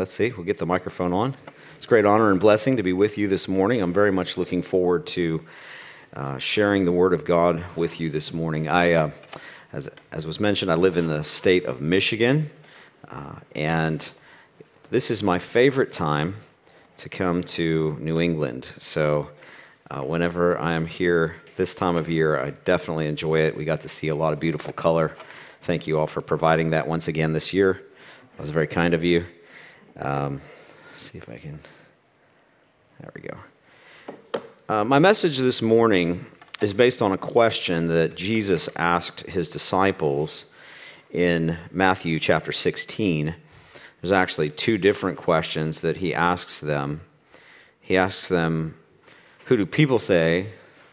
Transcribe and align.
let's 0.00 0.14
see, 0.14 0.30
we'll 0.30 0.46
get 0.46 0.58
the 0.58 0.64
microphone 0.64 1.12
on. 1.12 1.36
It's 1.74 1.84
a 1.84 1.88
great 1.88 2.06
honor 2.06 2.30
and 2.30 2.40
blessing 2.40 2.78
to 2.78 2.82
be 2.82 2.94
with 2.94 3.18
you 3.18 3.28
this 3.28 3.46
morning. 3.48 3.82
I'm 3.82 3.92
very 3.92 4.10
much 4.10 4.38
looking 4.38 4.62
forward 4.62 5.06
to 5.08 5.44
uh, 6.14 6.38
sharing 6.38 6.86
the 6.86 6.92
Word 6.92 7.12
of 7.12 7.26
God 7.26 7.62
with 7.76 8.00
you 8.00 8.08
this 8.08 8.32
morning. 8.32 8.66
I, 8.66 8.94
uh, 8.94 9.10
as, 9.74 9.90
as 10.10 10.26
was 10.26 10.40
mentioned, 10.40 10.72
I 10.72 10.76
live 10.76 10.96
in 10.96 11.06
the 11.06 11.22
state 11.22 11.66
of 11.66 11.82
Michigan, 11.82 12.48
uh, 13.10 13.40
and 13.54 14.08
this 14.90 15.10
is 15.10 15.22
my 15.22 15.38
favorite 15.38 15.92
time 15.92 16.36
to 16.96 17.10
come 17.10 17.42
to 17.42 17.98
New 18.00 18.22
England. 18.22 18.72
So, 18.78 19.30
uh, 19.90 20.00
whenever 20.00 20.58
I 20.58 20.72
am 20.72 20.86
here 20.86 21.34
this 21.56 21.74
time 21.74 21.96
of 21.96 22.08
year, 22.08 22.40
I 22.42 22.52
definitely 22.64 23.04
enjoy 23.04 23.40
it. 23.40 23.54
We 23.54 23.66
got 23.66 23.82
to 23.82 23.88
see 23.90 24.08
a 24.08 24.14
lot 24.14 24.32
of 24.32 24.40
beautiful 24.40 24.72
color. 24.72 25.14
Thank 25.60 25.86
you 25.86 25.98
all 25.98 26.06
for 26.06 26.22
providing 26.22 26.70
that 26.70 26.88
once 26.88 27.06
again 27.06 27.34
this 27.34 27.52
year. 27.52 27.82
That 28.38 28.40
was 28.40 28.50
very 28.50 28.66
kind 28.66 28.94
of 28.94 29.04
you. 29.04 29.26
Um, 29.96 30.40
see 30.96 31.18
if 31.18 31.28
I 31.28 31.36
can. 31.36 31.58
There 33.00 33.12
we 33.14 33.22
go. 33.22 33.36
Uh, 34.68 34.84
my 34.84 34.98
message 34.98 35.38
this 35.38 35.62
morning 35.62 36.26
is 36.60 36.74
based 36.74 37.02
on 37.02 37.12
a 37.12 37.18
question 37.18 37.88
that 37.88 38.14
Jesus 38.14 38.68
asked 38.76 39.22
his 39.22 39.48
disciples 39.48 40.46
in 41.10 41.58
Matthew 41.70 42.20
chapter 42.20 42.52
16. 42.52 43.34
There's 44.00 44.12
actually 44.12 44.50
two 44.50 44.78
different 44.78 45.18
questions 45.18 45.80
that 45.80 45.96
he 45.96 46.14
asks 46.14 46.60
them. 46.60 47.00
He 47.80 47.96
asks 47.96 48.28
them, 48.28 48.76
Who 49.46 49.56
do 49.56 49.66
people 49.66 49.98
say 49.98 50.46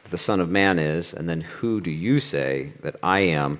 the 0.09 0.17
Son 0.17 0.39
of 0.39 0.49
Man 0.49 0.79
is? 0.79 1.13
And 1.13 1.29
then, 1.29 1.41
Who 1.41 1.81
do 1.81 1.91
you 1.91 2.19
say 2.19 2.71
that 2.81 2.95
I 3.03 3.19
am? 3.19 3.59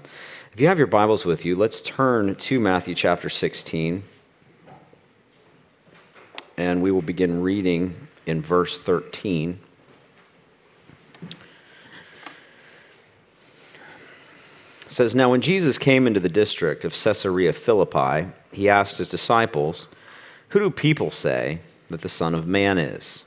If 0.54 0.60
you 0.60 0.68
have 0.68 0.80
your 0.80 0.88
Bibles 0.88 1.26
with 1.26 1.46
you, 1.46 1.56
let's 1.56 1.82
turn 1.82 2.36
to 2.36 2.60
Matthew 2.60 2.96
chapter 2.96 3.30
16 3.30 4.04
and 6.58 6.82
we 6.82 6.92
will 6.92 7.04
begin 7.04 7.42
reading 7.42 8.08
in 8.26 8.42
verse 8.42 8.80
13. 8.80 9.60
It 11.22 11.32
says, 14.88 15.14
Now 15.14 15.30
when 15.30 15.42
Jesus 15.42 15.78
came 15.78 16.08
into 16.08 16.20
the 16.20 16.30
district 16.30 16.84
of 16.84 16.94
Caesarea 16.94 17.54
Philippi, 17.54 18.32
he 18.52 18.68
asked 18.68 18.98
his 18.98 19.08
disciples, 19.08 19.88
Who 20.50 20.60
do 20.60 20.72
people 20.72 21.12
say 21.12 21.60
that 21.90 22.02
the 22.02 22.10
Son 22.10 22.34
of 22.34 22.48
Man 22.48 22.80
is? 22.80 23.24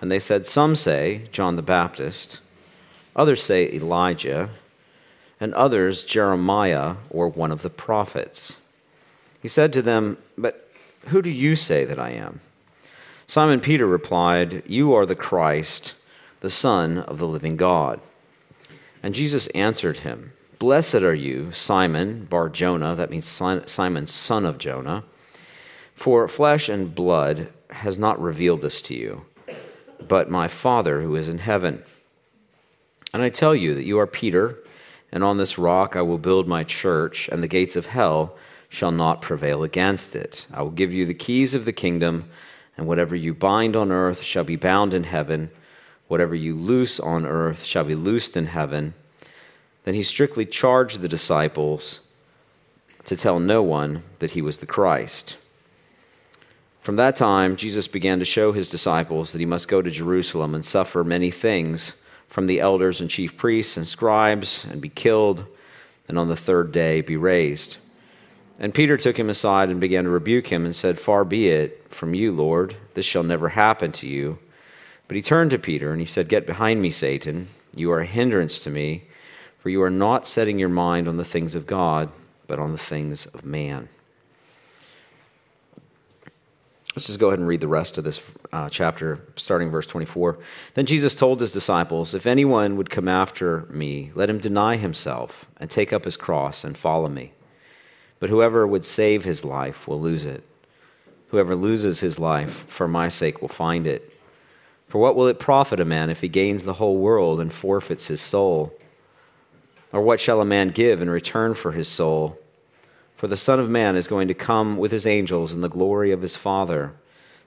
And 0.00 0.10
they 0.10 0.18
said, 0.18 0.46
Some 0.46 0.74
say 0.74 1.28
John 1.30 1.54
the 1.54 1.62
Baptist, 1.62 2.40
others 3.14 3.42
say 3.42 3.70
Elijah, 3.72 4.50
and 5.38 5.54
others 5.54 6.04
Jeremiah 6.04 6.96
or 7.10 7.28
one 7.28 7.52
of 7.52 7.62
the 7.62 7.70
prophets. 7.70 8.56
He 9.40 9.48
said 9.48 9.72
to 9.74 9.82
them, 9.82 10.18
But 10.36 10.63
who 11.08 11.22
do 11.22 11.30
you 11.30 11.56
say 11.56 11.84
that 11.84 11.98
I 11.98 12.10
am? 12.10 12.40
Simon 13.26 13.60
Peter 13.60 13.86
replied, 13.86 14.62
You 14.66 14.92
are 14.94 15.06
the 15.06 15.14
Christ, 15.14 15.94
the 16.40 16.50
Son 16.50 16.98
of 16.98 17.18
the 17.18 17.28
living 17.28 17.56
God. 17.56 18.00
And 19.02 19.14
Jesus 19.14 19.46
answered 19.48 19.98
him, 19.98 20.32
Blessed 20.58 20.96
are 20.96 21.14
you, 21.14 21.52
Simon 21.52 22.24
Bar 22.24 22.48
Jonah, 22.48 22.94
that 22.94 23.10
means 23.10 23.26
Simon, 23.26 24.06
son 24.06 24.46
of 24.46 24.58
Jonah, 24.58 25.04
for 25.94 26.26
flesh 26.28 26.68
and 26.68 26.94
blood 26.94 27.52
has 27.70 27.98
not 27.98 28.20
revealed 28.20 28.62
this 28.62 28.80
to 28.82 28.94
you, 28.94 29.26
but 30.06 30.30
my 30.30 30.48
Father 30.48 31.02
who 31.02 31.16
is 31.16 31.28
in 31.28 31.38
heaven. 31.38 31.82
And 33.12 33.22
I 33.22 33.28
tell 33.28 33.54
you 33.54 33.74
that 33.74 33.84
you 33.84 33.98
are 33.98 34.06
Peter, 34.06 34.58
and 35.12 35.22
on 35.22 35.38
this 35.38 35.58
rock 35.58 35.96
I 35.96 36.02
will 36.02 36.18
build 36.18 36.48
my 36.48 36.64
church, 36.64 37.28
and 37.28 37.42
the 37.42 37.48
gates 37.48 37.76
of 37.76 37.86
hell 37.86 38.36
shall 38.74 38.90
not 38.90 39.22
prevail 39.22 39.62
against 39.62 40.16
it. 40.16 40.46
I 40.52 40.60
will 40.62 40.70
give 40.70 40.92
you 40.92 41.06
the 41.06 41.14
keys 41.14 41.54
of 41.54 41.64
the 41.64 41.72
kingdom, 41.72 42.28
and 42.76 42.88
whatever 42.88 43.14
you 43.14 43.32
bind 43.32 43.76
on 43.76 43.92
earth 43.92 44.22
shall 44.22 44.42
be 44.42 44.56
bound 44.56 44.92
in 44.92 45.04
heaven, 45.04 45.50
whatever 46.08 46.34
you 46.34 46.56
loose 46.56 46.98
on 46.98 47.24
earth 47.24 47.64
shall 47.64 47.84
be 47.84 47.94
loosed 47.94 48.36
in 48.36 48.46
heaven. 48.46 48.94
Then 49.84 49.94
he 49.94 50.02
strictly 50.02 50.44
charged 50.44 51.00
the 51.00 51.08
disciples 51.08 52.00
to 53.04 53.16
tell 53.16 53.38
no 53.38 53.62
one 53.62 54.02
that 54.18 54.32
he 54.32 54.42
was 54.42 54.58
the 54.58 54.66
Christ. 54.66 55.36
From 56.80 56.96
that 56.96 57.14
time, 57.14 57.54
Jesus 57.54 57.86
began 57.86 58.18
to 58.18 58.24
show 58.24 58.50
his 58.50 58.68
disciples 58.68 59.32
that 59.32 59.38
he 59.38 59.46
must 59.46 59.68
go 59.68 59.82
to 59.82 59.90
Jerusalem 59.90 60.52
and 60.52 60.64
suffer 60.64 61.04
many 61.04 61.30
things 61.30 61.94
from 62.26 62.46
the 62.46 62.58
elders 62.58 63.00
and 63.00 63.08
chief 63.08 63.36
priests 63.36 63.76
and 63.76 63.86
scribes, 63.86 64.66
and 64.68 64.80
be 64.80 64.88
killed, 64.88 65.44
and 66.08 66.18
on 66.18 66.28
the 66.28 66.34
third 66.34 66.72
day 66.72 67.00
be 67.02 67.16
raised. 67.16 67.76
And 68.58 68.72
Peter 68.72 68.96
took 68.96 69.18
him 69.18 69.30
aside 69.30 69.68
and 69.68 69.80
began 69.80 70.04
to 70.04 70.10
rebuke 70.10 70.46
him 70.46 70.64
and 70.64 70.74
said, 70.74 70.98
Far 70.98 71.24
be 71.24 71.48
it 71.48 71.92
from 71.92 72.14
you, 72.14 72.32
Lord, 72.32 72.76
this 72.94 73.04
shall 73.04 73.24
never 73.24 73.48
happen 73.48 73.92
to 73.92 74.06
you. 74.06 74.38
But 75.08 75.16
he 75.16 75.22
turned 75.22 75.50
to 75.50 75.58
Peter 75.58 75.90
and 75.90 76.00
he 76.00 76.06
said, 76.06 76.28
Get 76.28 76.46
behind 76.46 76.80
me, 76.80 76.90
Satan. 76.90 77.48
You 77.74 77.90
are 77.90 78.00
a 78.00 78.06
hindrance 78.06 78.60
to 78.60 78.70
me, 78.70 79.04
for 79.58 79.68
you 79.68 79.82
are 79.82 79.90
not 79.90 80.26
setting 80.26 80.58
your 80.58 80.68
mind 80.68 81.08
on 81.08 81.16
the 81.16 81.24
things 81.24 81.54
of 81.54 81.66
God, 81.66 82.10
but 82.46 82.58
on 82.58 82.72
the 82.72 82.78
things 82.78 83.26
of 83.26 83.44
man. 83.44 83.88
Let's 86.94 87.08
just 87.08 87.18
go 87.18 87.26
ahead 87.28 87.40
and 87.40 87.48
read 87.48 87.60
the 87.60 87.66
rest 87.66 87.98
of 87.98 88.04
this 88.04 88.22
uh, 88.52 88.68
chapter, 88.68 89.26
starting 89.34 89.68
verse 89.68 89.86
24. 89.88 90.38
Then 90.74 90.86
Jesus 90.86 91.16
told 91.16 91.40
his 91.40 91.50
disciples, 91.50 92.14
If 92.14 92.24
anyone 92.24 92.76
would 92.76 92.88
come 92.88 93.08
after 93.08 93.62
me, 93.68 94.12
let 94.14 94.30
him 94.30 94.38
deny 94.38 94.76
himself 94.76 95.46
and 95.56 95.68
take 95.68 95.92
up 95.92 96.04
his 96.04 96.16
cross 96.16 96.62
and 96.62 96.78
follow 96.78 97.08
me. 97.08 97.32
But 98.20 98.30
whoever 98.30 98.66
would 98.66 98.84
save 98.84 99.24
his 99.24 99.44
life 99.44 99.86
will 99.86 100.00
lose 100.00 100.24
it. 100.26 100.42
Whoever 101.28 101.56
loses 101.56 102.00
his 102.00 102.18
life 102.18 102.64
for 102.68 102.86
my 102.86 103.08
sake 103.08 103.40
will 103.40 103.48
find 103.48 103.86
it. 103.86 104.12
For 104.88 105.00
what 105.00 105.16
will 105.16 105.26
it 105.26 105.38
profit 105.40 105.80
a 105.80 105.84
man 105.84 106.10
if 106.10 106.20
he 106.20 106.28
gains 106.28 106.62
the 106.62 106.74
whole 106.74 106.98
world 106.98 107.40
and 107.40 107.52
forfeits 107.52 108.06
his 108.06 108.20
soul? 108.20 108.72
Or 109.92 110.00
what 110.00 110.20
shall 110.20 110.40
a 110.40 110.44
man 110.44 110.68
give 110.68 111.02
in 111.02 111.10
return 111.10 111.54
for 111.54 111.72
his 111.72 111.88
soul? 111.88 112.38
For 113.16 113.26
the 113.26 113.36
Son 113.36 113.58
of 113.58 113.70
Man 113.70 113.96
is 113.96 114.08
going 114.08 114.28
to 114.28 114.34
come 114.34 114.76
with 114.76 114.92
his 114.92 115.06
angels 115.06 115.52
in 115.52 115.60
the 115.60 115.68
glory 115.68 116.12
of 116.12 116.22
his 116.22 116.36
Father. 116.36 116.92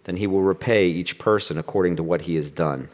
Then 0.05 0.17
he 0.17 0.27
will 0.27 0.41
repay 0.41 0.87
each 0.87 1.19
person 1.19 1.57
according 1.57 1.97
to 1.97 2.03
what 2.03 2.21
he 2.21 2.35
has 2.35 2.49
done. 2.49 2.89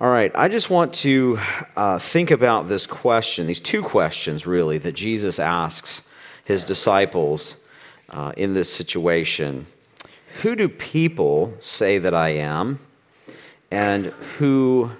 All 0.00 0.08
right, 0.08 0.32
I 0.34 0.48
just 0.48 0.68
want 0.68 0.92
to 0.94 1.38
uh, 1.76 1.98
think 1.98 2.30
about 2.30 2.68
this 2.68 2.86
question, 2.86 3.46
these 3.46 3.60
two 3.60 3.82
questions 3.82 4.46
really, 4.46 4.76
that 4.78 4.92
Jesus 4.92 5.38
asks 5.38 6.02
his 6.46 6.64
disciples 6.64 7.56
uh, 8.08 8.32
in 8.36 8.54
this 8.54 8.72
situation 8.72 9.66
Who 10.42 10.56
do 10.56 10.68
people 10.68 11.54
say 11.60 11.98
that 11.98 12.14
I 12.14 12.30
am? 12.30 12.78
And 13.70 14.06
who 14.38 14.92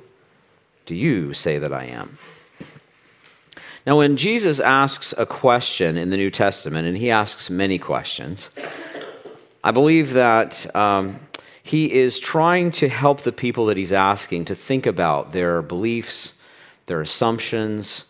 do 0.87 0.95
you 0.95 1.33
say 1.33 1.59
that 1.59 1.73
I 1.73 1.85
am? 1.85 2.19
Now, 3.87 3.99
when 3.99 4.17
Jesus 4.17 4.59
asks 4.59 5.15
a 5.17 5.25
question 5.25 5.97
in 5.97 6.11
the 6.11 6.17
New 6.17 6.31
Testament, 6.31 6.89
and 6.89 6.97
he 6.97 7.11
asks 7.11 7.49
many 7.49 7.79
questions, 7.79 8.51
I 9.63 9.71
believe 9.71 10.15
that 10.15 10.75
um, 10.75 11.21
he 11.63 11.93
is 11.93 12.19
trying 12.19 12.73
to 12.73 12.89
help 12.89 13.21
the 13.21 13.31
people 13.31 13.67
that 13.67 13.77
he's 13.77 13.93
asking 13.93 14.47
to 14.47 14.57
think 14.57 14.87
about 14.87 15.33
their 15.33 15.63
beliefs, 15.63 16.33
their 16.87 17.01
assumptions, 17.01 18.05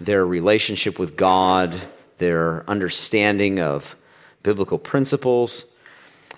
their 0.00 0.26
relationship 0.26 0.98
with 0.98 1.16
God, 1.16 1.80
their 2.18 2.68
understanding 2.68 3.60
of 3.60 3.96
biblical 4.42 4.78
principles. 4.78 5.64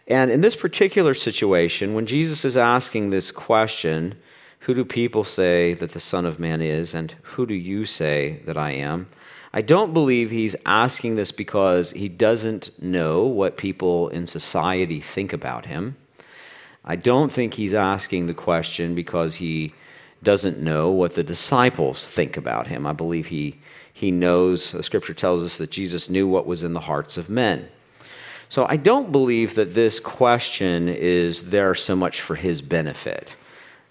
And 0.07 0.31
in 0.31 0.41
this 0.41 0.57
particular 0.57 1.15
situation, 1.15 1.95
when 1.95 2.07
Jesus 2.07 2.45
is 2.45 2.57
asking 2.57 3.11
this 3.11 3.31
question, 3.31 4.15
who 4.61 4.75
do 4.75 4.85
people 4.85 5.25
say 5.25 5.75
that 5.75 5.93
the 5.93 6.01
Son 6.01 6.25
of 6.25 6.39
Man 6.39 6.63
is, 6.63 6.95
and 6.95 7.15
who 7.23 7.47
do 7.47 7.55
you 7.55 7.85
say 7.85 8.41
that 8.47 8.57
I 8.57 8.73
am? 8.73 9.09
I 9.53 9.61
don't 9.61 9.95
believe 9.95 10.31
he's 10.31 10.57
asking 10.67 11.17
this 11.17 11.31
because 11.31 11.91
he 11.93 12.09
doesn't 12.09 12.83
know 12.83 13.23
what 13.23 13.57
people 13.57 14.09
in 14.09 14.27
society 14.27 15.01
think 15.01 15.33
about 15.33 15.67
him. 15.67 15.97
I 16.85 16.97
don't 16.97 17.31
think 17.31 17.55
he's 17.55 17.73
asking 17.73 18.27
the 18.27 18.35
question 18.35 18.95
because 18.95 19.37
he 19.37 19.73
doesn't 20.23 20.59
know 20.59 20.91
what 20.91 21.15
the 21.15 21.23
disciples 21.23 22.09
think 22.09 22.37
about 22.37 22.67
him. 22.67 22.87
I 22.87 22.93
believe 22.93 23.27
he 23.27 23.61
he 23.95 24.11
knows, 24.11 24.73
the 24.73 24.83
scripture 24.83 25.15
tells 25.15 25.43
us 25.43 25.57
that 25.59 25.71
Jesus 25.71 26.11
knew 26.11 26.27
what 26.27 26.47
was 26.47 26.65
in 26.65 26.73
the 26.73 26.81
hearts 26.81 27.17
of 27.17 27.31
men. 27.31 27.69
So 28.49 28.67
I 28.69 28.77
don't 28.77 29.13
believe 29.13 29.55
that 29.55 29.73
this 29.73 30.01
question 30.01 30.89
is 30.89 31.45
there 31.45 31.77
so 31.77 31.95
much 31.95 32.21
for 32.21 32.35
his 32.35 32.61
benefit. 32.61 33.37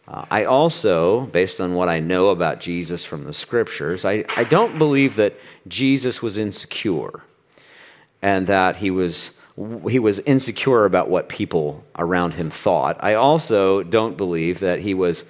Uh, 0.06 0.26
I 0.30 0.44
also, 0.44 1.22
based 1.28 1.62
on 1.62 1.74
what 1.74 1.88
I 1.88 2.02
know 2.02 2.30
about 2.30 2.60
Jesus 2.60 3.06
from 3.06 3.24
the 3.24 3.32
scriptures, 3.32 4.04
I, 4.04 4.26
I 4.36 4.44
don't 4.44 4.78
believe 4.78 5.16
that 5.16 5.36
Jesus 5.70 6.22
was 6.22 6.38
insecure 6.38 7.22
and 8.22 8.46
that 8.48 8.76
he 8.76 8.92
was, 8.92 9.32
he 9.90 10.00
was 10.00 10.20
insecure 10.20 10.84
about 10.84 11.10
what 11.10 11.30
people 11.30 11.82
around 11.98 12.34
him 12.34 12.50
thought. 12.50 13.02
I 13.02 13.14
also 13.14 13.84
don't 13.84 14.18
believe 14.18 14.60
that 14.60 14.80
he 14.80 14.94
was 14.94 15.24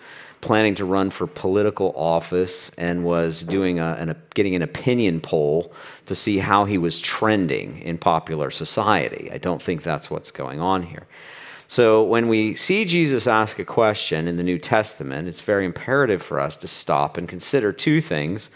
planning 0.44 0.76
to 0.76 0.86
run 0.86 1.10
for 1.10 1.26
political 1.26 1.94
office 1.96 2.70
and 2.78 3.06
was 3.06 3.44
doing 3.46 3.80
a, 3.80 3.94
an, 3.94 4.10
a, 4.10 4.16
getting 4.36 4.56
an 4.56 4.62
opinion 4.62 5.22
poll 5.22 5.74
to 6.06 6.14
see 6.14 6.38
how 6.38 6.66
he 6.66 6.78
was 6.78 7.00
trending 7.00 7.80
in 7.80 7.98
popular 7.98 8.52
society. 8.52 9.32
I 9.32 9.38
don't 9.38 9.62
think 9.62 9.84
that's 9.84 10.12
what's 10.12 10.32
going 10.32 10.60
on 10.60 10.84
here. 10.84 11.08
So 11.70 12.04
when 12.04 12.28
we 12.28 12.56
see 12.56 12.84
Jesus 12.84 13.26
ask 13.26 13.58
a 13.58 13.66
question 13.66 14.28
in 14.28 14.36
the 14.36 14.44
New 14.44 14.60
Testament, 14.60 15.30
it's 15.30 15.40
very 15.40 15.66
imperative 15.66 16.22
for 16.22 16.42
us 16.42 16.58
to 16.58 16.68
stop 16.68 17.18
and 17.18 17.28
consider 17.28 17.72
two 17.72 18.02
things. 18.02 18.50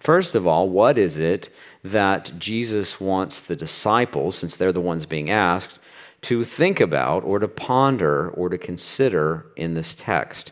First 0.00 0.34
of 0.34 0.44
all, 0.44 0.68
what 0.68 0.98
is 0.98 1.18
it 1.18 1.48
that 1.84 2.32
Jesus 2.38 3.00
wants 3.00 3.42
the 3.42 3.56
disciples, 3.56 4.36
since 4.36 4.56
they're 4.56 4.72
the 4.72 4.80
ones 4.80 5.06
being 5.06 5.30
asked, 5.30 5.78
to 6.22 6.42
think 6.42 6.80
about 6.80 7.22
or 7.22 7.38
to 7.38 7.48
ponder 7.48 8.30
or 8.30 8.48
to 8.48 8.58
consider 8.58 9.46
in 9.54 9.74
this 9.74 9.94
text? 9.94 10.50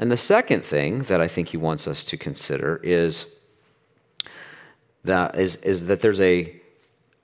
And 0.00 0.10
the 0.10 0.16
second 0.16 0.64
thing 0.64 1.00
that 1.04 1.20
I 1.20 1.28
think 1.28 1.48
he 1.48 1.58
wants 1.58 1.86
us 1.86 2.04
to 2.04 2.16
consider 2.16 2.80
is 2.82 3.26
that, 5.04 5.38
is, 5.38 5.56
is 5.56 5.86
that 5.86 6.00
there's 6.00 6.22
a 6.22 6.58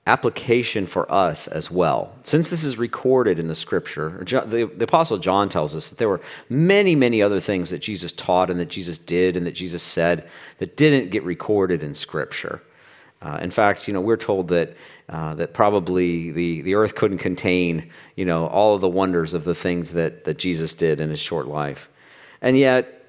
application 0.05 0.85
for 0.85 1.11
us 1.11 1.47
as 1.47 1.71
well. 1.71 2.13
Since 2.21 2.49
this 2.49 2.63
is 2.63 2.77
recorded 2.77 3.39
in 3.39 3.47
the 3.47 3.55
scripture, 3.55 4.23
the, 4.23 4.71
the, 4.77 4.85
Apostle 4.85 5.17
John 5.17 5.49
tells 5.49 5.75
us 5.75 5.89
that 5.89 5.97
there 5.97 6.07
were 6.07 6.21
many, 6.49 6.95
many 6.95 7.19
other 7.19 7.39
things 7.39 7.71
that 7.71 7.79
Jesus 7.79 8.11
taught 8.11 8.51
and 8.51 8.59
that 8.59 8.69
Jesus 8.69 8.99
did 8.99 9.35
and 9.35 9.47
that 9.47 9.53
Jesus 9.53 9.81
said 9.81 10.29
that 10.59 10.77
didn't 10.77 11.09
get 11.09 11.23
recorded 11.23 11.81
in 11.81 11.95
scripture. 11.95 12.61
Uh, 13.23 13.39
in 13.41 13.49
fact, 13.49 13.87
you 13.87 13.93
know, 13.93 14.01
we're 14.01 14.17
told 14.17 14.49
that, 14.49 14.77
uh, 15.09 15.33
that 15.33 15.51
probably 15.51 16.29
the, 16.29 16.61
the 16.61 16.75
earth 16.75 16.93
couldn't 16.93 17.17
contain, 17.17 17.89
you 18.15 18.23
know, 18.23 18.45
all 18.45 18.75
of 18.75 18.81
the 18.81 18.87
wonders 18.87 19.33
of 19.33 19.45
the 19.45 19.55
things 19.55 19.93
that, 19.93 20.25
that 20.25 20.37
Jesus 20.37 20.75
did 20.75 21.01
in 21.01 21.09
his 21.09 21.19
short 21.19 21.47
life. 21.47 21.89
And 22.41 22.57
yet, 22.57 23.05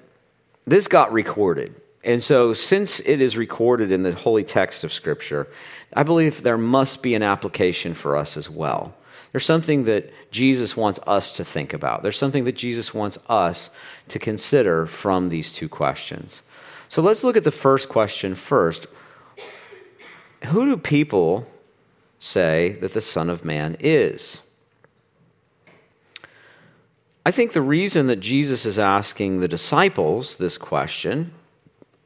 this 0.65 0.87
got 0.87 1.11
recorded. 1.11 1.79
And 2.03 2.23
so, 2.23 2.53
since 2.53 2.99
it 3.01 3.21
is 3.21 3.35
recorded 3.35 3.91
in 3.91 4.03
the 4.03 4.13
holy 4.13 4.43
text 4.43 4.83
of 4.83 4.93
Scripture, 4.93 5.47
I 5.93 6.03
believe 6.03 6.43
there 6.43 6.57
must 6.57 7.03
be 7.03 7.15
an 7.15 7.23
application 7.23 7.93
for 7.93 8.15
us 8.15 8.37
as 8.37 8.49
well. 8.49 8.93
There's 9.31 9.45
something 9.45 9.83
that 9.85 10.11
Jesus 10.31 10.75
wants 10.75 10.99
us 11.05 11.33
to 11.33 11.45
think 11.45 11.73
about. 11.73 12.01
There's 12.01 12.17
something 12.17 12.45
that 12.45 12.55
Jesus 12.55 12.93
wants 12.93 13.17
us 13.27 13.69
to 14.07 14.17
consider 14.17 14.87
from 14.87 15.29
these 15.29 15.51
two 15.51 15.69
questions. 15.69 16.41
So 16.87 17.01
let's 17.01 17.23
look 17.23 17.37
at 17.37 17.43
the 17.43 17.51
first 17.51 17.89
question 17.89 18.33
first. 18.33 18.87
Who 20.45 20.65
do 20.65 20.77
people 20.77 21.45
say 22.19 22.77
that 22.81 22.93
the 22.93 23.01
Son 23.01 23.29
of 23.29 23.45
Man 23.45 23.77
is? 23.79 24.41
I 27.29 27.31
think 27.31 27.53
the 27.53 27.61
reason 27.61 28.07
that 28.07 28.21
Jesus 28.21 28.65
is 28.65 28.79
asking 28.79 29.39
the 29.39 29.47
disciples 29.47 30.37
this 30.37 30.57
question 30.57 31.31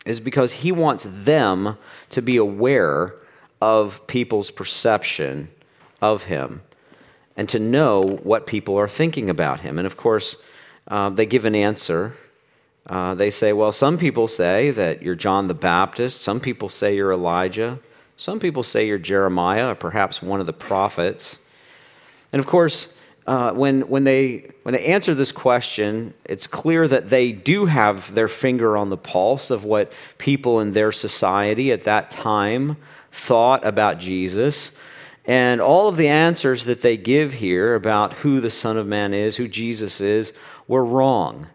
is 0.06 0.20
because 0.20 0.52
he 0.52 0.74
wants 0.74 1.08
them 1.10 1.78
to 2.10 2.22
be 2.22 2.36
aware 2.36 3.16
of 3.62 4.06
people's 4.06 4.52
perception 4.52 5.48
of 6.02 6.26
him 6.26 6.62
and 7.38 7.48
to 7.48 7.58
know 7.58 8.20
what 8.24 8.48
people 8.48 8.78
are 8.78 8.90
thinking 8.90 9.30
about 9.30 9.62
him. 9.62 9.78
And 9.78 9.86
of 9.86 9.96
course, 9.96 10.36
uh, 10.90 11.10
they 11.10 11.26
give 11.26 11.46
an 11.46 11.56
answer. 11.56 12.18
Uh, 12.86 13.16
they 13.16 13.30
say, 13.30 13.54
well, 13.54 13.72
some 13.72 13.98
people 13.98 14.28
say 14.28 14.72
that 14.72 15.02
you're 15.02 15.16
John 15.16 15.48
the 15.48 15.54
Baptist, 15.54 16.20
some 16.20 16.42
people 16.42 16.68
say 16.68 16.98
you're 16.98 17.14
Elijah, 17.14 17.80
some 18.18 18.42
people 18.42 18.62
say 18.62 18.88
you're 18.88 18.98
Jeremiah, 18.98 19.70
or 19.70 19.76
perhaps 19.76 20.22
one 20.22 20.42
of 20.42 20.48
the 20.48 20.52
prophets. 20.52 21.38
And 22.34 22.42
of 22.42 22.46
course, 22.46 22.94
uh, 23.26 23.52
when, 23.52 23.82
when, 23.82 24.04
they, 24.04 24.52
when 24.64 24.74
they 24.74 24.86
answer 24.86 25.14
this 25.14 25.32
question, 25.32 26.14
it's 26.26 26.46
clear 26.46 26.88
that 26.88 27.10
they 27.10 27.32
do 27.32 27.66
have 27.66 28.14
their 28.14 28.28
finger 28.28 28.76
on 28.76 28.90
the 28.90 28.98
pulse 28.98 29.50
of 29.50 29.64
what 29.64 29.94
people 30.18 30.60
in 30.60 30.74
their 30.74 30.92
society 30.92 31.72
at 31.72 31.86
that 31.86 32.12
time 32.12 32.76
thought 33.12 33.66
about 33.66 34.00
Jesus. 34.00 34.72
And 35.26 35.62
all 35.62 35.88
of 35.88 35.96
the 35.96 36.10
answers 36.10 36.66
that 36.66 36.82
they 36.82 36.98
give 36.98 37.34
here 37.34 37.76
about 37.76 38.14
who 38.14 38.42
the 38.42 38.50
Son 38.50 38.78
of 38.78 38.88
Man 38.88 39.14
is, 39.14 39.38
who 39.38 39.48
Jesus 39.48 40.02
is, 40.02 40.34
were 40.68 40.84
wrong. 40.84 41.48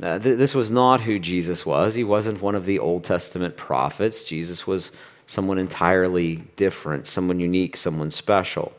Uh, 0.00 0.18
th- 0.20 0.38
this 0.38 0.54
was 0.54 0.70
not 0.70 1.00
who 1.00 1.18
Jesus 1.18 1.66
was. 1.66 1.94
He 1.94 2.04
wasn't 2.04 2.40
one 2.40 2.54
of 2.54 2.64
the 2.64 2.78
Old 2.78 3.02
Testament 3.02 3.56
prophets. 3.56 4.24
Jesus 4.24 4.66
was 4.66 4.92
someone 5.26 5.58
entirely 5.58 6.36
different, 6.56 7.08
someone 7.08 7.40
unique, 7.40 7.76
someone 7.76 8.10
special. 8.10 8.72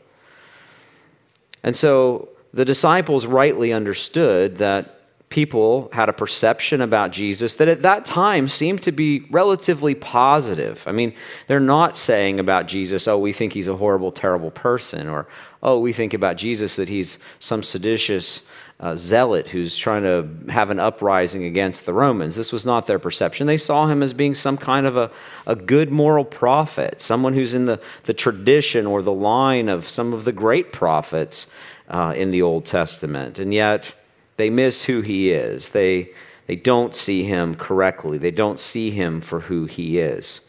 And 1.64 1.74
so 1.74 2.28
the 2.52 2.64
disciples 2.64 3.26
rightly 3.26 3.72
understood 3.72 4.58
that 4.58 4.94
people 5.30 5.88
had 5.92 6.08
a 6.08 6.12
perception 6.12 6.80
about 6.80 7.10
Jesus 7.10 7.56
that 7.56 7.66
at 7.66 7.82
that 7.82 8.04
time 8.04 8.48
seemed 8.48 8.82
to 8.82 8.92
be 8.92 9.26
relatively 9.30 9.94
positive. 9.94 10.84
I 10.86 10.92
mean, 10.92 11.12
they're 11.48 11.58
not 11.58 11.96
saying 11.96 12.38
about 12.38 12.68
Jesus, 12.68 13.08
oh, 13.08 13.18
we 13.18 13.32
think 13.32 13.52
he's 13.52 13.66
a 13.66 13.76
horrible, 13.76 14.12
terrible 14.12 14.52
person, 14.52 15.08
or 15.08 15.26
oh, 15.60 15.80
we 15.80 15.92
think 15.92 16.14
about 16.14 16.36
Jesus 16.36 16.76
that 16.76 16.88
he's 16.88 17.18
some 17.40 17.64
seditious 17.64 18.42
uh, 18.80 18.96
zealot 18.96 19.48
who's 19.48 19.76
trying 19.76 20.02
to 20.02 20.50
have 20.50 20.70
an 20.70 20.80
uprising 20.80 21.44
against 21.44 21.86
the 21.86 21.92
Romans. 21.92 22.34
This 22.34 22.52
was 22.52 22.66
not 22.66 22.86
their 22.86 22.98
perception. 22.98 23.46
They 23.46 23.58
saw 23.58 23.86
him 23.86 24.02
as 24.02 24.12
being 24.12 24.34
some 24.34 24.56
kind 24.56 24.86
of 24.86 24.96
a, 24.96 25.10
a 25.46 25.54
good 25.54 25.90
moral 25.90 26.24
prophet, 26.24 27.00
someone 27.00 27.34
who's 27.34 27.54
in 27.54 27.66
the, 27.66 27.80
the 28.04 28.14
tradition 28.14 28.86
or 28.86 29.00
the 29.00 29.12
line 29.12 29.68
of 29.68 29.88
some 29.88 30.12
of 30.12 30.24
the 30.24 30.32
great 30.32 30.72
prophets 30.72 31.46
uh, 31.88 32.14
in 32.16 32.30
the 32.30 32.42
Old 32.42 32.64
Testament. 32.64 33.38
And 33.38 33.54
yet, 33.54 33.94
they 34.36 34.50
miss 34.50 34.84
who 34.84 35.00
he 35.00 35.30
is. 35.30 35.70
They, 35.70 36.10
they 36.46 36.56
don't 36.56 36.94
see 36.94 37.24
him 37.24 37.54
correctly, 37.54 38.18
they 38.18 38.30
don't 38.30 38.58
see 38.58 38.90
him 38.90 39.20
for 39.20 39.40
who 39.40 39.66
he 39.66 39.98
is. 39.98 40.40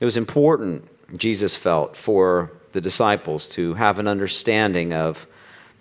It 0.00 0.04
was 0.04 0.16
important, 0.16 0.88
Jesus 1.16 1.56
felt, 1.56 1.96
for 1.96 2.52
the 2.72 2.80
disciples 2.80 3.48
to 3.50 3.74
have 3.74 3.98
an 3.98 4.08
understanding 4.08 4.92
of 4.92 5.26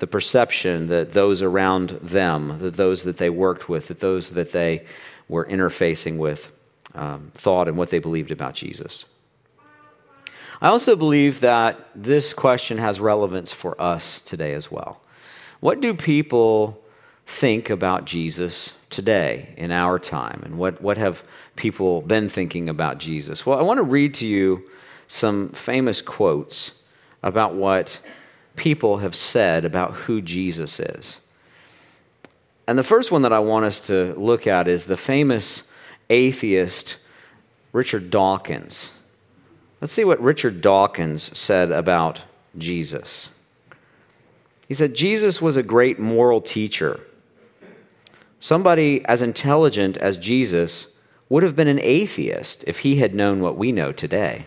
the 0.01 0.07
perception 0.07 0.87
that 0.87 1.11
those 1.13 1.43
around 1.43 1.91
them, 2.01 2.57
that 2.57 2.73
those 2.73 3.03
that 3.03 3.17
they 3.17 3.29
worked 3.29 3.69
with, 3.69 3.87
that 3.87 3.99
those 3.99 4.31
that 4.31 4.51
they 4.51 4.83
were 5.29 5.45
interfacing 5.45 6.17
with, 6.17 6.51
um, 6.95 7.31
thought 7.35 7.67
and 7.67 7.77
what 7.77 7.91
they 7.91 7.99
believed 7.99 8.31
about 8.31 8.55
Jesus. 8.55 9.05
I 10.59 10.69
also 10.69 10.95
believe 10.95 11.41
that 11.41 11.87
this 11.93 12.33
question 12.33 12.79
has 12.79 12.99
relevance 12.99 13.51
for 13.51 13.79
us 13.79 14.21
today 14.21 14.55
as 14.55 14.71
well. 14.71 14.99
What 15.59 15.81
do 15.81 15.93
people 15.93 16.83
think 17.27 17.69
about 17.69 18.05
Jesus 18.05 18.73
today 18.89 19.53
in 19.55 19.71
our 19.71 19.99
time? 19.99 20.41
And 20.43 20.57
what, 20.57 20.81
what 20.81 20.97
have 20.97 21.23
people 21.55 22.01
been 22.01 22.27
thinking 22.27 22.69
about 22.69 22.97
Jesus? 22.97 23.45
Well, 23.45 23.59
I 23.59 23.61
want 23.61 23.77
to 23.77 23.83
read 23.83 24.15
to 24.15 24.27
you 24.27 24.63
some 25.07 25.49
famous 25.49 26.01
quotes 26.01 26.71
about 27.21 27.53
what 27.53 27.99
people 28.55 28.97
have 28.97 29.15
said 29.15 29.65
about 29.65 29.93
who 29.93 30.21
Jesus 30.21 30.79
is. 30.79 31.19
And 32.67 32.77
the 32.77 32.83
first 32.83 33.11
one 33.11 33.23
that 33.23 33.33
I 33.33 33.39
want 33.39 33.65
us 33.65 33.81
to 33.87 34.13
look 34.17 34.47
at 34.47 34.67
is 34.67 34.85
the 34.85 34.97
famous 34.97 35.63
atheist 36.09 36.97
Richard 37.73 38.09
Dawkins. 38.11 38.91
Let's 39.79 39.93
see 39.93 40.03
what 40.03 40.21
Richard 40.21 40.61
Dawkins 40.61 41.37
said 41.37 41.71
about 41.71 42.21
Jesus. 42.57 43.29
He 44.67 44.73
said, 44.73 44.93
Jesus 44.93 45.41
was 45.41 45.57
a 45.57 45.63
great 45.63 45.99
moral 45.99 46.39
teacher. 46.39 46.99
Somebody 48.39 49.03
as 49.05 49.21
intelligent 49.21 49.97
as 49.97 50.17
Jesus 50.17 50.87
would 51.29 51.43
have 51.43 51.55
been 51.55 51.67
an 51.67 51.79
atheist 51.81 52.63
if 52.67 52.79
he 52.79 52.97
had 52.97 53.15
known 53.15 53.39
what 53.39 53.57
we 53.57 53.71
know 53.71 53.91
today. 53.91 54.45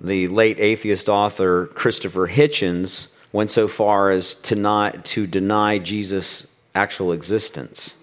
The 0.00 0.28
late 0.28 0.60
atheist 0.60 1.08
author 1.08 1.66
Christopher 1.66 2.28
Hitchens 2.28 3.08
went 3.32 3.50
so 3.50 3.68
far 3.68 4.10
as 4.10 4.34
to, 4.36 4.54
not, 4.54 5.04
to 5.06 5.26
deny 5.26 5.78
Jesus' 5.78 6.46
actual 6.74 7.12
existence. 7.12 7.94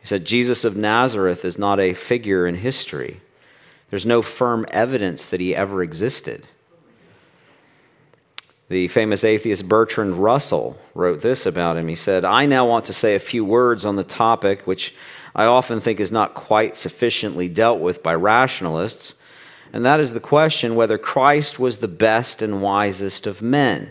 He 0.00 0.06
said, 0.06 0.24
Jesus 0.24 0.64
of 0.64 0.76
Nazareth 0.76 1.44
is 1.44 1.58
not 1.58 1.80
a 1.80 1.94
figure 1.94 2.46
in 2.46 2.54
history. 2.54 3.20
There's 3.90 4.06
no 4.06 4.22
firm 4.22 4.66
evidence 4.70 5.26
that 5.26 5.40
he 5.40 5.54
ever 5.54 5.82
existed. 5.82 6.46
The 8.68 8.88
famous 8.88 9.22
atheist 9.22 9.68
Bertrand 9.68 10.16
Russell 10.16 10.76
wrote 10.94 11.20
this 11.20 11.46
about 11.46 11.76
him. 11.76 11.86
He 11.86 11.94
said, 11.94 12.24
I 12.24 12.46
now 12.46 12.66
want 12.66 12.86
to 12.86 12.92
say 12.92 13.14
a 13.14 13.20
few 13.20 13.44
words 13.44 13.84
on 13.84 13.94
the 13.94 14.02
topic, 14.02 14.66
which 14.66 14.94
I 15.36 15.44
often 15.44 15.78
think 15.80 16.00
is 16.00 16.10
not 16.10 16.34
quite 16.34 16.76
sufficiently 16.76 17.48
dealt 17.48 17.80
with 17.80 18.02
by 18.02 18.14
rationalists 18.14 19.14
and 19.76 19.84
that 19.84 20.00
is 20.00 20.14
the 20.14 20.20
question 20.20 20.74
whether 20.74 20.96
Christ 20.96 21.58
was 21.58 21.76
the 21.76 21.86
best 21.86 22.40
and 22.40 22.62
wisest 22.62 23.26
of 23.26 23.42
men. 23.42 23.90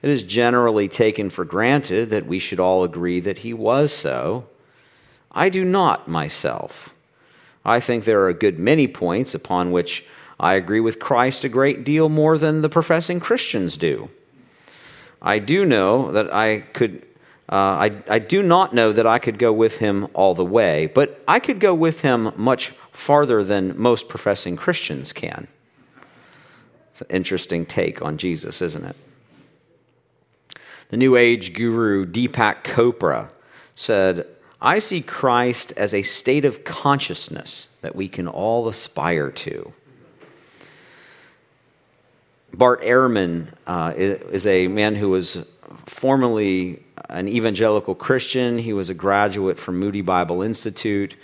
It 0.00 0.08
is 0.08 0.22
generally 0.22 0.88
taken 0.88 1.28
for 1.28 1.44
granted 1.44 2.08
that 2.08 2.24
we 2.24 2.38
should 2.38 2.58
all 2.58 2.84
agree 2.84 3.20
that 3.20 3.40
he 3.40 3.52
was 3.52 3.92
so. 3.92 4.46
I 5.30 5.50
do 5.50 5.62
not 5.62 6.08
myself. 6.08 6.94
I 7.66 7.80
think 7.80 8.04
there 8.04 8.22
are 8.22 8.30
a 8.30 8.32
good 8.32 8.58
many 8.58 8.88
points 8.88 9.34
upon 9.34 9.72
which 9.72 10.06
I 10.40 10.54
agree 10.54 10.80
with 10.80 11.00
Christ 11.00 11.44
a 11.44 11.50
great 11.50 11.84
deal 11.84 12.08
more 12.08 12.38
than 12.38 12.62
the 12.62 12.70
professing 12.70 13.20
Christians 13.20 13.76
do. 13.76 14.08
I 15.20 15.38
do 15.38 15.66
know 15.66 16.12
that 16.12 16.32
I 16.32 16.60
could 16.60 17.06
Uh, 17.50 17.54
I, 17.54 18.02
I 18.08 18.18
do 18.18 18.42
not 18.42 18.72
know 18.72 18.92
that 18.92 19.06
I 19.06 19.18
could 19.18 19.38
go 19.38 19.52
with 19.52 19.76
him 19.76 20.08
all 20.14 20.34
the 20.34 20.44
way, 20.44 20.86
but 20.86 21.22
I 21.28 21.40
could 21.40 21.60
go 21.60 21.74
with 21.74 22.00
him 22.00 22.32
much 22.36 22.72
farther 22.92 23.44
than 23.44 23.78
most 23.78 24.08
professing 24.08 24.56
Christians 24.56 25.12
can. 25.12 25.46
It's 26.90 27.02
an 27.02 27.08
interesting 27.10 27.66
take 27.66 28.00
on 28.02 28.16
Jesus, 28.16 28.62
isn't 28.62 28.84
it? 28.84 28.96
The 30.88 30.96
New 30.96 31.16
Age 31.16 31.52
guru 31.52 32.06
Deepak 32.06 32.62
Chopra 32.62 33.28
said, 33.74 34.26
I 34.60 34.78
see 34.78 35.02
Christ 35.02 35.72
as 35.76 35.92
a 35.92 36.02
state 36.02 36.46
of 36.46 36.64
consciousness 36.64 37.68
that 37.82 37.94
we 37.94 38.08
can 38.08 38.26
all 38.26 38.68
aspire 38.68 39.30
to. 39.30 39.72
Bart 42.54 42.80
Ehrman 42.82 43.52
uh, 43.66 43.92
is 43.96 44.46
a 44.46 44.68
man 44.68 44.94
who 44.94 45.10
was 45.10 45.44
formerly 45.86 46.82
an 47.08 47.28
evangelical 47.28 47.94
Christian. 47.94 48.58
He 48.58 48.72
was 48.72 48.90
a 48.90 48.94
graduate 48.94 49.58
from 49.58 49.78
Moody 49.78 50.00
Bible 50.00 50.42
Institute. 50.42 51.14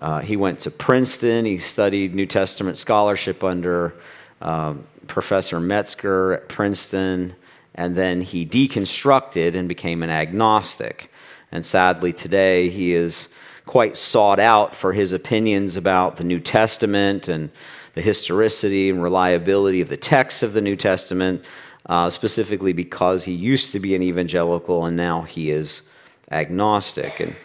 Uh, 0.00 0.20
he 0.20 0.36
went 0.36 0.60
to 0.60 0.70
Princeton. 0.70 1.44
He 1.44 1.58
studied 1.58 2.14
New 2.14 2.26
Testament 2.26 2.76
scholarship 2.76 3.44
under 3.44 3.94
uh, 4.40 4.74
Professor 5.06 5.60
Metzger 5.60 6.32
at 6.34 6.48
Princeton. 6.48 7.34
And 7.74 7.96
then 7.96 8.20
he 8.20 8.44
deconstructed 8.44 9.54
and 9.54 9.68
became 9.68 10.02
an 10.02 10.10
agnostic. 10.10 11.10
And 11.50 11.64
sadly, 11.64 12.12
today 12.12 12.68
he 12.68 12.94
is 12.94 13.28
quite 13.66 13.96
sought 13.96 14.40
out 14.40 14.74
for 14.74 14.92
his 14.92 15.12
opinions 15.12 15.76
about 15.76 16.16
the 16.16 16.24
New 16.24 16.40
Testament 16.40 17.28
and 17.28 17.50
the 17.94 18.02
historicity 18.02 18.90
and 18.90 19.02
reliability 19.02 19.80
of 19.80 19.88
the 19.88 19.96
texts 19.96 20.42
of 20.42 20.52
the 20.52 20.60
New 20.60 20.76
Testament, 20.76 21.44
uh, 21.86 22.10
specifically 22.10 22.72
because 22.72 23.24
he 23.24 23.32
used 23.32 23.72
to 23.72 23.80
be 23.80 23.94
an 23.94 24.02
evangelical 24.02 24.84
and 24.84 24.96
now 24.96 25.22
he 25.22 25.50
is 25.50 25.82
agnostic. 26.30 27.20
And 27.20 27.36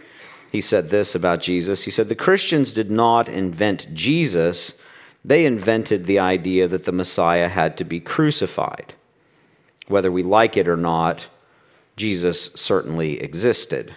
he 0.51 0.61
said 0.61 0.89
this 0.89 1.15
about 1.15 1.41
Jesus 1.41 1.83
He 1.83 1.91
said, 1.91 2.09
The 2.09 2.15
Christians 2.15 2.73
did 2.73 2.91
not 2.91 3.27
invent 3.29 3.93
Jesus, 3.93 4.73
they 5.25 5.45
invented 5.45 6.05
the 6.05 6.19
idea 6.19 6.67
that 6.67 6.85
the 6.85 6.91
Messiah 6.91 7.49
had 7.49 7.77
to 7.77 7.83
be 7.83 7.99
crucified. 7.99 8.93
Whether 9.87 10.11
we 10.11 10.23
like 10.23 10.57
it 10.57 10.67
or 10.67 10.77
not, 10.77 11.27
Jesus 11.95 12.51
certainly 12.55 13.21
existed. 13.21 13.95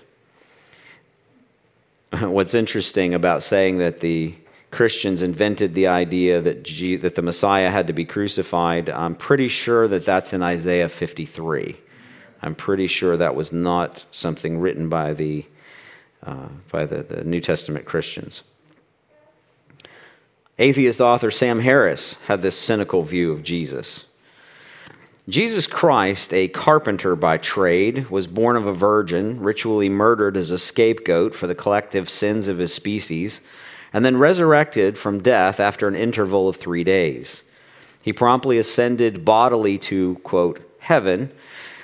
What's 2.20 2.54
interesting 2.54 3.14
about 3.14 3.42
saying 3.42 3.78
that 3.78 4.00
the 4.00 4.34
Christians 4.70 5.22
invented 5.22 5.74
the 5.74 5.88
idea 5.88 6.40
that, 6.40 6.62
G- 6.62 6.96
that 6.96 7.16
the 7.16 7.22
Messiah 7.22 7.70
had 7.70 7.88
to 7.88 7.92
be 7.92 8.04
crucified, 8.04 8.88
I'm 8.88 9.16
pretty 9.16 9.48
sure 9.48 9.88
that 9.88 10.04
that's 10.04 10.32
in 10.32 10.42
Isaiah 10.42 10.88
53. 10.88 11.76
I'm 12.42 12.54
pretty 12.54 12.86
sure 12.86 13.16
that 13.16 13.34
was 13.34 13.52
not 13.52 14.04
something 14.10 14.58
written 14.60 14.88
by 14.88 15.12
the, 15.12 15.44
uh, 16.24 16.48
by 16.70 16.86
the, 16.86 17.02
the 17.02 17.24
New 17.24 17.40
Testament 17.40 17.84
Christians. 17.84 18.42
Atheist 20.58 21.00
author 21.00 21.30
Sam 21.30 21.60
Harris 21.60 22.14
had 22.26 22.42
this 22.42 22.56
cynical 22.56 23.02
view 23.02 23.32
of 23.32 23.42
Jesus. 23.42 24.04
Jesus 25.28 25.66
Christ, 25.66 26.32
a 26.32 26.48
carpenter 26.48 27.16
by 27.16 27.38
trade, 27.38 28.08
was 28.10 28.26
born 28.26 28.56
of 28.56 28.66
a 28.66 28.72
virgin, 28.72 29.40
ritually 29.40 29.88
murdered 29.88 30.36
as 30.36 30.50
a 30.50 30.58
scapegoat 30.58 31.34
for 31.34 31.46
the 31.46 31.54
collective 31.54 32.08
sins 32.08 32.48
of 32.48 32.58
his 32.58 32.74
species 32.74 33.40
and 33.92 34.04
then 34.04 34.16
resurrected 34.16 34.96
from 34.96 35.22
death 35.22 35.60
after 35.60 35.88
an 35.88 35.94
interval 35.94 36.48
of 36.48 36.56
three 36.56 36.84
days. 36.84 37.42
He 38.02 38.12
promptly 38.12 38.58
ascended 38.58 39.24
bodily 39.24 39.78
to, 39.78 40.16
quote, 40.16 40.60
heaven, 40.78 41.32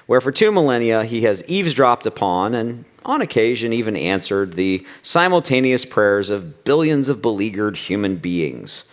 where 0.07 0.21
for 0.21 0.33
two 0.33 0.53
millennia 0.53 1.05
he 1.05 1.23
has 1.23 1.43
eavesdropped 1.47 2.07
upon 2.07 2.55
and 2.55 2.85
on 3.05 3.21
occasion 3.21 3.73
even 3.73 3.97
answered 3.97 4.55
the 4.55 4.85
simultaneous 5.03 5.85
prayers 5.85 6.31
of 6.31 6.65
billions 6.65 7.09
of 7.09 7.23
beleaguered 7.23 7.77
human 7.77 8.17
beings 8.17 8.85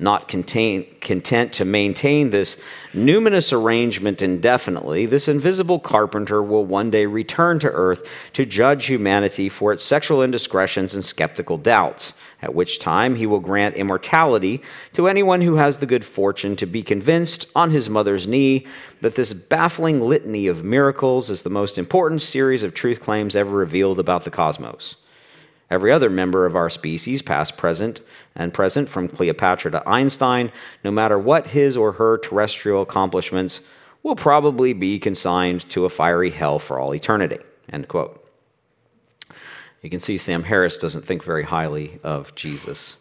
not 0.00 0.28
contain, 0.28 0.86
content 1.00 1.52
to 1.52 1.64
maintain 1.64 2.30
this 2.30 2.56
numinous 2.94 3.52
arrangement 3.52 4.22
indefinitely, 4.22 5.04
this 5.04 5.28
invisible 5.28 5.78
carpenter 5.78 6.42
will 6.42 6.64
one 6.64 6.90
day 6.90 7.04
return 7.04 7.58
to 7.60 7.70
earth 7.70 8.08
to 8.32 8.46
judge 8.46 8.86
humanity 8.86 9.48
for 9.48 9.72
its 9.72 9.84
sexual 9.84 10.22
indiscretions 10.22 10.94
and 10.94 11.04
skeptical 11.04 11.58
doubts, 11.58 12.14
at 12.42 12.54
which 12.54 12.78
time 12.78 13.16
he 13.16 13.26
will 13.26 13.40
grant 13.40 13.76
immortality 13.76 14.62
to 14.92 15.08
anyone 15.08 15.40
who 15.40 15.56
has 15.56 15.78
the 15.78 15.86
good 15.86 16.04
fortune 16.04 16.56
to 16.56 16.66
be 16.66 16.82
convinced 16.82 17.46
on 17.54 17.70
his 17.70 17.90
mother's 17.90 18.26
knee 18.26 18.66
that 19.00 19.14
this 19.14 19.32
baffling 19.32 20.00
litany 20.00 20.46
of 20.46 20.64
miracles 20.64 21.30
is 21.30 21.42
the 21.42 21.50
most 21.50 21.78
important 21.78 22.22
series 22.22 22.62
of 22.62 22.74
truth 22.74 23.00
claims 23.00 23.36
ever 23.36 23.50
revealed 23.50 23.98
about 23.98 24.24
the 24.24 24.30
cosmos. 24.30 24.96
Every 25.70 25.92
other 25.92 26.10
member 26.10 26.46
of 26.46 26.56
our 26.56 26.68
species, 26.68 27.22
past, 27.22 27.56
present, 27.56 28.00
and 28.34 28.52
present, 28.52 28.88
from 28.88 29.06
Cleopatra 29.06 29.70
to 29.70 29.88
Einstein, 29.88 30.50
no 30.82 30.90
matter 30.90 31.16
what 31.16 31.46
his 31.46 31.76
or 31.76 31.92
her 31.92 32.18
terrestrial 32.18 32.82
accomplishments, 32.82 33.60
will 34.02 34.16
probably 34.16 34.72
be 34.72 34.98
consigned 34.98 35.68
to 35.70 35.84
a 35.84 35.90
fiery 35.90 36.30
hell 36.30 36.58
for 36.58 36.80
all 36.80 36.94
eternity. 36.94 37.38
End 37.72 37.86
quote. 37.86 38.19
You 39.82 39.90
can 39.90 40.00
see 40.00 40.18
Sam 40.18 40.42
Harris 40.42 40.78
doesn't 40.78 41.06
think 41.06 41.24
very 41.24 41.42
highly 41.42 41.98
of 42.02 42.34
Jesus. 42.34 42.96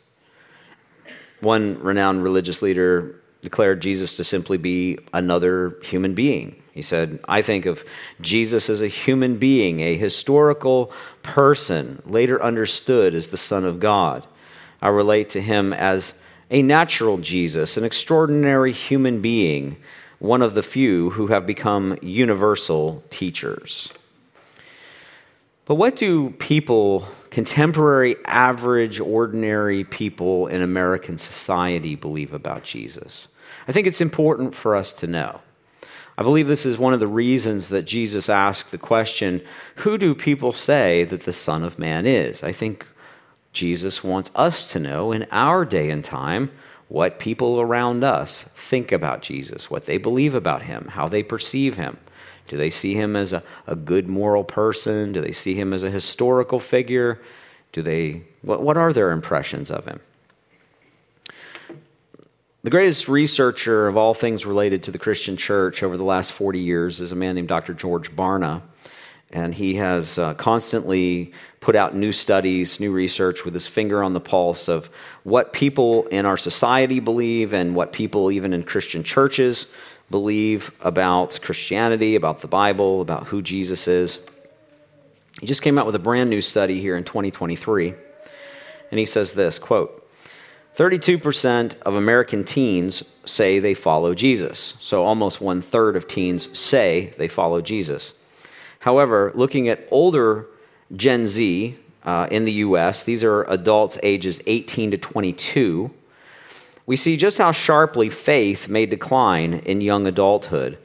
One 1.41 1.79
renowned 1.79 2.23
religious 2.23 2.61
leader 2.61 3.21
declared 3.41 3.81
Jesus 3.81 4.17
to 4.17 4.23
simply 4.23 4.57
be 4.57 4.97
another 5.13 5.77
human 5.83 6.13
being. 6.13 6.61
He 6.73 6.81
said, 6.81 7.19
I 7.27 7.41
think 7.41 7.65
of 7.65 7.83
Jesus 8.21 8.69
as 8.69 8.81
a 8.81 8.87
human 8.87 9.37
being, 9.37 9.81
a 9.81 9.97
historical 9.97 10.91
person, 11.23 12.01
later 12.05 12.41
understood 12.41 13.15
as 13.15 13.29
the 13.29 13.37
Son 13.37 13.65
of 13.65 13.79
God. 13.79 14.25
I 14.81 14.89
relate 14.89 15.29
to 15.31 15.41
him 15.41 15.73
as 15.73 16.13
a 16.51 16.61
natural 16.61 17.17
Jesus, 17.17 17.77
an 17.77 17.83
extraordinary 17.83 18.71
human 18.71 19.21
being, 19.21 19.77
one 20.19 20.41
of 20.41 20.53
the 20.53 20.63
few 20.63 21.09
who 21.11 21.27
have 21.27 21.45
become 21.45 21.97
universal 22.01 23.03
teachers. 23.09 23.91
But 25.69 25.75
what 25.75 25.95
do 25.95 26.31
people, 26.31 27.05
contemporary, 27.29 28.15
average, 28.25 28.99
ordinary 28.99 29.83
people 29.83 30.47
in 30.47 30.63
American 30.63 31.19
society 31.19 31.93
believe 31.93 32.33
about 32.33 32.63
Jesus? 32.63 33.27
I 33.67 33.71
think 33.71 33.85
it's 33.85 34.01
important 34.01 34.55
for 34.55 34.75
us 34.75 34.95
to 34.95 35.05
know. 35.05 35.41
I 36.17 36.23
believe 36.23 36.47
this 36.47 36.65
is 36.65 36.79
one 36.79 36.95
of 36.95 36.99
the 36.99 37.05
reasons 37.05 37.69
that 37.69 37.83
Jesus 37.83 38.29
asked 38.29 38.71
the 38.71 38.79
question, 38.79 39.43
Who 39.75 39.99
do 39.99 40.15
people 40.15 40.53
say 40.53 41.03
that 41.03 41.21
the 41.21 41.31
Son 41.31 41.63
of 41.63 41.77
Man 41.77 42.07
is? 42.07 42.41
I 42.41 42.51
think 42.51 42.87
Jesus 43.53 44.03
wants 44.03 44.31
us 44.33 44.71
to 44.71 44.79
know 44.79 45.11
in 45.11 45.27
our 45.29 45.65
day 45.65 45.91
and 45.91 46.03
time 46.03 46.49
what 46.87 47.19
people 47.19 47.61
around 47.61 48.03
us 48.03 48.41
think 48.55 48.91
about 48.91 49.21
Jesus, 49.21 49.69
what 49.69 49.85
they 49.85 49.99
believe 49.99 50.33
about 50.33 50.63
him, 50.63 50.87
how 50.87 51.07
they 51.07 51.21
perceive 51.21 51.77
him. 51.77 51.99
Do 52.49 52.57
they 52.57 52.71
see 52.71 52.95
him 52.95 53.15
as 53.15 53.31
a, 53.31 53.41
a 53.67 53.75
good 53.75 54.09
moral 54.09 54.43
person? 54.43 55.13
Do 55.13 55.21
they 55.21 55.31
see 55.31 55.53
him 55.53 55.71
as 55.71 55.83
a 55.83 55.89
historical 55.89 56.59
figure? 56.59 57.21
Do 57.71 57.81
they, 57.81 58.23
what, 58.41 58.61
what 58.61 58.75
are 58.75 58.91
their 58.91 59.11
impressions 59.11 59.71
of 59.71 59.85
him? 59.85 60.01
The 62.63 62.71
greatest 62.71 63.07
researcher 63.07 63.87
of 63.87 63.95
all 63.95 64.13
things 64.13 64.45
related 64.45 64.83
to 64.83 64.91
the 64.91 64.97
Christian 64.97 65.37
church 65.37 65.81
over 65.81 65.95
the 65.95 66.03
last 66.03 66.33
40 66.33 66.59
years 66.59 66.99
is 66.99 67.13
a 67.13 67.15
man 67.15 67.35
named 67.35 67.47
Dr. 67.47 67.73
George 67.73 68.13
Barna. 68.13 68.63
And 69.31 69.53
he 69.53 69.75
has 69.75 70.17
uh, 70.17 70.33
constantly 70.33 71.31
put 71.59 71.75
out 71.75 71.95
new 71.95 72.11
studies, 72.11 72.79
new 72.79 72.91
research 72.91 73.45
with 73.45 73.53
his 73.53 73.67
finger 73.67 74.03
on 74.03 74.13
the 74.13 74.19
pulse 74.19 74.67
of 74.67 74.89
what 75.21 75.53
people 75.53 76.07
in 76.07 76.25
our 76.25 76.35
society 76.35 76.99
believe 76.99 77.53
and 77.53 77.75
what 77.75 77.93
people, 77.93 78.31
even 78.31 78.53
in 78.53 78.63
Christian 78.63 79.03
churches, 79.03 79.67
believe 80.09 80.71
about 80.81 81.39
Christianity, 81.41 82.15
about 82.15 82.41
the 82.41 82.47
Bible, 82.47 83.01
about 83.01 83.27
who 83.27 83.41
Jesus 83.41 83.87
is. 83.87 84.19
He 85.39 85.45
just 85.45 85.61
came 85.61 85.77
out 85.77 85.85
with 85.85 85.95
a 85.95 85.99
brand 85.99 86.29
new 86.29 86.41
study 86.41 86.81
here 86.81 86.97
in 86.97 87.03
2023. 87.03 87.93
And 88.91 88.99
he 88.99 89.05
says 89.05 89.33
this 89.33 89.59
quote, 89.59 89.95
32% 90.75 91.81
of 91.81 91.95
American 91.95 92.43
teens 92.43 93.03
say 93.25 93.59
they 93.59 93.73
follow 93.73 94.13
Jesus. 94.15 94.75
So 94.79 95.03
almost 95.03 95.41
one 95.41 95.61
third 95.61 95.95
of 95.95 96.07
teens 96.07 96.57
say 96.57 97.13
they 97.17 97.27
follow 97.27 97.61
Jesus. 97.61 98.13
However, 98.79 99.31
looking 99.35 99.67
at 99.67 99.87
older 99.91 100.47
Gen 100.95 101.27
Z 101.27 101.75
uh, 102.03 102.27
in 102.31 102.45
the 102.45 102.53
US, 102.53 103.03
these 103.03 103.23
are 103.23 103.43
adults 103.43 103.97
ages 104.03 104.39
18 104.47 104.91
to 104.91 104.97
22, 104.97 105.91
we 106.89 106.95
see 106.95 107.17
just 107.17 107.37
how 107.37 107.51
sharply 107.51 108.09
faith 108.09 108.67
may 108.67 108.87
decline 108.87 109.53
in 109.53 109.79
young 109.79 110.07
adulthood. 110.07 110.75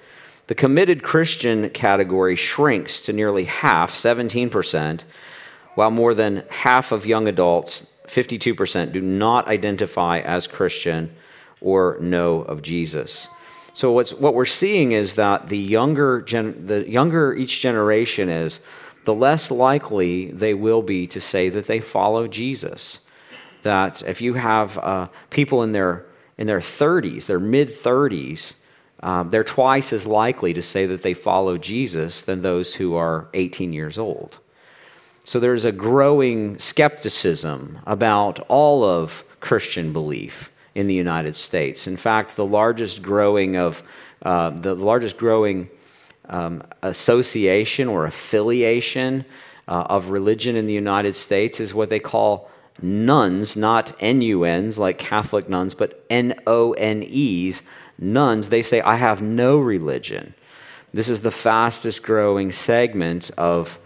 The 0.48 0.54
committed 0.54 1.02
Christian 1.02 1.70
category 1.70 2.36
shrinks 2.36 3.00
to 3.00 3.14
nearly 3.14 3.46
half, 3.46 3.94
17%, 3.94 5.00
while 5.76 5.90
more 5.90 6.12
than 6.12 6.44
half 6.50 6.92
of 6.92 7.06
young 7.06 7.26
adults 7.26 7.86
52% 8.06 8.92
do 8.92 9.00
not 9.00 9.48
identify 9.48 10.18
as 10.18 10.46
Christian 10.46 11.10
or 11.62 11.96
know 12.02 12.42
of 12.42 12.60
Jesus. 12.60 13.26
So 13.72 13.90
what's, 13.90 14.12
what 14.12 14.34
we're 14.34 14.44
seeing 14.44 14.92
is 14.92 15.14
that 15.14 15.48
the 15.48 15.56
younger, 15.56 16.20
gen, 16.20 16.66
the 16.66 16.86
younger 16.86 17.32
each 17.32 17.62
generation 17.62 18.28
is, 18.28 18.60
the 19.06 19.14
less 19.14 19.50
likely 19.50 20.32
they 20.32 20.52
will 20.52 20.82
be 20.82 21.06
to 21.06 21.20
say 21.22 21.48
that 21.48 21.66
they 21.66 21.80
follow 21.80 22.28
Jesus. 22.28 22.98
That 23.64 24.02
if 24.02 24.22
you 24.22 24.34
have 24.34 24.78
uh, 24.78 25.08
people 25.28 25.62
in 25.62 25.72
their, 25.72 26.06
in 26.38 26.46
their 26.46 26.60
30s, 26.60 27.26
their 27.26 27.38
mid 27.38 27.68
30s, 27.68 28.54
um, 29.00 29.28
they're 29.28 29.44
twice 29.44 29.92
as 29.92 30.06
likely 30.06 30.54
to 30.54 30.62
say 30.62 30.86
that 30.86 31.02
they 31.02 31.12
follow 31.12 31.58
Jesus 31.58 32.22
than 32.22 32.40
those 32.40 32.72
who 32.72 32.94
are 32.94 33.28
18 33.34 33.72
years 33.74 33.98
old. 33.98 34.38
So 35.24 35.40
there's 35.40 35.64
a 35.64 35.72
growing 35.72 36.58
skepticism 36.58 37.78
about 37.86 38.40
all 38.48 38.84
of 38.84 39.24
Christian 39.40 39.92
belief 39.92 40.52
in 40.74 40.86
the 40.86 40.94
United 40.94 41.36
States. 41.36 41.86
In 41.86 41.96
fact, 41.96 42.36
the 42.36 42.44
largest 42.46 43.02
growing 43.02 43.56
of 43.56 43.82
uh, 44.22 44.50
the 44.50 44.74
largest 44.74 45.18
growing 45.18 45.68
um, 46.28 46.62
association 46.82 47.88
or 47.88 48.06
affiliation 48.06 49.24
uh, 49.68 49.86
of 49.88 50.10
religion 50.10 50.56
in 50.56 50.66
the 50.66 50.72
United 50.72 51.14
States 51.14 51.60
is 51.60 51.74
what 51.74 51.90
they 51.90 52.00
call 52.00 52.50
nones, 52.82 53.56
not 53.56 53.96
N-U-Ns 54.00 54.78
like 54.78 54.98
Catholic 54.98 55.48
nuns, 55.48 55.74
but 55.74 56.04
N-O-N-Es, 56.10 57.62
nones. 57.98 58.48
They 58.48 58.62
say, 58.62 58.80
I 58.80 58.96
have 58.96 59.22
no 59.22 59.58
religion. 59.58 60.34
This 60.92 61.08
is 61.08 61.20
the 61.20 61.30
fastest 61.30 62.02
growing 62.02 62.52
segment 62.52 63.30
of, 63.36 63.78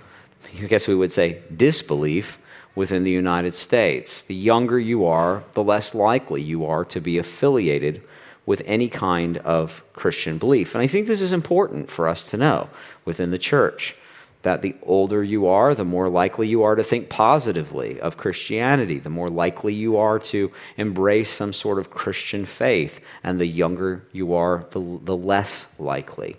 I 0.63 0.67
guess 0.67 0.87
we 0.87 0.95
would 0.95 1.13
say, 1.13 1.43
disbelief 1.57 2.39
within 2.75 3.03
the 3.05 3.11
United 3.11 3.55
States. 3.55 4.23
The 4.23 4.35
younger 4.35 4.79
you 4.79 5.07
are, 5.07 5.43
the 5.55 5.63
less 5.63 5.95
likely 5.95 6.43
you 6.43 6.67
are 6.67 6.85
to 6.87 7.01
be 7.01 7.19
affiliated 7.19 8.03
with 8.47 8.63
any 8.65 8.89
kind 8.89 9.39
of 9.39 9.83
Christian 9.93 10.39
belief. 10.39 10.75
And 10.75 10.83
I 10.83 10.87
think 10.87 11.07
this 11.07 11.21
is 11.21 11.33
important 11.33 11.91
for 11.91 12.09
us 12.09 12.31
to 12.31 12.37
know 12.37 12.71
within 13.05 13.31
the 13.31 13.39
church 13.39 13.97
that 14.43 14.63
the 14.63 14.75
older 14.83 15.23
you 15.23 15.47
are, 15.47 15.75
the 15.75 15.85
more 15.85 16.09
likely 16.09 16.47
you 16.47 16.63
are 16.63 16.77
to 16.77 16.85
think 16.85 17.09
positively 17.09 18.01
of 18.01 18.17
Christianity, 18.17 18.99
the 18.99 19.11
more 19.11 19.31
likely 19.31 19.75
you 19.75 19.97
are 19.97 20.19
to 20.21 20.53
embrace 20.77 21.31
some 21.31 21.53
sort 21.53 21.79
of 21.79 21.91
Christian 21.91 22.47
faith, 22.47 23.01
and 23.25 23.41
the 23.41 23.47
younger 23.47 24.05
you 24.13 24.35
are, 24.35 24.67
the, 24.71 25.01
the 25.03 25.17
less 25.17 25.67
likely. 25.79 26.37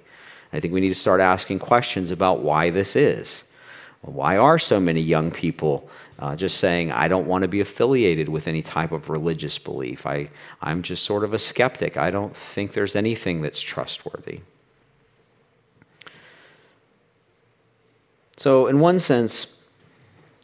I 0.54 0.60
think 0.60 0.74
we 0.74 0.82
need 0.82 0.90
to 0.90 0.96
start 0.96 1.22
asking 1.22 1.60
questions 1.60 2.12
about 2.12 2.42
why 2.42 2.70
this 2.70 2.96
is. 2.96 3.44
Why 4.02 4.38
are 4.38 4.58
so 4.58 4.80
many 4.80 5.02
young 5.02 5.30
people 5.30 5.90
uh, 6.20 6.36
just 6.36 6.58
saying, 6.58 6.92
I 6.92 7.08
don't 7.08 7.28
want 7.28 7.44
to 7.44 7.48
be 7.48 7.62
affiliated 7.62 8.30
with 8.30 8.48
any 8.48 8.62
type 8.62 8.92
of 8.92 9.10
religious 9.10 9.58
belief. 9.58 10.06
I, 10.06 10.30
I'm 10.62 10.84
just 10.84 11.04
sort 11.04 11.24
of 11.24 11.34
a 11.34 11.40
skeptic. 11.40 11.98
I 11.98 12.12
don't 12.12 12.36
think 12.36 12.74
there's 12.74 12.96
anything 12.96 13.42
that's 13.42 13.62
trustworthy. 13.62 14.42
So, 18.40 18.68
in 18.68 18.80
one 18.80 19.00
sense, 19.00 19.48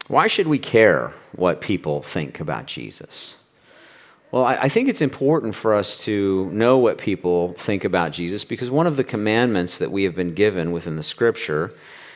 why 0.08 0.28
should 0.28 0.48
we 0.48 0.60
care 0.60 1.14
what 1.32 1.62
people 1.62 2.02
think 2.02 2.42
about 2.42 2.66
Jesus? 2.66 3.38
Well, 4.32 4.44
I, 4.44 4.68
think 4.68 4.90
it's 4.90 5.02
important 5.02 5.56
for 5.56 5.74
us 5.74 6.04
to 6.04 6.50
know 6.52 6.78
what 6.78 6.98
people 6.98 7.54
think 7.54 7.86
about 7.86 8.12
Jesus 8.12 8.44
because 8.44 8.70
one 8.70 8.86
of 8.86 8.98
the 8.98 9.06
commandments 9.06 9.78
that 9.78 9.94
we 9.94 10.04
have 10.04 10.14
been 10.14 10.34
given 10.34 10.74
within 10.74 10.98
the 10.98 11.04
scripture 11.04 11.72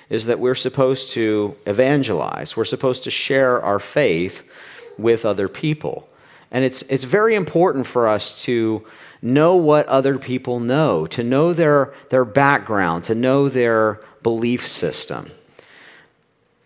is 0.09 0.25
that 0.25 0.37
we're 0.37 0.53
supposed 0.53 1.11
to 1.11 1.55
evangelize. 1.65 2.57
We're 2.57 2.65
supposed 2.65 3.05
to 3.05 3.09
share 3.09 3.61
our 3.61 3.79
faith 3.79 4.43
with 4.97 5.23
other 5.25 5.47
people. 5.47 6.09
And 6.51 6.65
it's, 6.65 6.81
it's 6.89 7.05
very 7.05 7.35
important 7.35 7.87
for 7.87 8.09
us 8.09 8.43
to 8.43 8.85
know 9.21 9.55
what 9.55 9.85
other 9.85 10.19
people 10.19 10.59
know, 10.59 11.05
to 11.05 11.23
know 11.23 11.53
their, 11.53 11.93
their 12.09 12.25
background, 12.25 13.05
to 13.05 13.15
know 13.15 13.47
their 13.47 14.01
belief 14.23 14.67
system. 14.67 15.31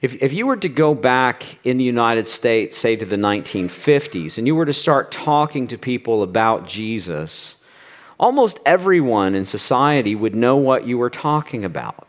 If, 0.03 0.21
if 0.21 0.33
you 0.33 0.47
were 0.47 0.57
to 0.57 0.67
go 0.67 0.93
back 0.93 1.59
in 1.63 1.77
the 1.77 1.85
United 1.85 2.27
States, 2.27 2.77
say 2.77 2.97
to 2.97 3.05
the 3.05 3.15
1950s, 3.15 4.37
and 4.37 4.45
you 4.45 4.53
were 4.53 4.65
to 4.65 4.73
start 4.73 5.13
talking 5.13 5.65
to 5.69 5.77
people 5.77 6.23
about 6.23 6.67
Jesus, 6.67 7.55
almost 8.19 8.59
everyone 8.65 9.33
in 9.33 9.45
society 9.45 10.13
would 10.13 10.35
know 10.35 10.57
what 10.57 10.85
you 10.85 10.97
were 10.97 11.09
talking 11.09 11.63
about. 11.63 12.05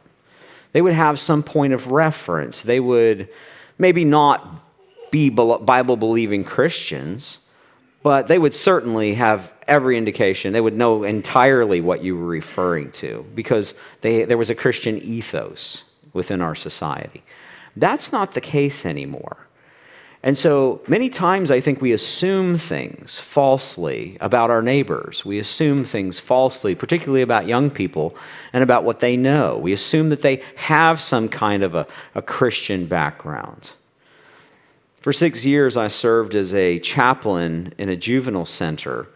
They 0.73 0.83
would 0.83 0.93
have 0.93 1.21
some 1.21 1.45
point 1.45 1.73
of 1.73 1.93
reference. 1.93 2.63
They 2.63 2.81
would 2.81 3.29
maybe 3.79 4.05
not 4.05 4.45
be 5.13 5.31
Bible 5.31 5.97
believing 5.97 6.43
Christians, 6.43 7.39
but 8.03 8.27
they 8.27 8.41
would 8.41 8.55
certainly 8.55 9.15
have 9.15 9.53
every 9.69 9.97
indication. 9.97 10.53
They 10.53 10.61
would 10.61 10.77
know 10.77 11.05
entirely 11.05 11.81
what 11.81 12.03
you 12.03 12.17
were 12.17 12.27
referring 12.27 12.91
to 12.91 13.25
because 13.37 13.73
they, 14.01 14.25
there 14.25 14.37
was 14.37 14.51
a 14.51 14.55
Christian 14.57 14.99
ethos 14.99 15.85
within 16.13 16.41
our 16.41 16.57
society. 16.57 17.23
That's 17.77 18.13
not 18.13 18.35
the 18.35 18.41
case 18.41 18.87
anymore. 18.87 19.45
And 20.25 20.39
so 20.39 20.81
many 20.89 21.11
times 21.11 21.51
I 21.51 21.61
think 21.61 21.83
we 21.83 21.93
assume 21.93 22.57
things 22.57 23.19
falsely 23.19 24.17
about 24.23 24.49
our 24.49 24.63
neighbors. 24.63 25.23
We 25.23 25.39
assume 25.39 25.85
things 25.85 26.19
falsely, 26.19 26.75
particularly 26.75 27.21
about 27.21 27.47
young 27.47 27.71
people 27.71 28.17
and 28.55 28.63
about 28.63 28.85
what 28.85 29.01
they 29.01 29.19
know. 29.19 29.59
We 29.59 29.75
assume 29.75 30.09
that 30.09 30.23
they 30.23 30.43
have 30.57 30.99
some 30.99 31.29
kind 31.29 31.63
of 31.63 31.75
a, 31.75 31.87
a 32.15 32.23
Christian 32.23 32.87
background. 32.87 33.73
For 35.03 35.13
six 35.13 35.45
years, 35.45 35.77
I 35.77 35.89
served 35.89 36.35
as 36.35 36.55
a 36.55 36.79
chaplain 36.79 37.75
in 37.77 37.91
a 37.91 37.97
juvenile 37.97 38.47
center. 38.47 39.07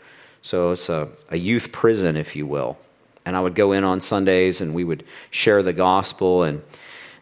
So 0.43 0.73
it's 0.73 0.91
a, 0.91 1.09
a 1.31 1.39
youth 1.39 1.73
prison, 1.73 2.19
if 2.19 2.37
you 2.37 2.47
will. 2.47 2.77
And 3.25 3.35
I 3.35 3.41
would 3.41 3.55
go 3.55 3.73
in 3.73 3.83
on 3.83 4.03
Sundays 4.03 4.61
and 4.61 4.75
we 4.75 4.85
would 4.85 5.05
share 5.31 5.63
the 5.63 5.73
gospel 5.73 6.43
and 6.43 6.63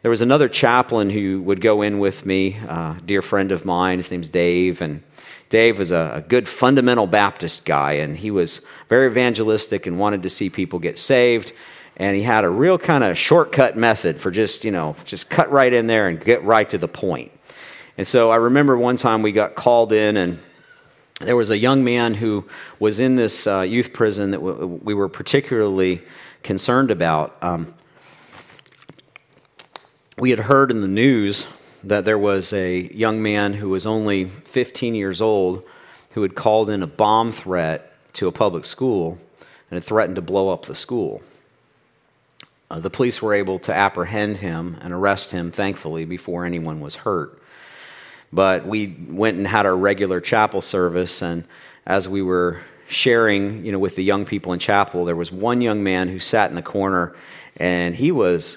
there 0.07 0.11
was 0.11 0.23
another 0.23 0.49
chaplain 0.49 1.11
who 1.11 1.43
would 1.43 1.61
go 1.61 1.83
in 1.83 1.99
with 1.99 2.25
me, 2.25 2.55
a 2.69 2.97
dear 3.05 3.23
friend 3.23 3.51
of 3.51 3.65
mine. 3.65 3.99
His 3.99 4.09
name's 4.09 4.29
Dave. 4.29 4.81
And 4.81 5.03
Dave 5.51 5.81
was 5.81 5.91
a, 5.91 6.13
a 6.15 6.21
good 6.21 6.49
fundamental 6.49 7.09
Baptist 7.09 7.65
guy, 7.65 7.95
and 7.95 8.17
he 8.17 8.31
was 8.31 8.65
very 8.89 9.09
evangelistic 9.09 9.85
and 9.85 9.99
wanted 9.99 10.23
to 10.23 10.31
see 10.31 10.49
people 10.49 10.79
get 10.79 10.97
saved. 10.97 11.53
And 11.97 12.17
he 12.17 12.23
had 12.23 12.45
a 12.45 12.49
real 12.49 12.79
kind 12.79 13.03
of 13.03 13.19
shortcut 13.19 13.77
method 13.77 14.21
for 14.21 14.31
just, 14.31 14.65
you 14.65 14.71
know, 14.71 14.95
just 15.05 15.29
cut 15.29 15.51
right 15.51 15.73
in 15.73 15.89
there 15.89 16.07
and 16.07 16.25
get 16.25 16.45
right 16.45 16.71
to 16.71 16.79
the 16.79 16.87
point. 16.87 17.33
And 17.99 18.07
so 18.07 18.31
I 18.31 18.37
remember 18.37 18.79
one 18.79 18.97
time 18.97 19.23
we 19.23 19.33
got 19.33 19.57
called 19.57 19.93
in, 19.93 20.17
and 20.17 20.39
there 21.19 21.35
was 21.35 21.51
a 21.51 21.59
young 21.59 21.83
man 21.83 22.15
who 22.15 22.49
was 22.79 23.01
in 23.01 23.17
this 23.17 23.49
uh, 23.49 23.63
youth 23.63 23.93
prison 23.93 24.31
that 24.31 24.41
we 24.41 24.95
were 24.95 25.09
particularly 25.09 26.01
concerned 26.45 26.93
about. 26.93 27.37
Um, 27.43 27.75
we 30.19 30.31
had 30.31 30.39
heard 30.39 30.71
in 30.71 30.81
the 30.81 30.89
news 30.89 31.47
that 31.85 32.07
there 32.07 32.19
was 32.19 32.51
a 32.55 32.91
young 32.95 33.23
man 33.23 33.53
who 33.53 33.69
was 33.69 33.85
only 33.85 34.25
15 34.25 34.95
years 34.95 35.21
old 35.21 35.63
who 36.13 36.23
had 36.23 36.35
called 36.35 36.71
in 36.71 36.83
a 36.83 36.87
bomb 36.87 37.31
threat 37.31 37.93
to 38.15 38.27
a 38.27 38.33
public 38.33 38.65
school 38.65 39.19
and 39.71 39.77
had 39.77 39.85
threatened 39.85 40.17
to 40.17 40.23
blow 40.23 40.49
up 40.49 40.65
the 40.65 40.75
school. 40.75 41.21
Uh, 42.71 42.81
the 42.81 42.89
police 42.89 43.21
were 43.21 43.35
able 43.35 43.59
to 43.59 43.75
apprehend 43.75 44.39
him 44.39 44.79
and 44.81 44.95
arrest 44.95 45.33
him, 45.33 45.51
thankfully, 45.51 46.07
before 46.07 46.47
anyone 46.47 46.81
was 46.81 46.95
hurt. 46.95 47.43
But 48.33 48.67
we 48.67 48.97
went 49.11 49.37
and 49.37 49.47
had 49.47 49.67
our 49.67 49.77
regular 49.77 50.23
chapel 50.23 50.63
service, 50.63 51.21
and 51.21 51.45
as 51.87 52.09
we 52.09 52.23
were 52.23 52.63
sharing, 52.89 53.67
you 53.67 53.71
know, 53.71 53.79
with 53.79 53.97
the 53.97 54.03
young 54.03 54.25
people 54.25 54.55
in 54.55 54.61
chapel, 54.61 55.05
there 55.05 55.15
was 55.15 55.31
one 55.31 55.61
young 55.61 55.83
man 55.85 56.09
who 56.09 56.19
sat 56.19 56.49
in 56.49 56.57
the 56.57 56.63
corner, 56.63 57.15
and 57.59 57.95
he 57.95 58.11
was 58.11 58.57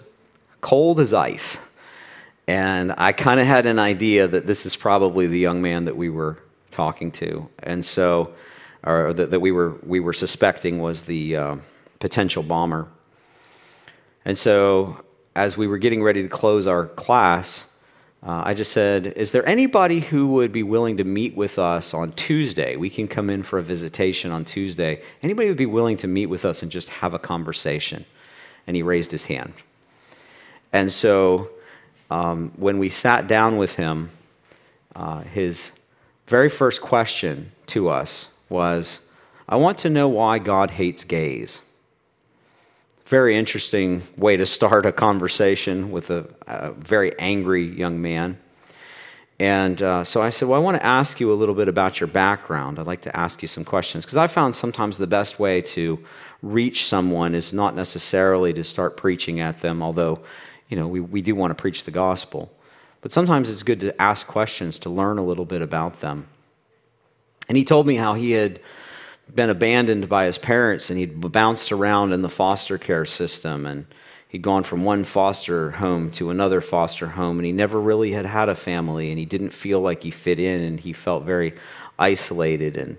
cold 0.61 0.99
as 0.99 1.13
ice. 1.13 1.57
And 2.47 2.93
I 2.97 3.11
kind 3.11 3.39
of 3.39 3.45
had 3.45 3.65
an 3.65 3.77
idea 3.77 4.27
that 4.27 4.47
this 4.47 4.65
is 4.65 4.75
probably 4.75 5.27
the 5.27 5.37
young 5.37 5.61
man 5.61 5.85
that 5.85 5.95
we 5.95 6.09
were 6.09 6.39
talking 6.71 7.11
to. 7.11 7.47
And 7.61 7.85
so, 7.85 8.33
or 8.83 9.13
that, 9.13 9.31
that 9.31 9.39
we, 9.39 9.51
were, 9.51 9.77
we 9.85 9.99
were 9.99 10.13
suspecting 10.13 10.79
was 10.79 11.03
the 11.03 11.35
uh, 11.35 11.55
potential 11.99 12.41
bomber. 12.41 12.87
And 14.25 14.37
so, 14.37 15.03
as 15.35 15.57
we 15.57 15.67
were 15.67 15.77
getting 15.77 16.01
ready 16.01 16.23
to 16.23 16.29
close 16.29 16.67
our 16.67 16.87
class, 16.87 17.65
uh, 18.21 18.41
I 18.45 18.53
just 18.53 18.71
said, 18.71 19.07
Is 19.07 19.31
there 19.31 19.47
anybody 19.47 20.01
who 20.01 20.27
would 20.27 20.51
be 20.51 20.63
willing 20.63 20.97
to 20.97 21.03
meet 21.03 21.35
with 21.35 21.57
us 21.57 21.93
on 21.93 22.11
Tuesday? 22.13 22.75
We 22.75 22.89
can 22.89 23.07
come 23.07 23.29
in 23.29 23.43
for 23.43 23.59
a 23.59 23.63
visitation 23.63 24.31
on 24.31 24.43
Tuesday. 24.43 25.01
Anybody 25.23 25.47
would 25.47 25.57
be 25.57 25.65
willing 25.65 25.97
to 25.97 26.07
meet 26.07 26.25
with 26.25 26.45
us 26.45 26.61
and 26.61 26.71
just 26.71 26.89
have 26.89 27.13
a 27.13 27.19
conversation? 27.19 28.05
And 28.67 28.75
he 28.75 28.83
raised 28.83 29.11
his 29.11 29.25
hand. 29.25 29.53
And 30.71 30.91
so 30.91 31.49
um, 32.09 32.51
when 32.57 32.79
we 32.79 32.89
sat 32.89 33.27
down 33.27 33.57
with 33.57 33.75
him, 33.75 34.09
uh, 34.95 35.21
his 35.21 35.71
very 36.27 36.49
first 36.49 36.81
question 36.81 37.51
to 37.67 37.89
us 37.89 38.29
was, 38.49 38.99
I 39.47 39.55
want 39.55 39.79
to 39.79 39.89
know 39.89 40.07
why 40.07 40.39
God 40.39 40.71
hates 40.71 41.03
gays. 41.03 41.61
Very 43.05 43.35
interesting 43.35 44.03
way 44.17 44.37
to 44.37 44.45
start 44.45 44.85
a 44.85 44.91
conversation 44.91 45.91
with 45.91 46.11
a, 46.11 46.27
a 46.45 46.71
very 46.73 47.17
angry 47.17 47.65
young 47.65 47.99
man. 48.01 48.37
And 49.39 49.81
uh, 49.81 50.03
so 50.03 50.21
I 50.21 50.29
said, 50.31 50.49
Well, 50.49 50.59
I 50.59 50.63
want 50.63 50.77
to 50.77 50.85
ask 50.85 51.19
you 51.19 51.31
a 51.31 51.35
little 51.35 51.55
bit 51.55 51.69
about 51.69 51.99
your 51.99 52.07
background. 52.07 52.77
I'd 52.77 52.85
like 52.85 53.01
to 53.03 53.17
ask 53.17 53.41
you 53.41 53.47
some 53.47 53.63
questions. 53.63 54.05
Because 54.05 54.17
I 54.17 54.27
found 54.27 54.55
sometimes 54.55 54.97
the 54.97 55.07
best 55.07 55.39
way 55.39 55.61
to 55.61 55.97
reach 56.43 56.87
someone 56.87 57.33
is 57.33 57.53
not 57.53 57.73
necessarily 57.73 58.53
to 58.53 58.63
start 58.63 58.97
preaching 58.97 59.39
at 59.39 59.61
them, 59.61 59.81
although 59.81 60.19
you 60.69 60.77
know, 60.77 60.87
we, 60.87 60.99
we 60.99 61.21
do 61.21 61.35
want 61.35 61.51
to 61.51 61.55
preach 61.55 61.83
the 61.83 61.91
gospel. 61.91 62.51
But 63.01 63.11
sometimes 63.11 63.49
it's 63.49 63.63
good 63.63 63.79
to 63.81 63.99
ask 64.01 64.27
questions 64.27 64.79
to 64.79 64.89
learn 64.89 65.17
a 65.17 65.23
little 65.23 65.45
bit 65.45 65.61
about 65.61 65.99
them. 66.01 66.27
And 67.47 67.57
he 67.57 67.65
told 67.65 67.87
me 67.87 67.95
how 67.95 68.13
he 68.13 68.31
had 68.31 68.59
been 69.33 69.49
abandoned 69.49 70.09
by 70.09 70.25
his 70.25 70.37
parents 70.37 70.89
and 70.89 70.99
he'd 70.99 71.19
bounced 71.31 71.71
around 71.71 72.13
in 72.13 72.21
the 72.21 72.29
foster 72.29 72.77
care 72.77 73.05
system 73.05 73.65
and 73.65 73.85
he'd 74.27 74.41
gone 74.41 74.63
from 74.63 74.83
one 74.83 75.03
foster 75.03 75.71
home 75.71 76.11
to 76.11 76.29
another 76.29 76.61
foster 76.61 77.07
home 77.07 77.37
and 77.37 77.45
he 77.45 77.51
never 77.51 77.79
really 77.79 78.11
had 78.11 78.25
had 78.25 78.49
a 78.49 78.55
family 78.55 79.09
and 79.09 79.19
he 79.19 79.25
didn't 79.25 79.51
feel 79.51 79.81
like 79.81 80.01
he 80.01 80.11
fit 80.11 80.39
in 80.39 80.61
and 80.61 80.79
he 80.79 80.93
felt 80.93 81.23
very 81.23 81.53
isolated 81.99 82.75
and 82.75 82.97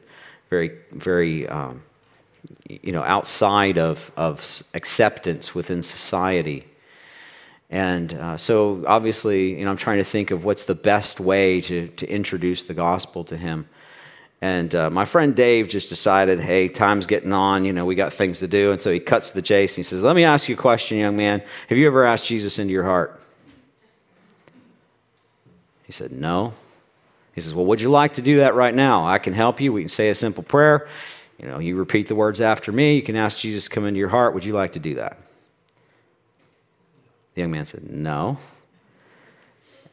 very 0.51 0.71
very 0.93 1.49
um, 1.49 1.83
you 2.69 2.93
know 2.93 3.03
outside 3.03 3.77
of, 3.77 4.13
of 4.17 4.63
acceptance 4.75 5.53
within 5.53 5.83
society 5.83 6.65
and 7.71 8.15
uh, 8.15 8.37
so 8.37 8.85
obviously 8.87 9.59
you 9.59 9.65
know 9.65 9.71
i'm 9.71 9.77
trying 9.77 9.99
to 9.99 10.05
think 10.05 10.31
of 10.31 10.45
what's 10.45 10.65
the 10.65 10.75
best 10.75 11.21
way 11.21 11.61
to, 11.61 11.89
to 11.89 12.09
introduce 12.09 12.65
the 12.65 12.75
gospel 12.75 13.25
to 13.25 13.37
him 13.37 13.69
and 14.43 14.75
uh, 14.75 14.89
my 14.89 15.05
friend 15.05 15.37
Dave 15.37 15.69
just 15.69 15.91
decided, 15.91 16.41
hey, 16.41 16.69
time's 16.69 17.07
getting 17.07 17.33
on. 17.33 17.65
You 17.65 17.75
know, 17.75 17.85
we 17.85 17.95
got 17.95 18.13
things 18.13 18.39
to 18.39 18.49
do. 18.49 18.73
And 18.73 18.81
so 18.81 18.91
he 18.91 18.99
cuts 18.99 19.33
the 19.33 19.43
chase 19.43 19.73
and 19.73 19.77
he 19.77 19.83
says, 19.83 20.03
let 20.03 20.17
me 20.17 20.25
ask 20.25 20.49
you 20.49 20.55
a 20.55 20.59
question, 20.59 20.99
young 20.99 21.17
man. 21.17 21.43
Have 21.69 21.77
you 21.77 21.87
ever 21.87 22.07
asked 22.07 22.25
Jesus 22.25 22.59
into 22.59 22.73
your 22.73 22.85
heart? 22.85 23.21
He 25.85 25.93
said, 25.93 26.13
no. 26.13 26.53
He 27.35 27.43
says, 27.43 27.55
well, 27.55 27.67
would 27.67 27.81
you 27.81 27.91
like 27.91 28.15
to 28.15 28.23
do 28.23 28.39
that 28.39 28.55
right 28.55 28.75
now? 28.75 29.07
I 29.07 29.19
can 29.19 29.35
help 29.35 29.61
you. 29.61 29.73
We 29.73 29.83
can 29.83 29.89
say 29.91 30.09
a 30.09 30.15
simple 30.15 30.43
prayer. 30.43 30.89
You 31.39 31.47
know, 31.47 31.59
you 31.59 31.77
repeat 31.77 32.09
the 32.09 32.15
words 32.15 32.41
after 32.41 32.73
me. 32.73 32.97
You 32.97 33.03
can 33.03 33.17
ask 33.17 33.39
Jesus 33.39 33.65
to 33.65 33.71
come 33.71 33.85
into 33.85 33.99
your 33.99 34.09
heart. 34.09 34.33
Would 34.35 34.45
you 34.45 34.55
like 34.55 34.73
to 34.73 34.79
do 34.79 34.95
that? 34.97 35.19
The 37.41 37.45
young 37.45 37.53
man 37.53 37.65
said, 37.65 37.91
no. 37.91 38.37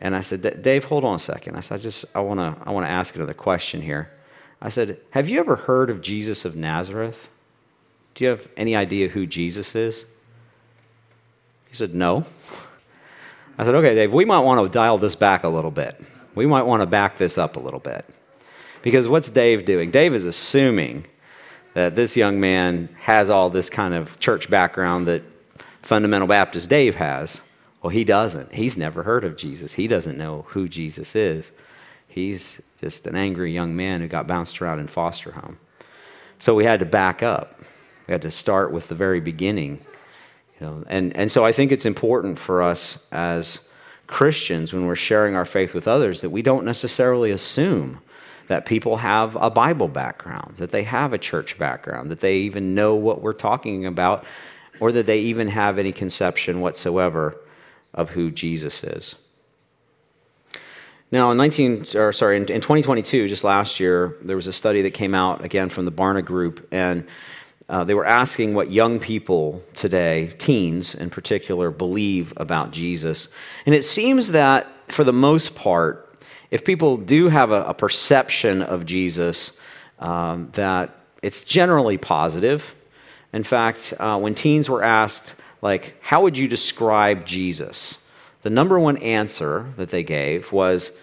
And 0.01 0.13
I 0.13 0.19
said, 0.19 0.61
Dave, 0.61 0.83
hold 0.83 1.05
on 1.05 1.15
a 1.15 1.19
second. 1.19 1.55
I 1.55 1.61
said, 1.61 1.79
I 1.79 1.81
just, 1.81 2.03
I 2.13 2.19
want 2.19 2.41
to, 2.41 2.67
I 2.67 2.71
want 2.71 2.85
to 2.85 2.89
ask 2.89 3.15
another 3.15 3.33
question 3.33 3.81
here. 3.81 4.11
I 4.61 4.67
said, 4.67 4.99
Have 5.11 5.29
you 5.29 5.39
ever 5.39 5.55
heard 5.55 5.89
of 5.89 6.01
Jesus 6.01 6.43
of 6.43 6.57
Nazareth? 6.57 7.29
Do 8.15 8.25
you 8.25 8.31
have 8.31 8.45
any 8.57 8.75
idea 8.75 9.07
who 9.07 9.25
Jesus 9.25 9.75
is? 9.75 10.03
He 11.69 11.75
said, 11.75 11.95
No. 11.95 12.25
I 13.57 13.63
said, 13.63 13.75
Okay, 13.75 13.95
Dave, 13.95 14.13
we 14.13 14.25
might 14.25 14.39
want 14.39 14.61
to 14.61 14.67
dial 14.69 14.97
this 14.97 15.15
back 15.15 15.45
a 15.45 15.49
little 15.49 15.71
bit. 15.71 16.01
We 16.35 16.45
might 16.45 16.63
want 16.63 16.81
to 16.81 16.85
back 16.85 17.17
this 17.17 17.37
up 17.37 17.55
a 17.55 17.61
little 17.61 17.79
bit. 17.79 18.03
Because 18.81 19.07
what's 19.07 19.29
Dave 19.29 19.63
doing? 19.63 19.89
Dave 19.89 20.13
is 20.13 20.25
assuming 20.25 21.07
that 21.75 21.95
this 21.95 22.17
young 22.17 22.41
man 22.41 22.89
has 22.99 23.29
all 23.29 23.49
this 23.49 23.69
kind 23.69 23.93
of 23.93 24.19
church 24.19 24.49
background 24.49 25.07
that 25.07 25.23
fundamental 25.87 26.27
Baptist 26.27 26.69
Dave 26.69 26.97
has. 26.97 27.41
Well, 27.81 27.91
he 27.91 28.03
doesn't. 28.03 28.53
He's 28.53 28.75
never 28.75 29.03
heard 29.03 29.23
of 29.23 29.37
Jesus, 29.37 29.73
he 29.73 29.87
doesn't 29.87 30.17
know 30.17 30.45
who 30.49 30.67
Jesus 30.67 31.15
is. 31.15 31.51
He's 32.09 32.61
just 32.81 33.07
an 33.07 33.15
angry 33.15 33.53
young 33.53 33.75
man 33.75 34.01
who 34.01 34.07
got 34.07 34.27
bounced 34.27 34.61
around 34.61 34.79
in 34.79 34.87
foster 34.87 35.31
home. 35.31 35.57
So 36.39 36.55
we 36.55 36.65
had 36.65 36.79
to 36.81 36.85
back 36.85 37.23
up. 37.23 37.61
We 38.07 38.11
had 38.11 38.23
to 38.23 38.31
start 38.31 38.71
with 38.71 38.87
the 38.87 38.95
very 38.95 39.19
beginning. 39.19 39.79
You 40.59 40.67
know, 40.67 40.83
and, 40.87 41.15
and 41.15 41.31
so 41.31 41.45
I 41.45 41.51
think 41.51 41.71
it's 41.71 41.85
important 41.85 42.39
for 42.39 42.63
us 42.63 42.97
as 43.11 43.59
Christians 44.07 44.73
when 44.73 44.87
we're 44.87 44.95
sharing 44.95 45.35
our 45.35 45.45
faith 45.45 45.73
with 45.73 45.87
others 45.87 46.21
that 46.21 46.31
we 46.31 46.41
don't 46.41 46.65
necessarily 46.65 47.31
assume 47.31 47.99
that 48.47 48.65
people 48.65 48.97
have 48.97 49.35
a 49.35 49.49
Bible 49.49 49.87
background, 49.87 50.55
that 50.57 50.71
they 50.71 50.83
have 50.83 51.13
a 51.13 51.17
church 51.17 51.57
background, 51.57 52.09
that 52.09 52.21
they 52.21 52.37
even 52.37 52.73
know 52.73 52.95
what 52.95 53.21
we're 53.21 53.33
talking 53.33 53.85
about, 53.85 54.25
or 54.79 54.91
that 54.91 55.05
they 55.05 55.19
even 55.19 55.47
have 55.47 55.77
any 55.77 55.91
conception 55.91 56.61
whatsoever 56.61 57.37
of 57.93 58.11
who 58.11 58.31
Jesus 58.31 58.83
is. 58.83 59.15
Now, 61.09 61.31
in 61.31 61.37
19, 61.37 61.85
or 61.95 62.11
sorry, 62.11 62.35
in, 62.35 62.43
in 62.43 62.61
2022, 62.61 63.29
just 63.29 63.43
last 63.43 63.79
year, 63.79 64.17
there 64.21 64.35
was 64.35 64.47
a 64.47 64.53
study 64.53 64.81
that 64.81 64.93
came 64.93 65.13
out 65.13 65.43
again 65.43 65.69
from 65.69 65.85
the 65.85 65.91
Barna 65.91 66.23
Group, 66.23 66.67
and 66.71 67.07
uh, 67.69 67.85
they 67.85 67.93
were 67.93 68.05
asking 68.05 68.53
what 68.53 68.71
young 68.71 68.99
people 68.99 69.61
today, 69.73 70.33
teens 70.37 70.95
in 70.95 71.09
particular, 71.09 71.71
believe 71.71 72.33
about 72.37 72.71
Jesus. 72.71 73.29
And 73.65 73.73
it 73.73 73.83
seems 73.83 74.29
that 74.29 74.67
for 74.91 75.03
the 75.03 75.13
most 75.13 75.55
part, 75.55 76.03
if 76.51 76.65
people 76.65 76.97
do 76.97 77.29
have 77.29 77.51
a, 77.51 77.63
a 77.65 77.73
perception 77.73 78.61
of 78.61 78.85
Jesus, 78.85 79.51
um, 79.99 80.49
that 80.53 80.93
it's 81.21 81.43
generally 81.43 81.97
positive. 81.97 82.75
In 83.33 83.43
fact, 83.43 83.93
uh, 83.99 84.17
when 84.19 84.35
teens 84.35 84.69
were 84.69 84.83
asked, 84.83 85.35
like, 85.61 85.95
how 86.01 86.23
would 86.23 86.37
you 86.37 86.47
describe 86.47 87.25
Jesus? 87.25 87.97
the 88.47 88.53
number 88.53 88.79
one 88.79 88.95
answer 88.97 89.73
that 89.75 89.89
they 89.89 90.03
gave 90.03 90.53
was 90.53 90.93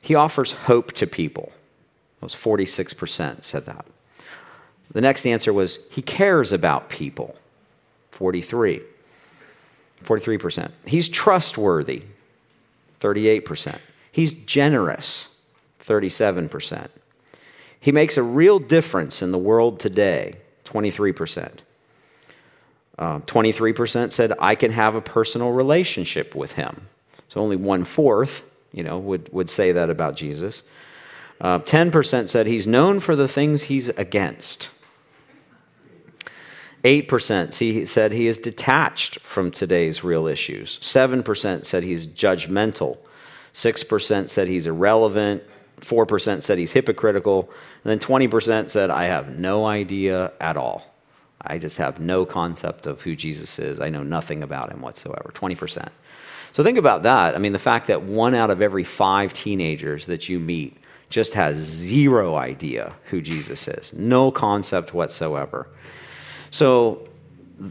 he 0.00 0.16
offers 0.16 0.50
hope 0.50 0.90
to 0.94 1.06
people. 1.06 1.52
It 2.20 2.24
was 2.24 2.34
46% 2.34 3.44
said 3.44 3.66
that. 3.66 3.86
The 4.90 5.00
next 5.00 5.24
answer 5.24 5.52
was 5.52 5.78
he 5.92 6.02
cares 6.02 6.50
about 6.50 6.88
people. 6.88 7.36
43. 8.10 8.80
43%. 10.04 10.72
He's 10.84 11.08
trustworthy. 11.08 12.02
38%. 13.00 13.78
He's 14.10 14.34
generous. 14.34 15.28
37%. 15.86 16.88
He 17.78 17.92
makes 17.92 18.16
a 18.16 18.24
real 18.24 18.58
difference 18.58 19.22
in 19.22 19.30
the 19.30 19.38
world 19.38 19.78
today. 19.78 20.36
23%. 20.72 21.50
Uh, 22.98 23.18
23% 23.20 24.12
said, 24.12 24.32
I 24.38 24.54
can 24.54 24.70
have 24.70 24.94
a 24.94 25.00
personal 25.00 25.50
relationship 25.50 26.34
with 26.34 26.52
him. 26.52 26.88
So 27.28 27.40
only 27.40 27.56
one 27.56 27.84
fourth, 27.84 28.42
you 28.72 28.82
know, 28.82 28.98
would, 28.98 29.32
would 29.32 29.48
say 29.48 29.72
that 29.72 29.90
about 29.90 30.16
Jesus. 30.16 30.62
Uh, 31.40 31.58
10% 31.58 32.28
said 32.28 32.46
he's 32.46 32.66
known 32.66 33.00
for 33.00 33.16
the 33.16 33.26
things 33.26 33.62
he's 33.62 33.88
against. 33.88 34.68
8% 36.84 37.52
see, 37.52 37.84
said 37.86 38.12
he 38.12 38.26
is 38.26 38.38
detached 38.38 39.20
from 39.20 39.50
today's 39.50 40.02
real 40.02 40.26
issues. 40.26 40.78
7% 40.80 41.64
said 41.64 41.82
he's 41.82 42.06
judgmental. 42.06 42.98
6% 43.54 44.28
said 44.30 44.48
he's 44.48 44.66
irrelevant. 44.66 45.42
4% 45.80 46.42
said 46.42 46.58
he's 46.58 46.72
hypocritical. 46.72 47.50
And 47.84 47.90
then 47.90 47.98
20% 47.98 48.70
said, 48.70 48.90
I 48.90 49.04
have 49.04 49.38
no 49.38 49.66
idea 49.66 50.32
at 50.40 50.56
all. 50.56 50.92
I 51.44 51.58
just 51.58 51.78
have 51.78 51.98
no 51.98 52.24
concept 52.24 52.86
of 52.86 53.02
who 53.02 53.16
Jesus 53.16 53.58
is. 53.58 53.80
I 53.80 53.88
know 53.88 54.02
nothing 54.02 54.42
about 54.42 54.70
him 54.70 54.80
whatsoever. 54.80 55.32
20%. 55.34 55.88
So 56.52 56.62
think 56.62 56.78
about 56.78 57.02
that. 57.02 57.34
I 57.34 57.38
mean, 57.38 57.52
the 57.52 57.58
fact 57.58 57.88
that 57.88 58.02
one 58.02 58.34
out 58.34 58.50
of 58.50 58.62
every 58.62 58.84
five 58.84 59.34
teenagers 59.34 60.06
that 60.06 60.28
you 60.28 60.38
meet 60.38 60.76
just 61.08 61.34
has 61.34 61.56
zero 61.56 62.36
idea 62.36 62.94
who 63.06 63.20
Jesus 63.20 63.68
is, 63.68 63.92
no 63.92 64.30
concept 64.30 64.94
whatsoever. 64.94 65.68
So, 66.50 67.08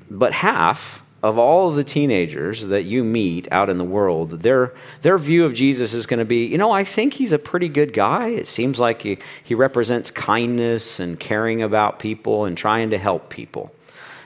but 0.10 0.34
half 0.34 1.02
of 1.24 1.38
all 1.38 1.70
of 1.70 1.76
the 1.76 1.84
teenagers 1.84 2.68
that 2.68 2.84
you 2.84 3.04
meet 3.04 3.48
out 3.52 3.70
in 3.70 3.78
the 3.78 3.84
world, 3.84 4.42
their, 4.42 4.74
their 5.04 5.18
view 5.20 5.46
of 5.46 5.54
Jesus 5.54 5.94
is 5.94 6.08
going 6.08 6.20
to 6.20 6.26
be, 6.26 6.46
you 6.48 6.58
know, 6.58 6.72
I 6.72 6.84
think 6.84 7.14
he's 7.14 7.32
a 7.32 7.40
pretty 7.40 7.70
good 7.70 7.94
guy. 7.94 8.30
It 8.30 8.48
seems 8.48 8.80
like 8.80 9.04
he, 9.04 9.20
he 9.44 9.54
represents 9.54 10.10
kindness 10.10 11.00
and 11.00 11.20
caring 11.20 11.62
about 11.62 12.00
people 12.00 12.46
and 12.46 12.58
trying 12.58 12.90
to 12.90 12.98
help 12.98 13.30
people. 13.30 13.72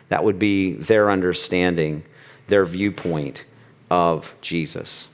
That 0.08 0.24
would 0.24 0.40
be 0.40 0.74
their 0.74 1.12
understanding, 1.12 2.06
their 2.48 2.64
viewpoint 2.64 3.44
of 3.92 4.34
Jesus. 4.40 5.10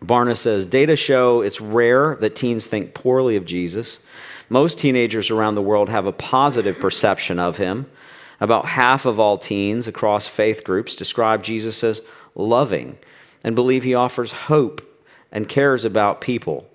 Barna 0.00 0.36
says 0.36 0.66
data 0.66 0.96
show 0.96 1.42
it's 1.42 1.60
rare 1.60 2.16
that 2.16 2.36
teens 2.36 2.66
think 2.66 2.94
poorly 2.94 3.36
of 3.36 3.44
Jesus. 3.44 3.98
Most 4.48 4.78
teenagers 4.78 5.30
around 5.30 5.56
the 5.56 5.62
world 5.62 5.88
have 5.88 6.06
a 6.06 6.12
positive 6.12 6.78
perception 6.78 7.38
of 7.38 7.56
him. 7.56 7.86
About 8.40 8.66
half 8.66 9.04
of 9.04 9.20
all 9.20 9.36
teens 9.38 9.86
across 9.86 10.26
faith 10.26 10.64
groups 10.64 10.96
describe 10.96 11.42
Jesus 11.42 11.84
as 11.84 12.02
loving 12.34 12.98
and 13.44 13.54
believe 13.54 13.84
he 13.84 13.94
offers 13.94 14.32
hope 14.32 14.80
and 15.30 15.48
cares 15.48 15.84
about 15.84 16.20
people. 16.20 16.66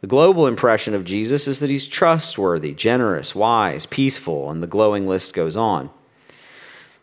The 0.00 0.06
global 0.06 0.46
impression 0.46 0.94
of 0.94 1.04
Jesus 1.04 1.48
is 1.48 1.58
that 1.60 1.70
he's 1.70 1.88
trustworthy, 1.88 2.72
generous, 2.72 3.34
wise, 3.34 3.84
peaceful, 3.86 4.50
and 4.50 4.62
the 4.62 4.68
glowing 4.68 5.08
list 5.08 5.34
goes 5.34 5.56
on. 5.56 5.90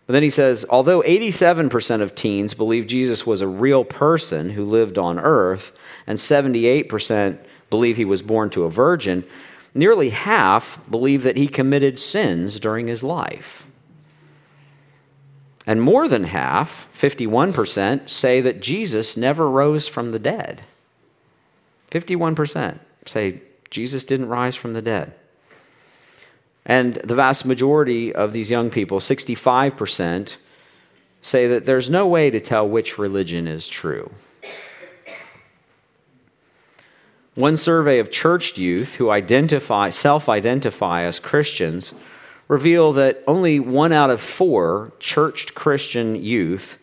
But 0.07 0.13
then 0.13 0.23
he 0.23 0.29
says, 0.29 0.65
although 0.69 1.01
87% 1.01 2.01
of 2.01 2.15
teens 2.15 2.53
believe 2.53 2.87
Jesus 2.87 3.25
was 3.25 3.41
a 3.41 3.47
real 3.47 3.83
person 3.83 4.51
who 4.51 4.63
lived 4.63 4.97
on 4.97 5.19
earth, 5.19 5.71
and 6.07 6.17
78% 6.17 7.39
believe 7.69 7.97
he 7.97 8.05
was 8.05 8.21
born 8.21 8.49
to 8.51 8.63
a 8.63 8.69
virgin, 8.69 9.25
nearly 9.73 10.09
half 10.09 10.79
believe 10.89 11.23
that 11.23 11.37
he 11.37 11.47
committed 11.47 11.99
sins 11.99 12.59
during 12.59 12.87
his 12.87 13.03
life. 13.03 13.64
And 15.67 15.81
more 15.81 16.07
than 16.07 16.25
half, 16.25 16.87
51%, 16.95 18.09
say 18.09 18.41
that 18.41 18.61
Jesus 18.61 19.17
never 19.17 19.49
rose 19.49 19.87
from 19.87 20.09
the 20.09 20.19
dead. 20.19 20.63
51% 21.91 22.79
say 23.07 23.41
Jesus 23.69 24.03
didn't 24.03 24.29
rise 24.29 24.55
from 24.55 24.73
the 24.73 24.81
dead. 24.81 25.13
And 26.65 26.95
the 26.95 27.15
vast 27.15 27.45
majority 27.45 28.13
of 28.13 28.33
these 28.33 28.49
young 28.49 28.69
people, 28.69 28.99
65%, 28.99 30.35
say 31.21 31.47
that 31.47 31.65
there's 31.65 31.89
no 31.89 32.07
way 32.07 32.29
to 32.29 32.39
tell 32.39 32.67
which 32.67 32.97
religion 32.97 33.47
is 33.47 33.67
true. 33.67 34.11
One 37.35 37.57
survey 37.57 37.99
of 37.99 38.11
churched 38.11 38.57
youth 38.57 38.95
who 38.95 39.09
identify, 39.09 39.89
self 39.89 40.29
identify 40.29 41.03
as 41.03 41.19
Christians 41.19 41.93
reveal 42.47 42.93
that 42.93 43.23
only 43.27 43.59
one 43.59 43.91
out 43.91 44.09
of 44.09 44.21
four 44.21 44.91
churched 44.99 45.55
Christian 45.55 46.15
youth 46.15 46.77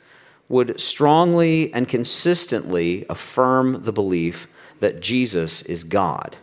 would 0.48 0.80
strongly 0.80 1.72
and 1.72 1.88
consistently 1.88 3.06
affirm 3.08 3.84
the 3.84 3.92
belief 3.92 4.48
that 4.80 5.00
Jesus 5.00 5.62
is 5.62 5.84
God. 5.84 6.36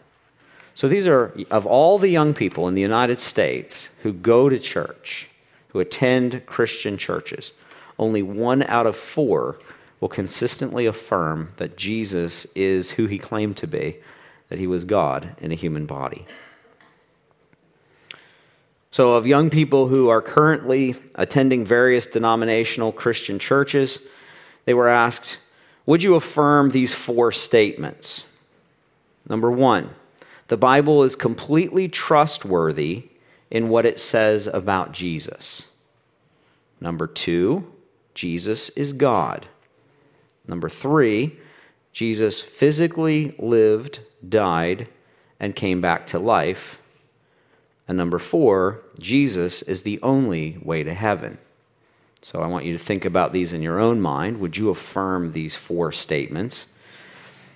So 0.74 0.88
these 0.88 1.08
are, 1.08 1.34
of 1.52 1.66
all 1.66 2.00
the 2.00 2.10
young 2.10 2.34
people 2.34 2.68
in 2.68 2.74
the 2.74 2.82
United 2.82 3.20
States 3.20 3.90
who 4.02 4.14
go 4.14 4.48
to 4.48 4.58
church, 4.58 5.28
who 5.68 5.80
attend 5.80 6.46
Christian 6.46 6.98
churches, 6.98 7.52
only 8.00 8.22
one 8.24 8.64
out 8.64 8.88
of 8.88 8.96
four 8.96 9.58
will 10.00 10.08
consistently 10.08 10.86
affirm 10.86 11.52
that 11.58 11.76
Jesus 11.76 12.48
is 12.56 12.92
who 12.92 13.08
he 13.08 13.20
claimed 13.20 13.58
to 13.58 13.68
be, 13.68 13.98
that 14.48 14.58
he 14.58 14.68
was 14.68 14.86
God 14.86 15.36
in 15.40 15.52
a 15.52 15.56
human 15.56 15.86
body. 15.86 16.26
So, 18.92 19.14
of 19.14 19.28
young 19.28 19.50
people 19.50 19.88
who 19.88 20.10
are 20.10 20.22
currently 20.22 20.96
attending 21.16 21.64
various 21.64 22.08
denominational 22.08 22.92
Christian 22.92 23.38
churches, 23.38 24.00
they 24.66 24.74
were 24.74 24.88
asked, 24.88 25.38
Would 25.86 26.02
you 26.02 26.16
affirm 26.16 26.72
these 26.72 26.94
four 26.94 27.32
statements? 27.32 28.24
Number 29.28 29.52
one, 29.52 29.92
the 30.48 30.58
Bible 30.58 31.04
is 31.04 31.16
completely 31.16 31.88
trustworthy 31.88 33.10
in 33.52 33.70
what 33.70 33.86
it 33.86 34.00
says 34.00 34.48
about 34.48 34.92
Jesus. 34.92 35.68
Number 36.82 37.06
two, 37.06 37.72
Jesus 38.16 38.70
is 38.70 38.94
God. 38.94 39.48
Number 40.48 40.70
three, 40.70 41.38
Jesus 41.94 42.42
physically 42.42 43.36
lived, 43.38 44.00
died, 44.28 44.88
and 45.40 45.56
came 45.56 45.82
back 45.82 46.08
to 46.08 46.20
life. 46.20 46.79
And 47.90 47.98
number 47.98 48.20
four, 48.20 48.84
Jesus 49.00 49.64
is 49.64 49.82
the 49.82 50.00
only 50.04 50.60
way 50.62 50.84
to 50.84 50.94
heaven. 50.94 51.40
So 52.22 52.40
I 52.40 52.46
want 52.46 52.66
you 52.66 52.74
to 52.74 52.84
think 52.84 53.04
about 53.04 53.34
these 53.34 53.52
in 53.52 53.64
your 53.64 53.80
own 53.80 54.00
mind. 54.00 54.40
Would 54.40 54.56
you 54.56 54.70
affirm 54.70 55.32
these 55.32 55.56
four 55.56 55.92
statements? 55.92 56.68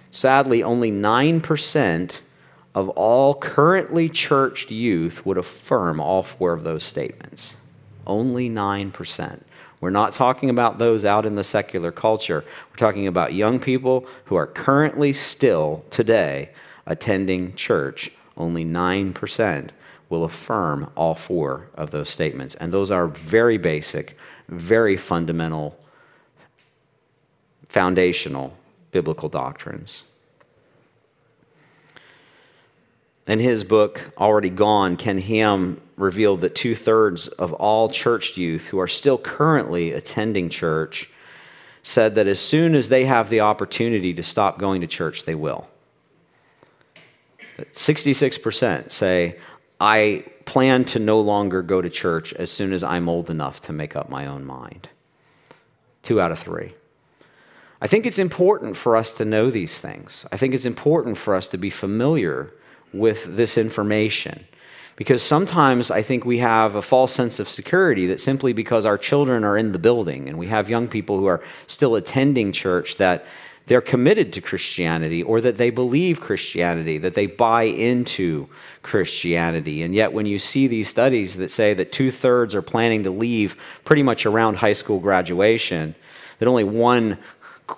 Sadly, 0.10 0.64
only 0.64 0.92
9% 0.92 2.20
of 2.74 2.90
all 2.90 3.36
currently 3.36 4.10
churched 4.10 4.72
youth 4.72 5.24
would 5.24 5.38
affirm 5.38 6.02
all 6.02 6.24
four 6.24 6.52
of 6.52 6.64
those 6.64 6.84
statements. 6.84 7.54
Only 8.08 8.50
9%. 8.50 9.40
We're 9.82 9.92
not 9.92 10.14
talking 10.14 10.50
about 10.50 10.80
those 10.80 11.06
out 11.06 11.28
in 11.28 11.36
the 11.36 11.44
secular 11.44 11.92
culture. 11.92 12.44
We're 12.72 12.78
talking 12.78 13.06
about 13.06 13.36
young 13.36 13.60
people 13.60 14.08
who 14.26 14.36
are 14.36 14.48
currently 14.48 15.14
still 15.14 15.86
today 15.92 16.50
attending 16.88 17.54
church. 17.54 18.12
Only 18.36 18.66
9% 18.66 19.70
will 20.14 20.26
affirm 20.26 20.92
all 20.94 21.16
four 21.16 21.68
of 21.74 21.90
those 21.90 22.08
statements. 22.08 22.54
And 22.54 22.72
those 22.72 22.92
are 22.92 23.08
very 23.08 23.58
basic, 23.58 24.16
very 24.48 24.96
fundamental, 24.96 25.76
foundational 27.68 28.56
biblical 28.92 29.28
doctrines. 29.28 30.04
In 33.26 33.40
his 33.40 33.64
book, 33.64 34.12
Already 34.16 34.52
Gone, 34.52 34.98
Ken 34.98 35.18
Ham 35.18 35.82
revealed 35.98 36.42
that 36.42 36.54
two 36.54 36.76
thirds 36.76 37.28
of 37.28 37.52
all 37.54 37.90
church 37.90 38.38
youth 38.38 38.68
who 38.68 38.80
are 38.80 38.88
still 38.88 39.18
currently 39.18 39.94
attending 39.94 40.48
church 40.48 41.10
said 41.82 42.14
that 42.16 42.28
as 42.28 42.40
soon 42.40 42.76
as 42.76 42.88
they 42.88 43.06
have 43.06 43.32
the 43.32 43.40
opportunity 43.40 44.14
to 44.14 44.22
stop 44.22 44.60
going 44.60 44.82
to 44.82 44.88
church, 44.88 45.24
they 45.24 45.34
will. 45.34 45.68
66% 47.58 48.92
say, 48.92 49.38
I 49.84 50.24
plan 50.46 50.86
to 50.86 51.00
no 51.00 51.20
longer 51.20 51.62
go 51.62 51.82
to 51.82 51.90
church 51.90 52.34
as 52.36 52.50
soon 52.50 52.72
as 52.72 52.86
I'm 52.86 53.10
old 53.10 53.30
enough 53.30 53.60
to 53.64 53.74
make 53.74 53.98
up 53.98 54.10
my 54.10 54.26
own 54.26 54.46
mind. 54.46 54.88
Two 56.04 56.22
out 56.22 56.32
of 56.32 56.40
three. 56.40 56.74
I 57.82 57.88
think 57.88 58.06
it's 58.06 58.18
important 58.18 58.78
for 58.78 58.96
us 58.96 59.14
to 59.16 59.26
know 59.26 59.52
these 59.52 59.78
things. 59.78 60.26
I 60.32 60.38
think 60.38 60.54
it's 60.54 60.66
important 60.66 61.18
for 61.18 61.36
us 61.36 61.50
to 61.50 61.58
be 61.58 61.70
familiar 61.70 62.54
with 62.94 63.36
this 63.36 63.58
information. 63.58 64.46
Because 64.96 65.22
sometimes 65.22 65.92
I 65.92 66.02
think 66.02 66.24
we 66.24 66.38
have 66.38 66.76
a 66.76 66.82
false 66.82 67.12
sense 67.12 67.42
of 67.42 67.50
security 67.50 68.08
that 68.08 68.22
simply 68.22 68.54
because 68.54 68.86
our 68.86 68.98
children 68.98 69.44
are 69.44 69.58
in 69.58 69.74
the 69.74 69.80
building 69.80 70.30
and 70.30 70.38
we 70.38 70.48
have 70.48 70.70
young 70.70 70.88
people 70.88 71.18
who 71.18 71.26
are 71.26 71.44
still 71.68 71.96
attending 71.96 72.54
church 72.54 72.96
that 72.98 73.26
they're 73.66 73.82
committed 73.82 74.34
to 74.34 74.42
Christianity 74.42 75.24
or 75.24 75.40
that 75.42 75.58
they 75.58 75.70
believe 75.70 76.20
Christianity, 76.20 76.98
that 76.98 77.14
they 77.14 77.28
buy 77.28 77.64
into 77.64 78.50
Christianity. 78.82 79.84
And 79.84 79.96
yet, 79.96 80.12
when 80.12 80.26
you 80.26 80.38
see 80.40 80.68
these 80.68 80.90
studies 80.90 81.38
that 81.38 81.50
say 81.50 81.74
that 81.74 81.92
two 81.92 82.12
thirds 82.12 82.56
are 82.56 82.62
planning 82.62 83.04
to 83.04 83.12
leave 83.12 83.56
pretty 83.86 84.04
much 84.04 84.26
around 84.26 84.56
high 84.56 84.74
school 84.74 85.00
graduation, 85.00 85.96
that 86.40 86.48
only 86.48 86.66
one 86.66 87.18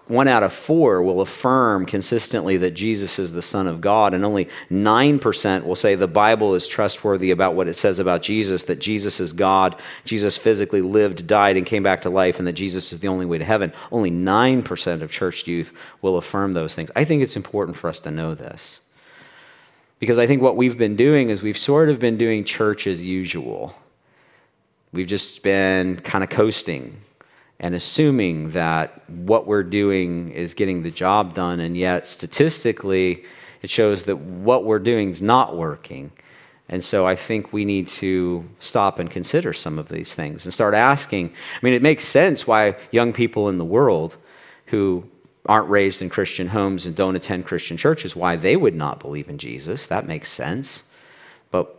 one 0.08 0.28
out 0.28 0.43
of 0.43 0.52
four 0.52 1.02
will 1.04 1.21
affirm 1.21 1.86
consistently 1.86 2.58
that 2.58 2.71
Jesus 2.71 3.19
is 3.19 3.32
the 3.32 3.41
Son 3.41 3.67
of 3.67 3.82
God, 3.82 4.13
and 4.13 4.26
only 4.26 4.50
9% 4.71 5.63
will 5.63 5.76
say 5.76 5.93
the 5.93 6.08
Bible 6.08 6.56
is 6.56 6.67
trustworthy 6.67 7.32
about 7.32 7.54
what 7.54 7.67
it 7.67 7.76
says 7.76 8.00
about 8.00 8.24
Jesus, 8.24 8.63
that 8.63 8.80
Jesus 8.80 9.19
is 9.19 9.32
God, 9.32 9.76
Jesus 10.04 10.38
physically 10.38 10.82
lived, 10.82 11.28
died, 11.28 11.56
and 11.56 11.65
came 11.65 11.84
back 11.84 12.02
to 12.02 12.10
life, 12.10 12.39
and 12.39 12.48
that 12.48 12.54
Jesus 12.54 12.93
is 12.93 13.00
the 13.00 13.08
only 13.08 13.26
way 13.26 13.38
to 13.38 13.45
heaven. 13.45 13.71
Only 13.91 14.12
9% 14.12 15.02
of 15.02 15.12
church 15.12 15.45
youth 15.45 15.71
will 16.02 16.17
affirm 16.17 16.54
those 16.54 16.74
things. 16.74 16.89
I 16.95 17.04
think 17.04 17.21
it's 17.21 17.36
important 17.36 17.78
for 17.78 17.88
us 17.88 18.00
to 18.02 18.12
know 18.12 18.34
this. 18.34 18.80
Because 20.00 20.19
I 20.19 20.28
think 20.28 20.41
what 20.41 20.58
we've 20.58 20.78
been 20.78 20.95
doing 20.95 21.30
is 21.30 21.41
we've 21.41 21.58
sort 21.58 21.89
of 21.89 22.00
been 22.00 22.17
doing 22.17 22.43
church 22.43 22.88
as 22.88 23.02
usual. 23.02 23.74
We've 24.91 25.08
just 25.08 25.43
been 25.43 25.98
kind 25.98 26.24
of 26.24 26.30
coasting 26.30 27.02
and 27.60 27.74
assuming 27.74 28.52
that 28.52 29.10
what 29.10 29.48
we're 29.48 29.63
doing 29.63 30.32
is 30.32 30.54
getting 30.54 30.84
the 30.84 30.91
job 30.91 31.34
done, 31.34 31.60
and 31.60 31.78
yet 31.78 32.08
statistically, 32.08 33.24
it 33.62 33.70
shows 33.70 34.04
that 34.04 34.18
what 34.18 34.65
we're 34.65 34.80
doing 34.80 35.10
is 35.10 35.22
not 35.22 35.56
working. 35.56 36.12
And 36.68 36.84
so 36.84 37.06
I 37.08 37.15
think 37.15 37.54
we 37.54 37.63
need 37.63 37.88
to 37.89 38.48
stop 38.60 39.00
and 39.00 39.10
consider 39.10 39.54
some 39.54 39.78
of 39.78 39.88
these 39.88 40.15
things 40.15 40.46
and 40.46 40.54
start 40.54 40.74
asking. 40.74 41.30
I 41.30 41.65
mean, 41.65 41.74
it 41.74 41.82
makes 41.82 42.04
sense 42.04 42.48
why 42.48 42.76
young 42.91 43.13
people 43.13 43.50
in 43.50 43.58
the 43.58 43.65
world 43.65 44.18
who 44.68 45.08
aren't 45.46 45.70
raised 45.70 46.02
in 46.02 46.10
Christian 46.10 46.48
homes 46.48 46.86
and 46.86 46.96
don't 46.96 47.15
attend 47.15 47.46
Christian 47.46 47.78
churches, 47.78 48.15
why 48.15 48.36
they 48.36 48.56
would 48.56 48.74
not 48.76 49.00
believe 49.00 49.30
in 49.30 49.38
Jesus. 49.38 49.88
That 49.88 50.08
makes 50.08 50.30
sense. 50.30 50.84
But 51.52 51.76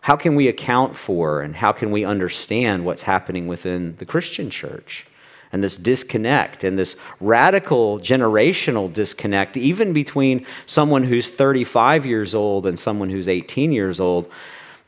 how 0.00 0.16
can 0.16 0.34
we 0.34 0.48
account 0.48 0.96
for 0.96 1.40
and 1.40 1.54
how 1.54 1.70
can 1.72 1.92
we 1.92 2.04
understand 2.04 2.84
what's 2.84 3.02
happening 3.02 3.46
within 3.46 3.96
the 3.96 4.04
Christian 4.04 4.50
church? 4.50 5.06
And 5.54 5.62
this 5.62 5.76
disconnect 5.76 6.64
and 6.64 6.76
this 6.76 6.96
radical 7.20 8.00
generational 8.00 8.92
disconnect, 8.92 9.56
even 9.56 9.92
between 9.92 10.44
someone 10.66 11.04
who's 11.04 11.28
35 11.28 12.04
years 12.04 12.34
old 12.34 12.66
and 12.66 12.76
someone 12.76 13.08
who's 13.08 13.28
18 13.28 13.70
years 13.70 14.00
old, 14.00 14.28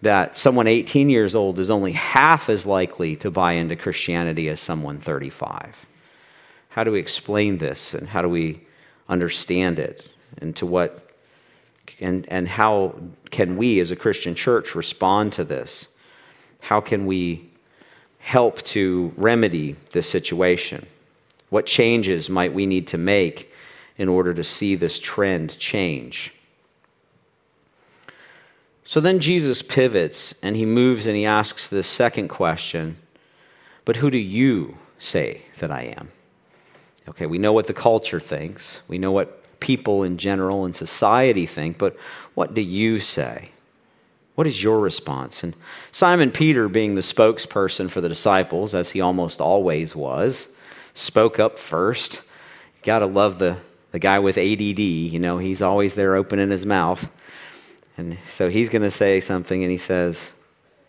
that 0.03 0.37
someone 0.37 0.67
18 0.67 1.09
years 1.09 1.37
old 1.37 1.61
is 1.61 1.71
only 1.71 1.93
half 1.93 2.51
as 2.51 2.67
likely 2.67 3.15
to 3.15 3.31
buy 3.31 3.53
into 3.53 3.77
Christianity 3.77 4.49
as 4.49 4.59
someone 4.59 4.99
35. 4.99 5.87
How 6.71 6.83
do 6.83 6.91
we 6.91 6.99
explain 6.99 7.59
this 7.59 7.95
and 7.95 8.09
how 8.09 8.21
do 8.21 8.29
we 8.29 8.61
understand 9.09 9.79
it 9.79 10.11
and 10.39 10.57
to 10.57 10.67
what 10.67 11.09
and, 12.01 12.27
and 12.29 12.49
how 12.49 12.97
can 13.31 13.57
we 13.57 13.79
as 13.79 13.93
a 13.93 13.97
Christian 13.97 14.35
church 14.35 14.75
respond 14.75 15.33
to 15.35 15.45
this? 15.45 15.87
How 16.59 16.81
can 16.81 17.07
we 17.07 17.53
help 18.27 18.61
to 18.65 19.13
remedy 19.17 19.77
this 19.93 20.11
situation? 20.11 20.85
What 21.51 21.65
changes 21.65 22.29
might 22.29 22.53
we 22.53 22.67
need 22.67 22.89
to 22.89 22.99
make 22.99 23.53
in 23.99 24.09
order 24.09 24.35
to 24.35 24.43
see 24.43 24.75
this 24.75 24.99
trend 24.99 25.57
change? 25.61 26.35
So 28.83 28.99
then 28.99 29.21
Jesus 29.21 29.63
pivots 29.63 30.35
and 30.43 30.57
he 30.57 30.67
moves 30.67 31.07
and 31.07 31.17
he 31.17 31.25
asks 31.25 31.69
this 31.69 31.87
second 31.87 32.27
question 32.27 32.97
But 33.85 33.95
who 33.95 34.11
do 34.11 34.19
you 34.19 34.75
say 34.99 35.43
that 35.59 35.71
I 35.71 35.95
am? 35.97 36.11
Okay, 37.09 37.27
we 37.27 37.39
know 37.39 37.53
what 37.53 37.69
the 37.69 37.75
culture 37.75 38.19
thinks, 38.19 38.81
we 38.89 38.99
know 38.99 39.13
what 39.13 39.61
people 39.61 40.03
in 40.03 40.19
general 40.19 40.65
and 40.65 40.75
society 40.75 41.47
think, 41.47 41.79
but 41.79 41.97
what 42.35 42.55
do 42.55 42.61
you 42.61 42.99
say? 42.99 43.51
What 44.37 44.47
is 44.47 44.63
your 44.63 44.79
response? 44.81 45.43
And 45.43 45.57
Simon 45.93 46.31
Peter, 46.31 46.69
being 46.69 46.95
the 46.95 47.01
spokesperson 47.01 47.91
for 47.91 48.03
the 48.03 48.09
disciples, 48.09 48.75
as 48.75 48.91
he 48.91 49.01
almost 49.01 49.41
always 49.41 49.97
was, 49.97 50.49
spoke 50.93 51.39
up 51.39 51.59
first. 51.59 52.21
Got 52.83 53.01
to 53.01 53.07
love 53.07 53.39
the, 53.39 53.57
the 53.93 53.99
guy 53.99 54.19
with 54.19 54.37
ADD. 54.37 54.79
You 54.79 55.19
know, 55.19 55.39
he's 55.39 55.63
always 55.63 55.95
there 55.95 56.15
opening 56.15 56.51
his 56.51 56.67
mouth. 56.67 57.11
And 57.97 58.19
so 58.29 58.51
he's 58.51 58.69
going 58.69 58.83
to 58.83 58.91
say 58.91 59.21
something, 59.21 59.63
and 59.63 59.73
he 59.73 59.79
says, 59.79 60.35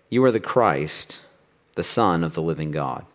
You 0.10 0.26
are 0.26 0.32
the 0.32 0.42
Christ, 0.42 1.20
the 1.76 1.84
Son 1.84 2.26
of 2.26 2.34
the 2.34 2.42
living 2.42 2.72
God. 2.72 3.06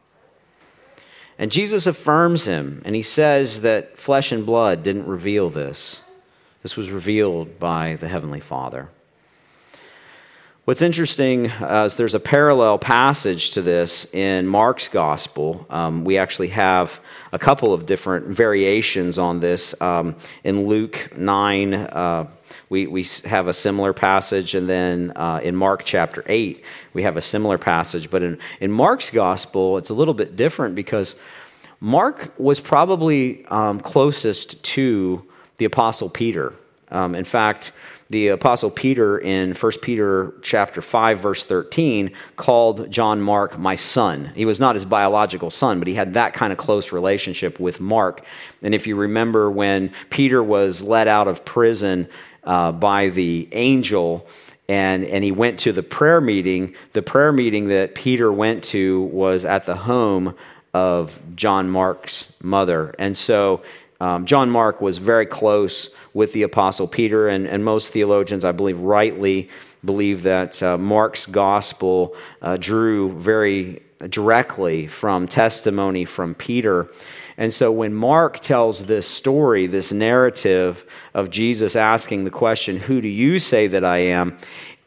And 1.38 1.52
Jesus 1.52 1.86
affirms 1.86 2.46
him, 2.46 2.80
and 2.86 2.94
he 2.94 3.02
says 3.02 3.60
that 3.60 3.98
flesh 3.98 4.32
and 4.32 4.46
blood 4.46 4.82
didn't 4.82 5.06
reveal 5.06 5.50
this. 5.50 6.00
This 6.62 6.74
was 6.74 6.90
revealed 6.90 7.58
by 7.58 7.96
the 7.96 8.08
Heavenly 8.08 8.40
Father. 8.40 8.88
What's 10.64 10.80
interesting 10.80 11.50
uh, 11.50 11.86
is 11.86 11.96
there's 11.96 12.14
a 12.14 12.20
parallel 12.20 12.78
passage 12.78 13.50
to 13.50 13.62
this 13.62 14.04
in 14.14 14.46
Mark's 14.46 14.86
gospel. 14.88 15.66
Um, 15.68 16.04
we 16.04 16.18
actually 16.18 16.50
have 16.50 17.00
a 17.32 17.38
couple 17.38 17.74
of 17.74 17.84
different 17.84 18.28
variations 18.28 19.18
on 19.18 19.40
this. 19.40 19.74
Um, 19.82 20.14
in 20.44 20.68
Luke 20.68 21.18
9, 21.18 21.74
uh, 21.74 22.30
we, 22.68 22.86
we 22.86 23.04
have 23.24 23.48
a 23.48 23.52
similar 23.52 23.92
passage, 23.92 24.54
and 24.54 24.70
then 24.70 25.12
uh, 25.16 25.40
in 25.42 25.56
Mark 25.56 25.82
chapter 25.84 26.22
8, 26.26 26.62
we 26.92 27.02
have 27.02 27.16
a 27.16 27.22
similar 27.22 27.58
passage. 27.58 28.08
But 28.08 28.22
in, 28.22 28.38
in 28.60 28.70
Mark's 28.70 29.10
gospel, 29.10 29.78
it's 29.78 29.90
a 29.90 29.94
little 29.94 30.14
bit 30.14 30.36
different 30.36 30.76
because 30.76 31.16
Mark 31.80 32.32
was 32.38 32.60
probably 32.60 33.44
um, 33.46 33.80
closest 33.80 34.62
to 34.62 35.26
the 35.56 35.64
Apostle 35.64 36.08
Peter. 36.08 36.54
Um, 36.92 37.16
in 37.16 37.24
fact, 37.24 37.72
the 38.12 38.28
apostle 38.28 38.70
peter 38.70 39.18
in 39.18 39.54
1 39.54 39.72
peter 39.80 40.34
chapter 40.42 40.82
5 40.82 41.18
verse 41.18 41.44
13 41.44 42.12
called 42.36 42.90
john 42.90 43.20
mark 43.20 43.58
my 43.58 43.74
son. 43.74 44.30
He 44.34 44.44
was 44.44 44.60
not 44.60 44.76
his 44.76 44.84
biological 44.84 45.50
son 45.50 45.78
but 45.78 45.88
he 45.88 45.94
had 45.94 46.14
that 46.14 46.34
kind 46.34 46.52
of 46.52 46.58
close 46.58 46.92
relationship 46.92 47.58
with 47.58 47.80
mark. 47.80 48.24
And 48.62 48.74
if 48.74 48.86
you 48.86 48.96
remember 48.96 49.50
when 49.50 49.92
peter 50.10 50.42
was 50.42 50.82
let 50.82 51.08
out 51.08 51.26
of 51.26 51.44
prison 51.44 52.06
uh, 52.44 52.70
by 52.70 53.08
the 53.08 53.48
angel 53.52 54.28
and, 54.68 55.04
and 55.04 55.24
he 55.24 55.32
went 55.32 55.58
to 55.60 55.72
the 55.72 55.82
prayer 55.82 56.20
meeting 56.20 56.74
the 56.92 57.02
prayer 57.02 57.32
meeting 57.32 57.68
that 57.68 57.94
peter 57.94 58.30
went 58.30 58.62
to 58.64 59.04
was 59.04 59.46
at 59.46 59.64
the 59.64 59.76
home 59.76 60.36
of 60.74 61.18
john 61.34 61.70
mark's 61.70 62.30
mother. 62.42 62.94
And 62.98 63.16
so 63.16 63.62
um, 64.02 64.26
john 64.26 64.50
mark 64.50 64.80
was 64.80 64.98
very 64.98 65.26
close 65.26 65.90
with 66.14 66.32
the 66.32 66.42
Apostle 66.42 66.86
Peter, 66.86 67.28
and, 67.28 67.46
and 67.46 67.64
most 67.64 67.92
theologians, 67.92 68.44
I 68.44 68.52
believe, 68.52 68.78
rightly 68.78 69.48
believe 69.84 70.22
that 70.24 70.62
uh, 70.62 70.76
Mark's 70.76 71.26
gospel 71.26 72.14
uh, 72.42 72.56
drew 72.58 73.18
very 73.18 73.82
directly 74.10 74.86
from 74.86 75.26
testimony 75.26 76.04
from 76.04 76.34
Peter. 76.34 76.90
And 77.38 77.54
so 77.54 77.72
when 77.72 77.94
Mark 77.94 78.40
tells 78.40 78.84
this 78.84 79.08
story, 79.08 79.66
this 79.66 79.90
narrative 79.90 80.84
of 81.14 81.30
Jesus 81.30 81.76
asking 81.76 82.24
the 82.24 82.30
question, 82.30 82.76
Who 82.76 83.00
do 83.00 83.08
you 83.08 83.38
say 83.38 83.68
that 83.68 83.84
I 83.84 83.98
am? 83.98 84.36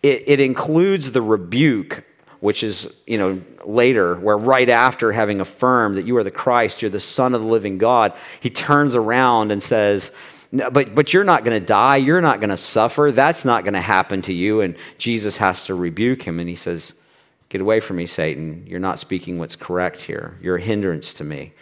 it, 0.03 0.23
it 0.27 0.39
includes 0.39 1.11
the 1.11 1.21
rebuke 1.21 2.03
which 2.41 2.63
is 2.63 2.93
you 3.07 3.17
know 3.17 3.41
later 3.67 4.15
where 4.15 4.37
right 4.37 4.69
after 4.69 5.11
having 5.11 5.41
affirmed 5.41 5.95
that 5.95 6.05
you 6.05 6.15
are 6.17 6.23
the 6.23 6.31
christ 6.31 6.81
you're 6.81 6.91
the 6.91 6.99
son 6.99 7.33
of 7.33 7.41
the 7.41 7.47
living 7.47 7.77
god 7.77 8.13
he 8.39 8.49
turns 8.49 8.95
around 8.95 9.51
and 9.51 9.61
says 9.61 10.11
but, 10.51 10.95
but 10.95 11.13
you're 11.13 11.23
not 11.25 11.43
going 11.43 11.59
to 11.59 11.65
die. 11.65 11.97
You're 11.97 12.21
not 12.21 12.39
going 12.39 12.49
to 12.49 12.57
suffer. 12.57 13.11
That's 13.11 13.43
not 13.43 13.63
going 13.63 13.73
to 13.73 13.81
happen 13.81 14.21
to 14.21 14.33
you. 14.33 14.61
And 14.61 14.77
Jesus 14.97 15.35
has 15.37 15.65
to 15.65 15.75
rebuke 15.75 16.21
him. 16.21 16.39
And 16.39 16.47
he 16.47 16.55
says, 16.55 16.93
Get 17.49 17.61
away 17.61 17.79
from 17.79 17.97
me, 17.97 18.05
Satan. 18.05 18.65
You're 18.67 18.79
not 18.79 18.99
speaking 18.99 19.37
what's 19.37 19.55
correct 19.55 20.01
here. 20.01 20.37
You're 20.41 20.57
a 20.57 20.61
hindrance 20.61 21.13
to 21.15 21.23
me. 21.23 21.53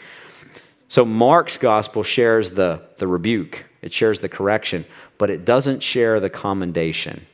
So 0.88 1.04
Mark's 1.04 1.58
gospel 1.58 2.04
shares 2.04 2.52
the, 2.52 2.82
the 2.98 3.08
rebuke, 3.08 3.66
it 3.82 3.94
shares 3.94 4.20
the 4.20 4.30
correction, 4.30 4.86
but 5.18 5.30
it 5.30 5.44
doesn't 5.44 5.82
share 5.82 6.20
the 6.20 6.30
commendation. 6.30 7.26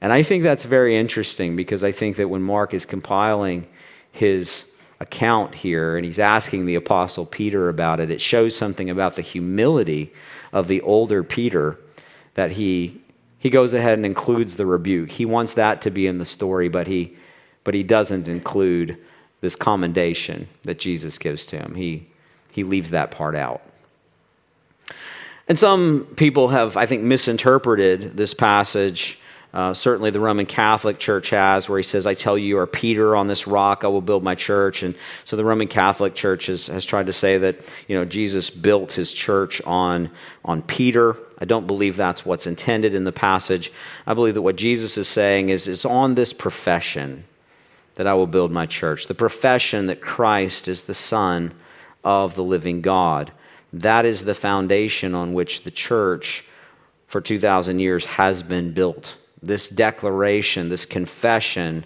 And 0.00 0.12
I 0.12 0.22
think 0.22 0.42
that's 0.42 0.64
very 0.64 0.96
interesting 0.96 1.56
because 1.56 1.82
I 1.82 1.92
think 1.92 2.16
that 2.16 2.28
when 2.28 2.42
Mark 2.42 2.74
is 2.74 2.84
compiling 2.86 3.66
his 4.14 4.64
account 5.00 5.56
here 5.56 5.96
and 5.96 6.06
he's 6.06 6.20
asking 6.20 6.64
the 6.64 6.76
apostle 6.76 7.26
Peter 7.26 7.68
about 7.68 7.98
it, 7.98 8.12
it 8.12 8.20
shows 8.20 8.56
something 8.56 8.88
about 8.88 9.16
the 9.16 9.22
humility 9.22 10.12
of 10.52 10.68
the 10.68 10.80
older 10.82 11.22
Peter 11.24 11.78
that 12.34 12.52
he 12.52 13.00
he 13.40 13.50
goes 13.50 13.74
ahead 13.74 13.98
and 13.98 14.06
includes 14.06 14.56
the 14.56 14.64
rebuke. 14.64 15.10
He 15.10 15.26
wants 15.26 15.54
that 15.54 15.82
to 15.82 15.90
be 15.90 16.06
in 16.06 16.16
the 16.18 16.24
story, 16.24 16.68
but 16.68 16.86
he 16.86 17.16
but 17.64 17.74
he 17.74 17.82
doesn't 17.82 18.28
include 18.28 18.96
this 19.40 19.56
commendation 19.56 20.46
that 20.62 20.78
Jesus 20.78 21.18
gives 21.18 21.44
to 21.46 21.58
him. 21.58 21.74
He 21.74 22.06
he 22.52 22.62
leaves 22.62 22.90
that 22.90 23.10
part 23.10 23.34
out. 23.34 23.62
And 25.48 25.58
some 25.58 26.06
people 26.16 26.48
have, 26.48 26.76
I 26.76 26.86
think, 26.86 27.02
misinterpreted 27.02 28.16
this 28.16 28.32
passage 28.32 29.18
uh, 29.54 29.72
certainly, 29.72 30.10
the 30.10 30.18
Roman 30.18 30.46
Catholic 30.46 30.98
Church 30.98 31.30
has, 31.30 31.68
where 31.68 31.78
he 31.78 31.84
says, 31.84 32.08
I 32.08 32.14
tell 32.14 32.36
you, 32.36 32.44
you 32.44 32.58
are 32.58 32.66
Peter, 32.66 33.14
on 33.14 33.28
this 33.28 33.46
rock 33.46 33.84
I 33.84 33.86
will 33.86 34.00
build 34.00 34.24
my 34.24 34.34
church. 34.34 34.82
And 34.82 34.96
so 35.24 35.36
the 35.36 35.44
Roman 35.44 35.68
Catholic 35.68 36.16
Church 36.16 36.46
has, 36.46 36.66
has 36.66 36.84
tried 36.84 37.06
to 37.06 37.12
say 37.12 37.38
that, 37.38 37.60
you 37.86 37.96
know, 37.96 38.04
Jesus 38.04 38.50
built 38.50 38.90
his 38.90 39.12
church 39.12 39.62
on, 39.62 40.10
on 40.44 40.60
Peter. 40.62 41.16
I 41.38 41.44
don't 41.44 41.68
believe 41.68 41.96
that's 41.96 42.26
what's 42.26 42.48
intended 42.48 42.96
in 42.96 43.04
the 43.04 43.12
passage. 43.12 43.70
I 44.08 44.14
believe 44.14 44.34
that 44.34 44.42
what 44.42 44.56
Jesus 44.56 44.98
is 44.98 45.06
saying 45.06 45.50
is, 45.50 45.68
is 45.68 45.84
on 45.84 46.16
this 46.16 46.32
profession 46.32 47.22
that 47.94 48.08
I 48.08 48.14
will 48.14 48.26
build 48.26 48.50
my 48.50 48.66
church, 48.66 49.06
the 49.06 49.14
profession 49.14 49.86
that 49.86 50.00
Christ 50.00 50.66
is 50.66 50.82
the 50.82 50.94
Son 50.94 51.54
of 52.02 52.34
the 52.34 52.42
living 52.42 52.80
God. 52.80 53.30
That 53.72 54.04
is 54.04 54.24
the 54.24 54.34
foundation 54.34 55.14
on 55.14 55.32
which 55.32 55.62
the 55.62 55.70
church 55.70 56.44
for 57.06 57.20
2,000 57.20 57.78
years 57.78 58.04
has 58.06 58.42
been 58.42 58.72
built 58.72 59.16
this 59.46 59.68
declaration, 59.68 60.68
this 60.68 60.86
confession 60.86 61.84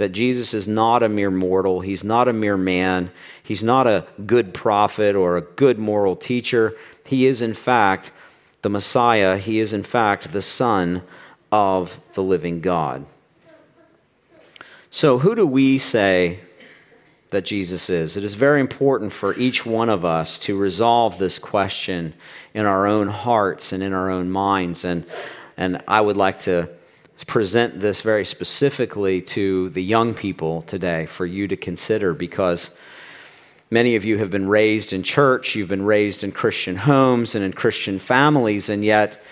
that 0.00 0.10
Jesus 0.10 0.54
is 0.54 0.66
not 0.66 1.02
a 1.02 1.10
mere 1.10 1.30
mortal, 1.30 1.80
he's 1.80 2.02
not 2.02 2.26
a 2.26 2.32
mere 2.32 2.56
man, 2.56 3.10
he's 3.42 3.62
not 3.62 3.86
a 3.86 4.06
good 4.24 4.54
prophet 4.54 5.14
or 5.14 5.36
a 5.36 5.42
good 5.42 5.78
moral 5.78 6.16
teacher. 6.16 6.74
He 7.04 7.26
is, 7.26 7.42
in 7.42 7.52
fact, 7.52 8.10
the 8.62 8.70
Messiah, 8.70 9.36
he 9.36 9.60
is, 9.60 9.74
in 9.74 9.82
fact, 9.82 10.32
the 10.32 10.40
Son 10.40 11.02
of 11.52 12.00
the 12.14 12.22
living 12.22 12.62
God. 12.62 13.04
So, 14.90 15.18
who 15.18 15.34
do 15.34 15.46
we 15.46 15.78
say 15.78 16.40
that 17.28 17.44
Jesus 17.44 17.90
is? 17.90 18.16
It 18.16 18.24
is 18.24 18.34
very 18.34 18.60
important 18.60 19.12
for 19.12 19.34
each 19.34 19.66
one 19.66 19.88
of 19.88 20.06
us 20.06 20.38
to 20.40 20.56
resolve 20.56 21.18
this 21.18 21.38
question 21.38 22.14
in 22.54 22.64
our 22.64 22.86
own 22.86 23.08
hearts 23.08 23.72
and 23.72 23.82
in 23.82 23.92
our 23.92 24.10
own 24.10 24.30
minds. 24.30 24.84
And, 24.84 25.04
and 25.58 25.82
I 25.86 26.00
would 26.00 26.16
like 26.16 26.38
to 26.40 26.70
present 27.26 27.80
this 27.80 28.00
very 28.00 28.24
specifically 28.24 29.20
to 29.22 29.68
the 29.70 29.82
young 29.82 30.14
people 30.14 30.62
today 30.62 31.06
for 31.06 31.26
you 31.26 31.48
to 31.48 31.56
consider 31.56 32.14
because 32.14 32.70
many 33.70 33.96
of 33.96 34.04
you 34.04 34.18
have 34.18 34.30
been 34.30 34.48
raised 34.48 34.92
in 34.92 35.02
church, 35.02 35.54
you've 35.54 35.68
been 35.68 35.84
raised 35.84 36.24
in 36.24 36.32
Christian 36.32 36.76
homes 36.76 37.34
and 37.34 37.44
in 37.44 37.52
Christian 37.52 37.98
families, 37.98 38.68
and 38.68 38.84
yet 38.84 39.22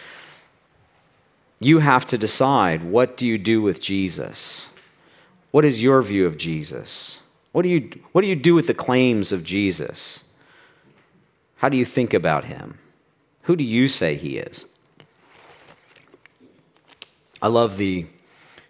you 1.60 1.78
have 1.80 2.06
to 2.06 2.18
decide 2.18 2.84
what 2.84 3.16
do 3.16 3.26
you 3.26 3.38
do 3.38 3.60
with 3.62 3.80
Jesus? 3.80 4.68
What 5.50 5.64
is 5.64 5.82
your 5.82 6.02
view 6.02 6.26
of 6.26 6.36
Jesus? 6.36 7.20
What 7.52 7.62
do 7.62 7.68
you, 7.68 7.90
what 8.12 8.20
do, 8.22 8.28
you 8.28 8.36
do 8.36 8.54
with 8.54 8.66
the 8.66 8.74
claims 8.74 9.32
of 9.32 9.42
Jesus? 9.42 10.22
How 11.56 11.68
do 11.68 11.76
you 11.76 11.84
think 11.84 12.14
about 12.14 12.44
him? 12.44 12.78
Who 13.42 13.56
do 13.56 13.64
you 13.64 13.88
say 13.88 14.14
he 14.14 14.38
is? 14.38 14.64
I 17.40 17.46
love 17.46 17.78
the 17.78 18.06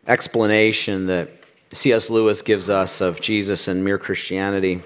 explanation 0.06 1.06
that 1.06 1.30
C.S. 1.72 2.10
Lewis 2.10 2.42
gives 2.42 2.68
us 2.68 3.00
of 3.00 3.20
Jesus 3.20 3.66
and 3.66 3.82
mere 3.82 3.98
Christianity, 3.98 4.82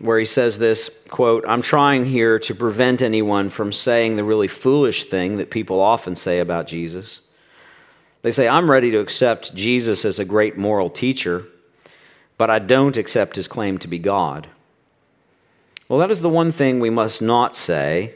where 0.00 0.18
he 0.18 0.26
says 0.26 0.58
this 0.58 0.90
quote, 1.08 1.44
I'm 1.46 1.62
trying 1.62 2.04
here 2.04 2.40
to 2.40 2.54
prevent 2.54 3.00
anyone 3.00 3.48
from 3.48 3.72
saying 3.72 4.16
the 4.16 4.24
really 4.24 4.48
foolish 4.48 5.04
thing 5.04 5.36
that 5.36 5.50
people 5.50 5.80
often 5.80 6.16
say 6.16 6.40
about 6.40 6.66
Jesus. 6.66 7.20
They 8.22 8.32
say, 8.32 8.48
I'm 8.48 8.68
ready 8.68 8.90
to 8.90 8.98
accept 8.98 9.54
Jesus 9.54 10.04
as 10.04 10.18
a 10.18 10.24
great 10.24 10.58
moral 10.58 10.90
teacher, 10.90 11.46
but 12.36 12.50
I 12.50 12.58
don't 12.58 12.96
accept 12.96 13.36
his 13.36 13.46
claim 13.46 13.78
to 13.78 13.88
be 13.88 14.00
God. 14.00 14.48
Well, 15.88 16.00
that 16.00 16.10
is 16.10 16.20
the 16.20 16.28
one 16.28 16.50
thing 16.50 16.80
we 16.80 16.90
must 16.90 17.22
not 17.22 17.54
say 17.54 18.14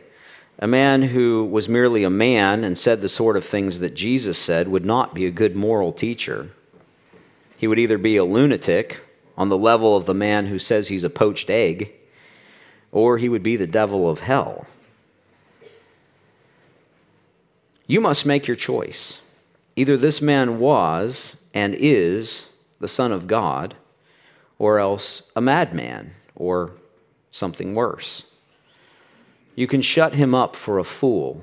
a 0.63 0.67
man 0.69 1.03
who 1.03 1.45
was 1.45 1.69
merely 1.69 2.05
a 2.05 2.09
man 2.09 2.63
and 2.63 2.79
said 2.79 3.01
the 3.01 3.09
sort 3.09 3.37
of 3.37 3.45
things 3.45 3.81
that 3.81 3.97
Jesus 3.97 4.39
said 4.39 4.69
would 4.69 4.85
not 4.85 5.13
be 5.13 5.27
a 5.27 5.31
good 5.33 5.57
moral 5.57 5.93
teacher. 5.93 6.51
He 7.59 7.67
would 7.67 7.81
either 7.81 7.99
be 7.99 8.17
a 8.17 8.25
lunatic 8.25 9.01
on 9.37 9.49
the 9.49 9.59
level 9.59 9.97
of 9.97 10.07
the 10.07 10.15
man 10.15 10.47
who 10.47 10.61
says 10.61 10.87
he's 10.87 11.03
a 11.03 11.11
poached 11.11 11.51
egg, 11.51 11.91
or 12.93 13.19
he 13.19 13.29
would 13.29 13.43
be 13.43 13.57
the 13.57 13.67
devil 13.67 14.09
of 14.09 14.21
hell. 14.21 14.65
You 17.89 18.01
must 18.01 18.25
make 18.25 18.47
your 18.47 18.57
choice. 18.57 19.21
Either 19.75 19.97
this 19.97 20.23
man 20.23 20.61
was 20.61 21.37
and 21.53 21.75
is 21.75 22.47
the 22.79 22.87
Son 22.87 23.11
of 23.11 23.27
God, 23.27 23.75
or 24.61 24.79
else 24.79 25.23
a 25.35 25.41
madman, 25.41 26.13
or 26.37 26.71
something 27.33 27.75
worse. 27.75 28.27
You 29.55 29.67
can 29.67 29.83
shut 29.83 30.15
him 30.15 30.35
up 30.35 30.57
for 30.57 30.79
a 30.79 30.85
fool. 30.85 31.43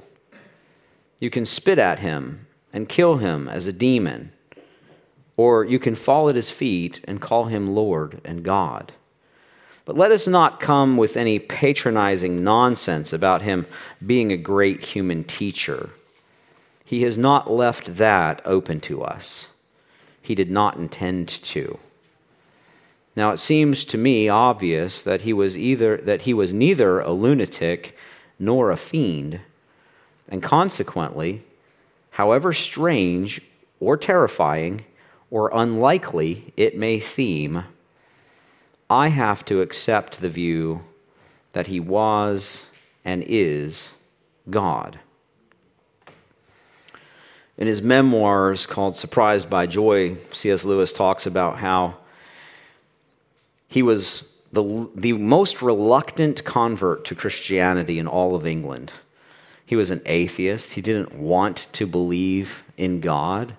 You 1.20 1.30
can 1.30 1.46
spit 1.46 1.78
at 1.78 2.00
him 2.00 2.48
and 2.74 2.90
kill 2.90 3.18
him 3.18 3.48
as 3.48 3.68
a 3.68 3.74
demon. 3.74 4.32
Or 5.38 5.64
you 5.64 5.80
can 5.80 5.96
fall 5.96 6.30
at 6.30 6.36
his 6.36 6.50
feet 6.50 7.00
and 7.06 7.22
call 7.22 7.46
him 7.46 7.76
Lord 7.76 8.22
and 8.26 8.44
God. 8.44 8.94
But 9.86 9.98
let 9.98 10.12
us 10.12 10.28
not 10.28 10.60
come 10.60 10.98
with 10.98 11.18
any 11.18 11.40
patronizing 11.40 12.44
nonsense 12.44 13.14
about 13.14 13.42
him 13.42 13.66
being 14.06 14.32
a 14.32 14.38
great 14.38 14.86
human 14.86 15.24
teacher. 15.24 15.90
He 16.86 17.04
has 17.04 17.18
not 17.18 17.52
left 17.52 17.98
that 17.98 18.42
open 18.46 18.82
to 18.82 19.04
us. 19.04 19.50
He 20.22 20.36
did 20.36 20.52
not 20.52 20.78
intend 20.78 21.28
to. 21.28 21.80
Now 23.16 23.32
it 23.32 23.38
seems 23.38 23.84
to 23.86 23.98
me 23.98 24.30
obvious 24.30 25.02
that 25.02 25.22
he 25.22 25.34
was 25.34 25.58
either 25.58 25.98
that 25.98 26.22
he 26.24 26.34
was 26.34 26.54
neither 26.54 27.00
a 27.00 27.12
lunatic 27.12 27.96
nor 28.40 28.72
a 28.72 28.78
fiend, 28.78 29.42
and 30.30 30.42
consequently, 30.42 31.44
however 32.12 32.54
strange 32.54 33.42
or 33.80 33.98
terrifying 33.98 34.86
or 35.30 35.52
unlikely 35.54 36.54
it 36.58 36.78
may 36.78 37.00
seem, 37.00 37.64
I 38.90 39.10
have 39.10 39.46
to 39.46 39.62
accept 39.62 40.22
the 40.22 40.30
view 40.30 40.82
that 41.54 41.68
he 41.68 41.80
was 41.80 42.70
and 43.06 43.24
is 43.28 43.94
God. 44.50 45.00
In 47.58 47.68
his 47.68 47.82
memoirs 47.82 48.66
called 48.66 48.96
Surprised 48.96 49.50
by 49.50 49.68
Joy, 49.68 50.16
C.S. 50.16 50.64
Lewis 50.64 50.94
talks 50.94 51.26
about 51.26 51.58
how 51.60 51.98
he 53.68 53.84
was 53.84 54.32
the, 54.52 54.90
the 54.96 55.14
most 55.14 55.62
reluctant 55.62 56.44
convert 56.44 57.06
to 57.06 57.16
Christianity 57.16 58.00
in 58.00 58.08
all 58.08 58.36
of 58.36 58.48
England. 58.48 58.92
He 59.66 59.76
was 59.76 59.92
an 59.92 60.02
atheist. 60.06 60.74
He 60.74 60.82
didn't 60.82 61.14
want 61.14 61.68
to 61.74 61.86
believe 61.86 62.64
in 62.78 63.02
God. 63.02 63.56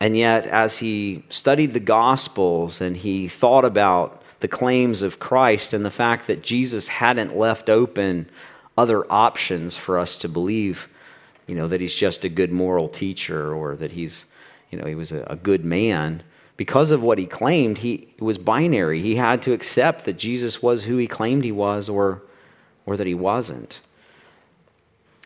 And 0.00 0.16
yet, 0.16 0.46
as 0.46 0.76
he 0.76 1.24
studied 1.30 1.72
the 1.72 1.80
Gospels 1.80 2.82
and 2.82 2.96
he 2.96 3.28
thought 3.28 3.64
about 3.64 4.22
the 4.40 4.48
claims 4.48 5.00
of 5.00 5.18
Christ 5.18 5.72
and 5.72 5.82
the 5.84 5.90
fact 5.90 6.26
that 6.26 6.42
Jesus 6.42 6.86
hadn't 6.86 7.36
left 7.36 7.70
open 7.70 8.28
other 8.76 9.10
options 9.10 9.76
for 9.76 9.98
us 9.98 10.18
to 10.18 10.28
believe, 10.28 10.88
you 11.46 11.54
know, 11.54 11.68
that 11.68 11.80
he's 11.80 11.94
just 11.94 12.24
a 12.24 12.28
good 12.28 12.52
moral 12.52 12.88
teacher 12.88 13.54
or 13.54 13.76
that 13.76 13.92
he's, 13.92 14.26
you 14.70 14.78
know, 14.78 14.86
he 14.86 14.94
was 14.94 15.12
a, 15.12 15.22
a 15.28 15.36
good 15.36 15.64
man. 15.64 16.22
Because 16.56 16.92
of 16.92 17.02
what 17.02 17.18
he 17.18 17.26
claimed, 17.26 17.78
he 17.78 18.14
was 18.18 18.38
binary. 18.38 19.02
He 19.02 19.16
had 19.16 19.42
to 19.42 19.52
accept 19.52 20.04
that 20.04 20.18
Jesus 20.18 20.62
was 20.62 20.84
who 20.84 20.96
he 20.96 21.06
claimed 21.06 21.44
he 21.44 21.52
was 21.52 21.88
or, 21.88 22.22
or 22.86 22.96
that 22.96 23.06
he 23.06 23.14
wasn't. 23.14 23.80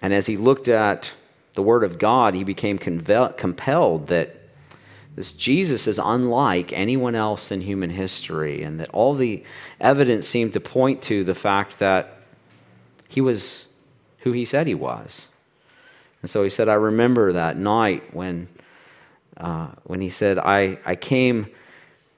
And 0.01 0.15
as 0.15 0.27
he 0.27 0.37
looked 0.37 0.69
at 0.69 1.11
the 1.55 1.63
Word 1.63 1.85
of 1.85 1.99
God, 1.99 2.35
he 2.35 2.45
became 2.45 2.79
compelled 2.79 4.07
that 4.09 4.37
this 5.17 5.33
Jesus 5.33 5.89
is 5.89 5.99
unlike 6.03 6.73
anyone 6.73 7.17
else 7.17 7.51
in 7.51 7.61
human 7.61 7.91
history, 7.91 8.63
and 8.63 8.79
that 8.79 8.89
all 8.91 9.15
the 9.15 9.43
evidence 9.81 10.29
seemed 10.29 10.53
to 10.53 10.61
point 10.61 11.03
to 11.03 11.25
the 11.25 11.35
fact 11.35 11.81
that 11.81 12.21
he 13.09 13.21
was 13.21 13.67
who 14.19 14.31
he 14.31 14.45
said 14.45 14.69
he 14.69 14.77
was. 14.77 15.27
And 16.23 16.31
so 16.31 16.45
he 16.45 16.51
said, 16.51 16.69
I 16.69 16.75
remember 16.75 17.33
that 17.33 17.57
night 17.57 18.15
when, 18.15 18.47
uh, 19.39 19.69
when 19.85 20.01
he 20.01 20.11
said, 20.11 20.39
I, 20.39 20.79
I 20.85 20.97
came 20.97 21.47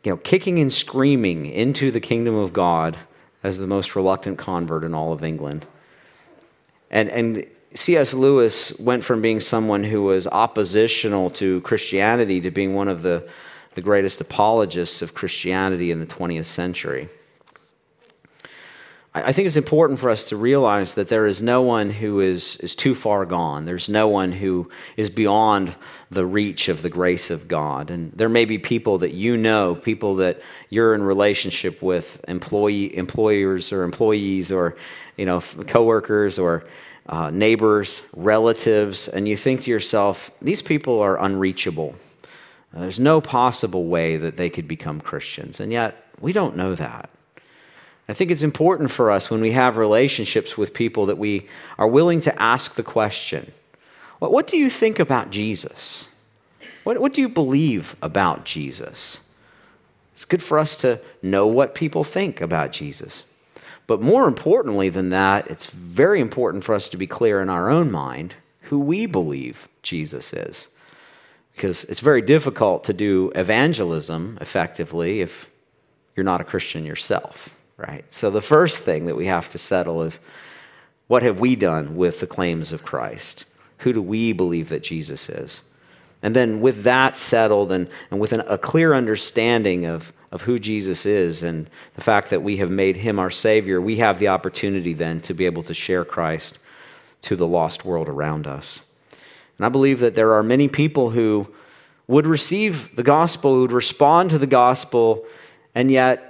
you 0.02 0.10
know, 0.10 0.16
kicking 0.16 0.58
and 0.58 0.72
screaming 0.72 1.46
into 1.46 1.90
the 1.90 2.00
kingdom 2.00 2.34
of 2.34 2.52
God 2.52 2.96
as 3.42 3.58
the 3.58 3.66
most 3.66 3.94
reluctant 3.94 4.38
convert 4.38 4.84
in 4.84 4.94
all 4.94 5.12
of 5.12 5.22
England. 5.22 5.66
And, 6.90 7.08
and 7.10 7.46
C.S. 7.74 8.14
Lewis 8.14 8.76
went 8.78 9.04
from 9.04 9.22
being 9.22 9.40
someone 9.40 9.84
who 9.84 10.02
was 10.02 10.26
oppositional 10.26 11.30
to 11.30 11.60
Christianity 11.60 12.40
to 12.40 12.50
being 12.50 12.74
one 12.74 12.88
of 12.88 13.02
the, 13.02 13.30
the 13.74 13.80
greatest 13.80 14.20
apologists 14.20 15.02
of 15.02 15.14
Christianity 15.14 15.90
in 15.90 16.00
the 16.00 16.06
20th 16.06 16.46
century. 16.46 17.08
I, 19.12 19.32
think 19.32 19.46
it's 19.46 19.56
important 19.56 19.98
for 19.98 20.08
us 20.08 20.28
to 20.28 20.36
realize 20.36 20.94
that 20.94 21.08
there 21.08 21.26
is 21.26 21.42
no 21.42 21.62
one 21.62 21.90
who 21.90 22.20
is, 22.20 22.56
is 22.58 22.76
too 22.76 22.94
far 22.94 23.26
gone. 23.26 23.64
There's 23.64 23.88
no 23.88 24.06
one 24.06 24.30
who 24.30 24.70
is 24.96 25.10
beyond 25.10 25.74
the 26.12 26.24
reach 26.24 26.68
of 26.68 26.82
the 26.82 26.90
grace 26.90 27.28
of 27.28 27.48
God. 27.48 27.90
And 27.90 28.12
there 28.12 28.28
may 28.28 28.44
be 28.44 28.58
people 28.58 28.98
that 28.98 29.12
you 29.12 29.36
know, 29.36 29.74
people 29.74 30.16
that 30.16 30.40
you're 30.68 30.94
in 30.94 31.02
relationship 31.02 31.82
with, 31.82 32.24
employee, 32.28 32.96
employers 32.96 33.72
or 33.72 33.82
employees 33.82 34.52
or 34.52 34.76
you 35.16 35.26
know, 35.26 35.40
coworkers 35.40 36.38
or 36.38 36.64
uh, 37.08 37.30
neighbors, 37.30 38.02
relatives, 38.14 39.08
and 39.08 39.26
you 39.26 39.36
think 39.36 39.64
to 39.64 39.70
yourself, 39.70 40.30
these 40.40 40.62
people 40.62 41.00
are 41.00 41.20
unreachable. 41.20 41.96
There's 42.72 43.00
no 43.00 43.20
possible 43.20 43.86
way 43.86 44.16
that 44.18 44.36
they 44.36 44.48
could 44.48 44.68
become 44.68 45.00
Christians. 45.00 45.58
And 45.58 45.72
yet, 45.72 46.06
we 46.20 46.32
don't 46.32 46.56
know 46.56 46.76
that. 46.76 47.10
I 48.10 48.12
think 48.12 48.32
it's 48.32 48.42
important 48.42 48.90
for 48.90 49.12
us 49.12 49.30
when 49.30 49.40
we 49.40 49.52
have 49.52 49.76
relationships 49.76 50.58
with 50.58 50.74
people 50.74 51.06
that 51.06 51.18
we 51.18 51.46
are 51.78 51.86
willing 51.86 52.20
to 52.22 52.42
ask 52.42 52.74
the 52.74 52.82
question 52.82 53.52
what, 54.18 54.32
what 54.32 54.48
do 54.48 54.56
you 54.56 54.68
think 54.68 54.98
about 54.98 55.30
Jesus? 55.30 56.08
What, 56.82 56.98
what 56.98 57.14
do 57.14 57.20
you 57.20 57.28
believe 57.28 57.94
about 58.02 58.44
Jesus? 58.44 59.20
It's 60.12 60.24
good 60.24 60.42
for 60.42 60.58
us 60.58 60.76
to 60.78 61.00
know 61.22 61.46
what 61.46 61.76
people 61.76 62.02
think 62.02 62.40
about 62.40 62.72
Jesus. 62.72 63.22
But 63.86 64.02
more 64.02 64.26
importantly 64.26 64.88
than 64.88 65.10
that, 65.10 65.48
it's 65.48 65.66
very 65.66 66.20
important 66.20 66.64
for 66.64 66.74
us 66.74 66.88
to 66.88 66.96
be 66.96 67.06
clear 67.06 67.40
in 67.40 67.48
our 67.48 67.70
own 67.70 67.92
mind 67.92 68.34
who 68.62 68.80
we 68.80 69.06
believe 69.06 69.68
Jesus 69.82 70.32
is. 70.32 70.66
Because 71.54 71.84
it's 71.84 72.00
very 72.00 72.22
difficult 72.22 72.82
to 72.84 72.92
do 72.92 73.30
evangelism 73.36 74.36
effectively 74.40 75.20
if 75.20 75.48
you're 76.16 76.24
not 76.24 76.40
a 76.40 76.44
Christian 76.44 76.84
yourself, 76.84 77.50
right? 77.80 78.10
So 78.12 78.30
the 78.30 78.40
first 78.40 78.82
thing 78.82 79.06
that 79.06 79.16
we 79.16 79.26
have 79.26 79.48
to 79.50 79.58
settle 79.58 80.02
is 80.02 80.20
what 81.06 81.22
have 81.22 81.40
we 81.40 81.56
done 81.56 81.96
with 81.96 82.20
the 82.20 82.26
claims 82.26 82.72
of 82.72 82.84
Christ? 82.84 83.44
Who 83.78 83.92
do 83.92 84.02
we 84.02 84.32
believe 84.32 84.68
that 84.68 84.82
Jesus 84.82 85.28
is? 85.28 85.62
And 86.22 86.36
then, 86.36 86.60
with 86.60 86.82
that 86.82 87.16
settled 87.16 87.72
and, 87.72 87.88
and 88.10 88.20
with 88.20 88.32
an, 88.32 88.40
a 88.40 88.58
clear 88.58 88.92
understanding 88.92 89.86
of, 89.86 90.12
of 90.30 90.42
who 90.42 90.58
Jesus 90.58 91.06
is 91.06 91.42
and 91.42 91.68
the 91.94 92.02
fact 92.02 92.28
that 92.30 92.42
we 92.42 92.58
have 92.58 92.70
made 92.70 92.96
him 92.96 93.18
our 93.18 93.30
Savior, 93.30 93.80
we 93.80 93.96
have 93.96 94.18
the 94.18 94.28
opportunity 94.28 94.92
then 94.92 95.20
to 95.22 95.32
be 95.32 95.46
able 95.46 95.62
to 95.62 95.74
share 95.74 96.04
Christ 96.04 96.58
to 97.22 97.36
the 97.36 97.46
lost 97.46 97.86
world 97.86 98.08
around 98.08 98.46
us. 98.46 98.80
And 99.56 99.64
I 99.64 99.70
believe 99.70 100.00
that 100.00 100.14
there 100.14 100.34
are 100.34 100.42
many 100.42 100.68
people 100.68 101.10
who 101.10 101.50
would 102.06 102.26
receive 102.26 102.94
the 102.96 103.02
gospel, 103.02 103.54
who 103.54 103.60
would 103.62 103.72
respond 103.72 104.30
to 104.30 104.38
the 104.38 104.46
gospel, 104.46 105.24
and 105.74 105.90
yet 105.90 106.29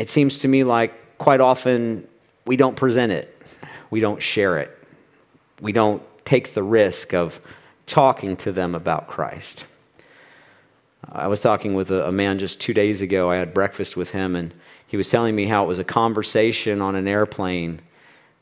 it 0.00 0.08
seems 0.08 0.38
to 0.38 0.48
me 0.48 0.64
like 0.64 1.18
quite 1.18 1.42
often 1.42 2.08
we 2.46 2.56
don't 2.56 2.74
present 2.74 3.12
it, 3.12 3.36
we 3.90 4.00
don't 4.00 4.22
share 4.22 4.58
it, 4.58 4.70
we 5.60 5.72
don't 5.72 6.02
take 6.24 6.54
the 6.54 6.62
risk 6.62 7.12
of 7.12 7.38
talking 7.84 8.34
to 8.38 8.50
them 8.50 8.74
about 8.74 9.08
Christ. 9.08 9.66
I 11.12 11.26
was 11.26 11.42
talking 11.42 11.74
with 11.74 11.90
a, 11.90 12.10
man 12.10 12.38
just 12.38 12.62
two 12.62 12.72
days 12.72 13.02
ago. 13.02 13.30
I 13.30 13.36
had 13.36 13.52
breakfast 13.52 13.94
with 13.94 14.10
him, 14.10 14.36
and 14.36 14.54
he 14.86 14.96
was 14.96 15.10
telling 15.10 15.36
me 15.36 15.44
how 15.44 15.64
it 15.64 15.66
was 15.66 15.78
a 15.78 15.84
conversation 15.84 16.80
on 16.80 16.94
an 16.94 17.06
airplane 17.06 17.80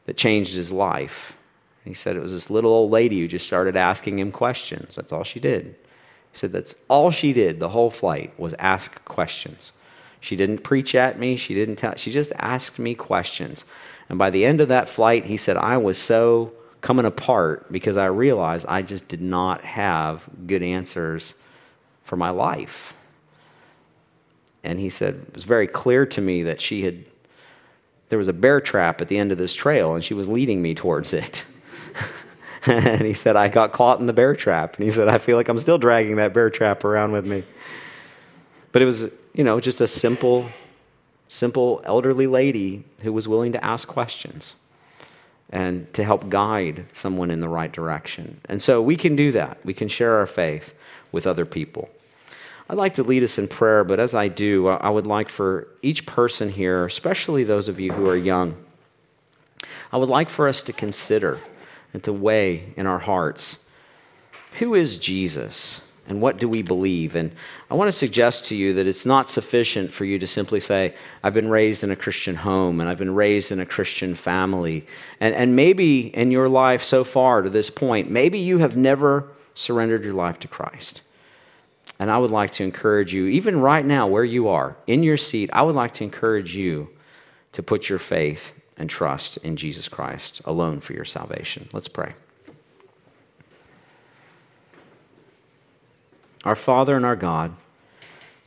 that 0.06 0.16
changed 0.16 0.54
his 0.54 0.70
life. 0.70 1.36
He 1.84 1.94
said 1.94 2.14
it 2.14 2.22
was 2.22 2.32
this 2.32 2.50
little 2.50 2.70
old 2.70 2.92
lady 2.92 3.18
who 3.18 3.26
just 3.26 3.46
started 3.46 3.76
asking 3.76 4.20
him 4.20 4.30
questions. 4.30 4.94
That's 4.94 5.12
all 5.12 5.24
she 5.24 5.40
did. 5.40 5.64
He 6.32 6.38
said 6.38 6.52
that's 6.52 6.76
all 6.88 7.10
she 7.10 7.32
did 7.32 7.58
the 7.58 7.68
whole 7.68 7.90
flight 7.90 8.38
was 8.38 8.54
ask 8.60 9.04
questions. 9.06 9.72
She 10.20 10.36
didn't 10.36 10.58
preach 10.58 10.94
at 10.94 11.18
me. 11.18 11.36
She 11.36 11.54
didn't 11.54 11.76
tell. 11.76 11.94
She 11.96 12.10
just 12.10 12.32
asked 12.36 12.78
me 12.78 12.94
questions. 12.94 13.64
And 14.08 14.18
by 14.18 14.30
the 14.30 14.44
end 14.44 14.60
of 14.60 14.68
that 14.68 14.88
flight, 14.88 15.24
he 15.24 15.36
said 15.36 15.56
I 15.56 15.76
was 15.76 15.98
so 15.98 16.52
coming 16.80 17.06
apart 17.06 17.70
because 17.72 17.96
I 17.96 18.06
realized 18.06 18.66
I 18.68 18.82
just 18.82 19.08
did 19.08 19.20
not 19.20 19.64
have 19.64 20.28
good 20.46 20.62
answers 20.62 21.34
for 22.04 22.16
my 22.16 22.30
life. 22.30 22.94
And 24.64 24.78
he 24.78 24.90
said, 24.90 25.14
it 25.28 25.34
was 25.34 25.44
very 25.44 25.66
clear 25.66 26.06
to 26.06 26.20
me 26.20 26.44
that 26.44 26.60
she 26.60 26.82
had, 26.82 27.04
there 28.08 28.18
was 28.18 28.28
a 28.28 28.32
bear 28.32 28.60
trap 28.60 29.00
at 29.00 29.08
the 29.08 29.18
end 29.18 29.32
of 29.32 29.38
this 29.38 29.54
trail 29.54 29.94
and 29.94 30.04
she 30.04 30.14
was 30.14 30.28
leading 30.28 30.62
me 30.62 30.74
towards 30.74 31.12
it. 31.12 31.44
and 32.66 33.02
he 33.02 33.14
said, 33.14 33.36
I 33.36 33.48
got 33.48 33.72
caught 33.72 34.00
in 34.00 34.06
the 34.06 34.12
bear 34.12 34.34
trap. 34.34 34.76
And 34.76 34.84
he 34.84 34.90
said, 34.90 35.08
I 35.08 35.18
feel 35.18 35.36
like 35.36 35.48
I'm 35.48 35.58
still 35.58 35.78
dragging 35.78 36.16
that 36.16 36.34
bear 36.34 36.50
trap 36.50 36.84
around 36.84 37.12
with 37.12 37.26
me. 37.26 37.44
But 38.72 38.82
it 38.82 38.84
was, 38.84 39.10
you 39.34 39.44
know, 39.44 39.60
just 39.60 39.80
a 39.80 39.86
simple, 39.86 40.48
simple 41.28 41.82
elderly 41.84 42.26
lady 42.26 42.84
who 43.02 43.12
was 43.12 43.26
willing 43.26 43.52
to 43.52 43.64
ask 43.64 43.88
questions 43.88 44.54
and 45.50 45.92
to 45.94 46.04
help 46.04 46.28
guide 46.28 46.84
someone 46.92 47.30
in 47.30 47.40
the 47.40 47.48
right 47.48 47.72
direction. 47.72 48.40
And 48.46 48.60
so 48.60 48.82
we 48.82 48.96
can 48.96 49.16
do 49.16 49.32
that. 49.32 49.58
We 49.64 49.72
can 49.72 49.88
share 49.88 50.16
our 50.16 50.26
faith 50.26 50.74
with 51.10 51.26
other 51.26 51.46
people. 51.46 51.88
I'd 52.70 52.76
like 52.76 52.94
to 52.94 53.02
lead 53.02 53.22
us 53.22 53.38
in 53.38 53.48
prayer, 53.48 53.82
but 53.82 53.98
as 53.98 54.14
I 54.14 54.28
do, 54.28 54.68
I 54.68 54.90
would 54.90 55.06
like 55.06 55.30
for 55.30 55.68
each 55.80 56.04
person 56.04 56.50
here, 56.50 56.84
especially 56.84 57.44
those 57.44 57.68
of 57.68 57.80
you 57.80 57.92
who 57.92 58.06
are 58.08 58.16
young, 58.16 58.54
I 59.90 59.96
would 59.96 60.10
like 60.10 60.28
for 60.28 60.46
us 60.46 60.60
to 60.62 60.72
consider 60.74 61.40
and 61.94 62.04
to 62.04 62.12
weigh 62.12 62.74
in 62.76 62.86
our 62.86 62.98
hearts 62.98 63.58
who 64.58 64.74
is 64.74 64.98
Jesus 64.98 65.80
And 66.08 66.22
what 66.22 66.38
do 66.38 66.48
we 66.48 66.62
believe? 66.62 67.14
And 67.14 67.30
I 67.70 67.74
want 67.74 67.88
to 67.88 67.92
suggest 67.92 68.46
to 68.46 68.56
you 68.56 68.72
that 68.74 68.86
it's 68.86 69.04
not 69.04 69.28
sufficient 69.28 69.92
for 69.92 70.06
you 70.06 70.18
to 70.18 70.26
simply 70.26 70.58
say, 70.58 70.94
I've 71.22 71.34
been 71.34 71.50
raised 71.50 71.84
in 71.84 71.90
a 71.90 71.96
Christian 71.96 72.34
home 72.34 72.80
and 72.80 72.88
I've 72.88 72.98
been 72.98 73.14
raised 73.14 73.52
in 73.52 73.60
a 73.60 73.66
Christian 73.66 74.14
family. 74.14 74.86
And, 75.20 75.34
and 75.34 75.54
maybe 75.54 76.14
in 76.16 76.30
your 76.30 76.48
life 76.48 76.82
so 76.82 77.04
far 77.04 77.42
to 77.42 77.50
this 77.50 77.68
point, 77.68 78.10
maybe 78.10 78.38
you 78.38 78.58
have 78.58 78.76
never 78.76 79.28
surrendered 79.54 80.02
your 80.02 80.14
life 80.14 80.38
to 80.40 80.48
Christ. 80.48 81.02
And 81.98 82.10
I 82.10 82.16
would 82.16 82.30
like 82.30 82.52
to 82.52 82.64
encourage 82.64 83.12
you, 83.12 83.26
even 83.26 83.60
right 83.60 83.84
now 83.84 84.06
where 84.06 84.24
you 84.24 84.48
are, 84.48 84.76
in 84.86 85.02
your 85.02 85.16
seat, 85.16 85.50
I 85.52 85.62
would 85.62 85.74
like 85.74 85.92
to 85.94 86.04
encourage 86.04 86.56
you 86.56 86.88
to 87.52 87.62
put 87.62 87.88
your 87.88 87.98
faith 87.98 88.52
and 88.76 88.88
trust 88.88 89.36
in 89.38 89.56
Jesus 89.56 89.88
Christ 89.88 90.40
alone 90.44 90.80
for 90.80 90.92
your 90.92 91.04
salvation. 91.04 91.68
Let's 91.72 91.88
pray. 91.88 92.14
Our 96.48 96.56
Father 96.56 96.96
and 96.96 97.04
our 97.04 97.14
God, 97.14 97.52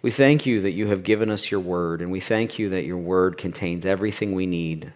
we 0.02 0.10
thank 0.10 0.47
you 0.47 0.62
that 0.62 0.72
you 0.72 0.88
have 0.88 1.04
given 1.04 1.30
us 1.30 1.52
your 1.52 1.60
word, 1.60 2.02
and 2.02 2.12
we 2.12 2.20
thank 2.20 2.58
you 2.58 2.70
that 2.70 2.84
your 2.84 2.97
word 2.97 3.38
contains 3.38 3.86
everything 3.86 4.34
we 4.34 4.47
need 4.47 4.91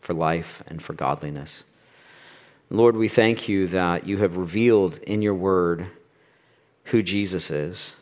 for 0.00 0.12
life 0.12 0.60
and 0.66 0.82
for 0.82 0.92
godliness. 0.92 1.62
Lord, 2.68 2.96
we 2.96 3.06
thank 3.06 3.48
you 3.48 3.68
that 3.68 4.08
you 4.08 4.16
have 4.18 4.36
revealed 4.36 4.98
in 5.04 5.22
your 5.22 5.36
word 5.36 5.86
who 6.86 7.00
Jesus 7.00 7.48
is, 7.48 7.94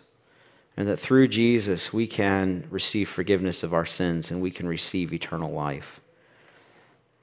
and 0.75 0.89
that 0.89 1.01
through 1.01 1.29
Jesus 1.29 1.93
we 1.93 2.07
can 2.07 2.65
receive 2.71 3.11
forgiveness 3.11 3.63
of 3.63 3.75
our 3.75 3.85
sins 3.85 4.31
and 4.31 4.41
we 4.41 4.51
can 4.51 4.67
receive 4.67 5.13
eternal 5.13 5.53
life. 5.53 6.01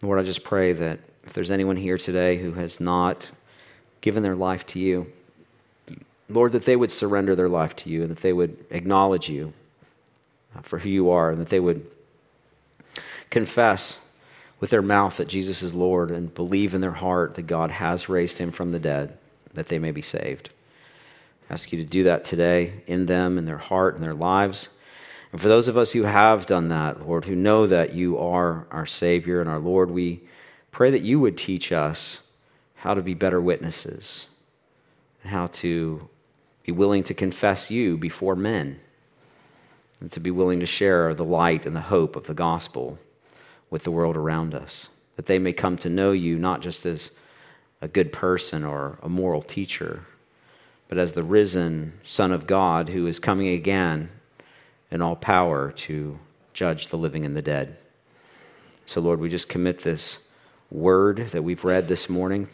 Lord, 0.03 0.19
I 0.19 0.23
just 0.23 0.43
pray 0.43 0.73
that 0.73 0.99
if 1.23 1.33
there's 1.33 1.49
anyone 1.49 1.77
here 1.77 1.97
today 1.97 2.37
who 2.37 2.51
has 2.51 2.79
not 2.79 3.31
given 4.01 4.21
their 4.21 4.35
life 4.35 4.67
to 4.67 4.79
you, 4.79 5.11
Lord, 6.29 6.53
that 6.53 6.65
they 6.65 6.75
would 6.75 6.91
surrender 6.91 7.35
their 7.35 7.49
life 7.49 7.75
to 7.77 7.89
you 7.89 8.01
and 8.01 8.11
that 8.11 8.21
they 8.21 8.33
would 8.33 8.65
acknowledge 8.69 9.29
you 9.29 9.53
uh, 10.55 10.61
for 10.61 10.79
who 10.79 10.89
you 10.89 11.09
are 11.09 11.31
and 11.31 11.41
that 11.41 11.49
they 11.49 11.59
would 11.59 11.85
confess 13.29 14.03
with 14.59 14.69
their 14.69 14.81
mouth 14.81 15.17
that 15.17 15.27
Jesus 15.27 15.61
is 15.61 15.73
Lord 15.73 16.11
and 16.11 16.33
believe 16.33 16.73
in 16.73 16.81
their 16.81 16.91
heart 16.91 17.35
that 17.35 17.47
God 17.47 17.69
has 17.69 18.07
raised 18.07 18.37
him 18.37 18.51
from 18.51 18.71
the 18.71 18.79
dead, 18.79 19.17
that 19.53 19.67
they 19.67 19.79
may 19.79 19.91
be 19.91 20.01
saved. 20.01 20.49
I 21.49 21.53
ask 21.53 21.71
you 21.71 21.79
to 21.79 21.83
do 21.83 22.03
that 22.03 22.23
today 22.23 22.81
in 22.87 23.05
them, 23.05 23.37
in 23.37 23.45
their 23.45 23.57
heart, 23.57 23.95
in 23.95 24.01
their 24.01 24.13
lives. 24.13 24.69
And 25.33 25.41
for 25.41 25.47
those 25.47 25.67
of 25.67 25.77
us 25.77 25.91
who 25.91 26.03
have 26.03 26.45
done 26.45 26.69
that, 26.69 27.05
Lord, 27.05 27.25
who 27.25 27.35
know 27.35 27.67
that 27.67 27.93
you 27.93 28.17
are 28.19 28.65
our 28.71 28.85
Savior 28.85 29.41
and 29.41 29.49
our 29.49 29.59
Lord, 29.59 29.91
we 29.91 30.21
pray 30.71 30.91
that 30.91 31.01
you 31.01 31.19
would 31.19 31.37
teach 31.37 31.71
us 31.71 32.19
how 32.75 32.93
to 32.93 33.01
be 33.01 33.13
better 33.13 33.41
witnesses, 33.41 34.27
how 35.25 35.47
to 35.47 36.07
be 36.63 36.71
willing 36.71 37.03
to 37.03 37.13
confess 37.13 37.69
you 37.69 37.97
before 37.97 38.35
men, 38.35 38.79
and 39.99 40.11
to 40.11 40.19
be 40.19 40.31
willing 40.31 40.59
to 40.59 40.65
share 40.65 41.13
the 41.13 41.25
light 41.25 41.65
and 41.65 41.75
the 41.75 41.81
hope 41.81 42.15
of 42.15 42.27
the 42.27 42.33
gospel 42.33 42.97
with 43.69 43.83
the 43.83 43.91
world 43.91 44.17
around 44.17 44.53
us, 44.53 44.89
that 45.15 45.25
they 45.25 45.39
may 45.39 45.53
come 45.53 45.77
to 45.77 45.89
know 45.89 46.11
you 46.11 46.37
not 46.37 46.61
just 46.61 46.85
as 46.85 47.11
a 47.81 47.87
good 47.87 48.13
person 48.13 48.63
or 48.63 48.97
a 49.01 49.09
moral 49.09 49.41
teacher, 49.41 50.03
but 50.87 50.97
as 50.97 51.13
the 51.13 51.23
risen 51.23 51.93
Son 52.03 52.31
of 52.31 52.47
God 52.47 52.89
who 52.89 53.07
is 53.07 53.19
coming 53.19 53.47
again 53.49 54.09
in 54.91 55.01
all 55.01 55.15
power 55.15 55.71
to 55.71 56.17
judge 56.53 56.89
the 56.89 56.97
living 56.97 57.25
and 57.25 57.35
the 57.35 57.41
dead. 57.41 57.75
So, 58.85 59.01
Lord, 59.01 59.19
we 59.19 59.29
just 59.29 59.49
commit 59.49 59.79
this 59.79 60.19
word 60.69 61.29
that 61.29 61.43
we've 61.43 61.63
read 61.63 61.87
this 61.87 62.09
morning 62.09 62.47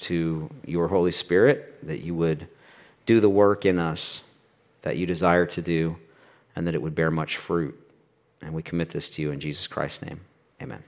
to 0.00 0.50
your 0.66 0.88
Holy 0.88 1.12
Spirit, 1.12 1.86
that 1.86 2.00
you 2.00 2.14
would 2.14 2.48
do 3.06 3.20
the 3.20 3.28
work 3.28 3.64
in 3.64 3.78
us 3.78 4.22
that 4.82 4.96
you 4.96 5.06
desire 5.06 5.46
to 5.46 5.62
do, 5.62 5.96
and 6.56 6.66
that 6.66 6.74
it 6.74 6.82
would 6.82 6.94
bear 6.94 7.10
much 7.10 7.36
fruit. 7.36 7.78
And 8.42 8.54
we 8.54 8.62
commit 8.62 8.88
this 8.90 9.10
to 9.10 9.22
you 9.22 9.30
in 9.30 9.40
Jesus 9.40 9.66
Christ's 9.66 10.02
name. 10.02 10.20
Amen. 10.62 10.82